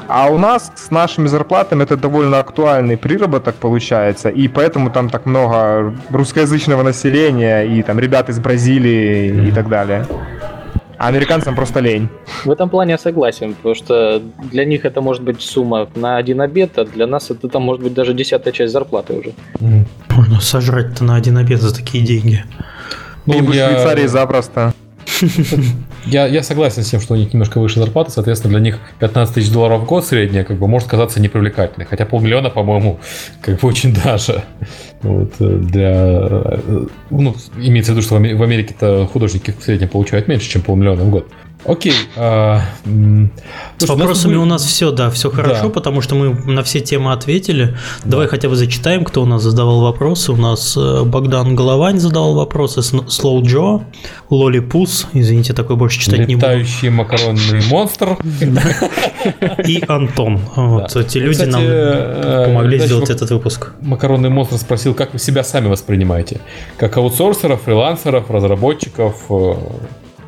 [0.08, 5.26] А у нас с нашими зарплатами это довольно актуальный приработок получается, и поэтому там так
[5.26, 10.06] много русскоязычного населения и там ребят из Бразилии и так далее.
[10.98, 12.10] А американцам просто лень.
[12.44, 14.20] В этом плане я согласен, потому что
[14.50, 17.82] для них это может быть сумма на один обед, а для нас это там может
[17.82, 19.32] быть даже десятая часть зарплаты уже.
[20.10, 22.44] Можно сожрать-то на один обед за такие деньги.
[23.26, 23.68] Ну, Либо я...
[23.68, 24.74] Швейцарии запросто.
[26.06, 29.34] Я, я согласен с тем, что у них немножко выше зарплата, соответственно, для них 15
[29.34, 31.86] тысяч долларов в год средняя как бы может казаться непривлекательной.
[31.86, 33.00] Хотя полмиллиона, по-моему,
[33.42, 34.42] как бы очень даже.
[35.02, 40.26] Вот, э, для, э, ну, имеется в виду, что в Америке-то художники в среднем получают
[40.26, 41.28] меньше, чем полмиллиона в год.
[41.64, 41.92] Окей.
[42.16, 42.62] А,
[43.78, 45.68] С вопросами у нас все, да, все хорошо, да.
[45.68, 47.76] потому что мы на все темы ответили.
[48.04, 48.10] Да.
[48.20, 50.32] Давай хотя бы зачитаем, кто у нас задавал вопросы.
[50.32, 53.82] У нас э, Богдан Головань задавал вопросы, Слоу Джо,
[54.30, 56.46] Лоли Пус, извините, такой больше читать не буду.
[56.46, 58.16] Летающий макаронный монстр.
[59.66, 60.40] И Антон.
[60.56, 63.72] Вот эти люди нам э, помогли сделать этот выпуск.
[63.80, 66.40] Макаронный монстр спросил, как вы себя сами воспринимаете?
[66.78, 69.14] Как аутсорсеров, фрилансеров, разработчиков?
[69.28, 69.54] Э,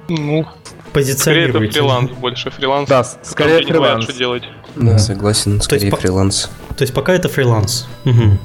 [0.08, 0.46] ну,
[0.92, 1.52] позиционируете.
[1.52, 2.50] Скорее это фриланс больше.
[2.50, 2.88] Фриланс.
[2.88, 4.04] Да, скорее фриланс.
[4.04, 4.42] что делать.
[4.76, 6.50] Да, согласен, скорее то есть, фриланс.
[6.76, 7.86] То есть пока это фриланс.
[8.04, 8.38] Угу.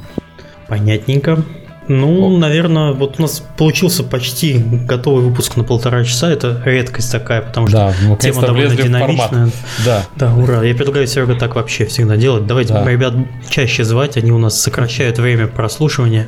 [0.67, 1.43] Понятненько.
[1.87, 2.37] Ну, О.
[2.37, 6.29] наверное, вот у нас получился почти готовый выпуск на полтора часа.
[6.29, 9.49] Это редкость такая, потому что да, тема довольно динамичная.
[9.85, 10.05] Да.
[10.17, 10.63] Да, ура.
[10.63, 12.45] Я предлагаю, Серега, так вообще всегда делать.
[12.45, 12.85] Давайте да.
[12.85, 13.13] ребят
[13.49, 16.27] чаще звать, они у нас сокращают время прослушивания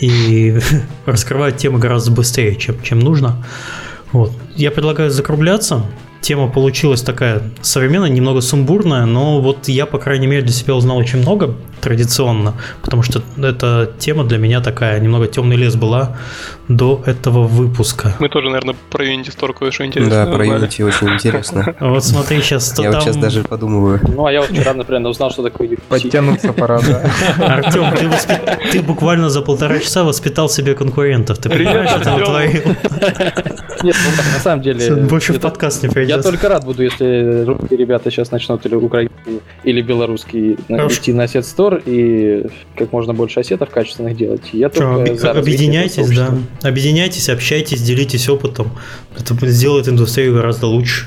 [0.00, 0.60] и
[1.06, 3.44] раскрывают темы гораздо быстрее, чем, чем нужно.
[4.12, 4.32] Вот.
[4.54, 5.82] Я предлагаю закругляться
[6.26, 10.96] тема получилась такая современная, немного сумбурная, но вот я, по крайней мере, для себя узнал
[10.96, 16.16] очень много традиционно, потому что эта тема для меня такая, немного темный лес была
[16.66, 18.16] до этого выпуска.
[18.18, 21.76] Мы тоже, наверное, про Unity Store кое-что интересное Да, про Unity очень интересно.
[21.80, 24.00] Вот смотри, сейчас Я вот сейчас даже подумываю.
[24.02, 25.82] Ну, а я вот вчера, например, узнал, что такое Unity.
[25.88, 27.08] Подтянуться пора, да.
[27.46, 27.94] Артем,
[28.72, 31.38] ты буквально за полтора часа воспитал себе конкурентов.
[31.38, 32.62] Ты понимаешь, что ты натворил?
[33.82, 34.96] Нет, ну, на самом деле...
[34.96, 38.74] Больше в подкаст не придешь я только рад буду, если русские ребята сейчас начнут или
[38.74, 41.00] украинские, или белорусские Хорошо.
[41.00, 44.42] идти на Asset Store и как можно больше ассетов качественных делать.
[44.52, 46.34] Я Что, только за объединяйтесь, да.
[46.62, 48.70] Объединяйтесь, общайтесь, делитесь опытом.
[49.16, 51.06] Это сделает индустрию гораздо лучше.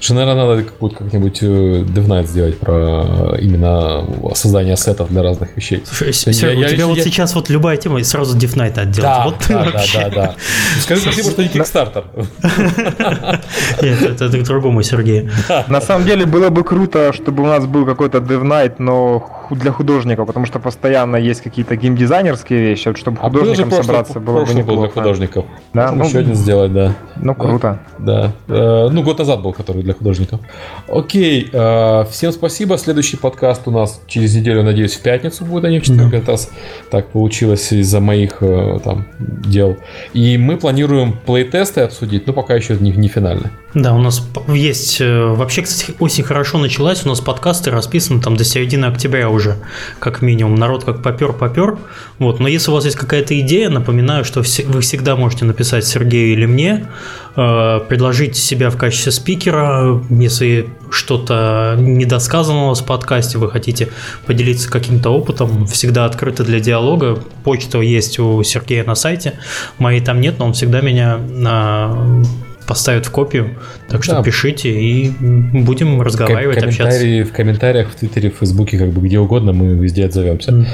[0.00, 1.46] Что, наверное, надо какую-то как-нибудь э,
[1.82, 4.04] DevNight сделать про именно
[4.34, 5.82] создание сетов для разных вещей.
[5.84, 7.04] Слушай, Серега, я, у тебя я, вот я...
[7.04, 9.02] сейчас вот любая тема, и сразу DevNight отделать.
[9.02, 10.34] Да, вот да, да, да, да.
[10.80, 12.04] Скажи спасибо, что не Kickstarter.
[13.82, 15.30] Нет, это к другому Сергею.
[15.68, 20.26] На самом деле было бы круто, чтобы у нас был какой-то DevNight, но для художников,
[20.26, 24.54] потому что постоянно есть какие-то геймдизайнерские вещи, вот чтобы а художникам а собраться было бы
[24.54, 24.66] неплохо.
[24.66, 25.44] был для художников.
[25.72, 26.94] Да, ну, еще один сделать, да.
[27.16, 27.78] Ну, круто.
[27.98, 28.32] Да.
[28.48, 30.40] Э, ну, год назад был, который для художников.
[30.88, 32.76] Окей, э, всем спасибо.
[32.78, 36.10] Следующий подкаст у нас через неделю, надеюсь, в пятницу будет, а не в четверг.
[36.10, 36.32] Да.
[36.32, 36.50] Раз
[36.90, 39.76] так получилось из-за моих э, там дел.
[40.12, 43.50] И мы планируем плейтесты обсудить, но пока еще не, не финальные.
[43.74, 45.00] Да, у нас есть...
[45.00, 47.04] Вообще, кстати, осень хорошо началась.
[47.04, 49.56] У нас подкасты расписаны там до середины октября уже,
[49.98, 50.54] как минимум.
[50.54, 51.78] Народ как попер-попер.
[52.20, 52.38] Вот.
[52.38, 56.46] Но если у вас есть какая-то идея, напоминаю, что вы всегда можете написать Сергею или
[56.46, 56.86] мне,
[57.34, 63.88] э, предложить себя в качестве спикера, если что-то недосказано у вас в подкасте, вы хотите
[64.24, 67.18] поделиться каким-то опытом, всегда открыто для диалога.
[67.42, 69.34] Почта есть у Сергея на сайте,
[69.78, 72.22] моей там нет, но он всегда меня на
[72.66, 73.58] поставят в копию.
[73.88, 74.22] Так что да.
[74.22, 77.32] пишите и будем разговаривать, комментарии, общаться.
[77.32, 80.66] В комментариях, в Твиттере, в Фейсбуке, как бы где угодно, мы везде отзовемся.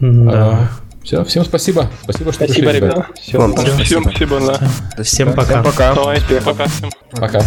[0.00, 0.32] Да.
[0.32, 0.68] А,
[1.02, 1.90] все, всем спасибо.
[2.02, 3.06] Спасибо, что спасибо, пришли, ребята.
[3.14, 5.02] Все, всем спасибо, да.
[5.02, 5.62] Всем пока.
[5.62, 5.94] Всем пока.
[5.94, 6.66] Давай, пока.
[7.12, 7.40] Пока.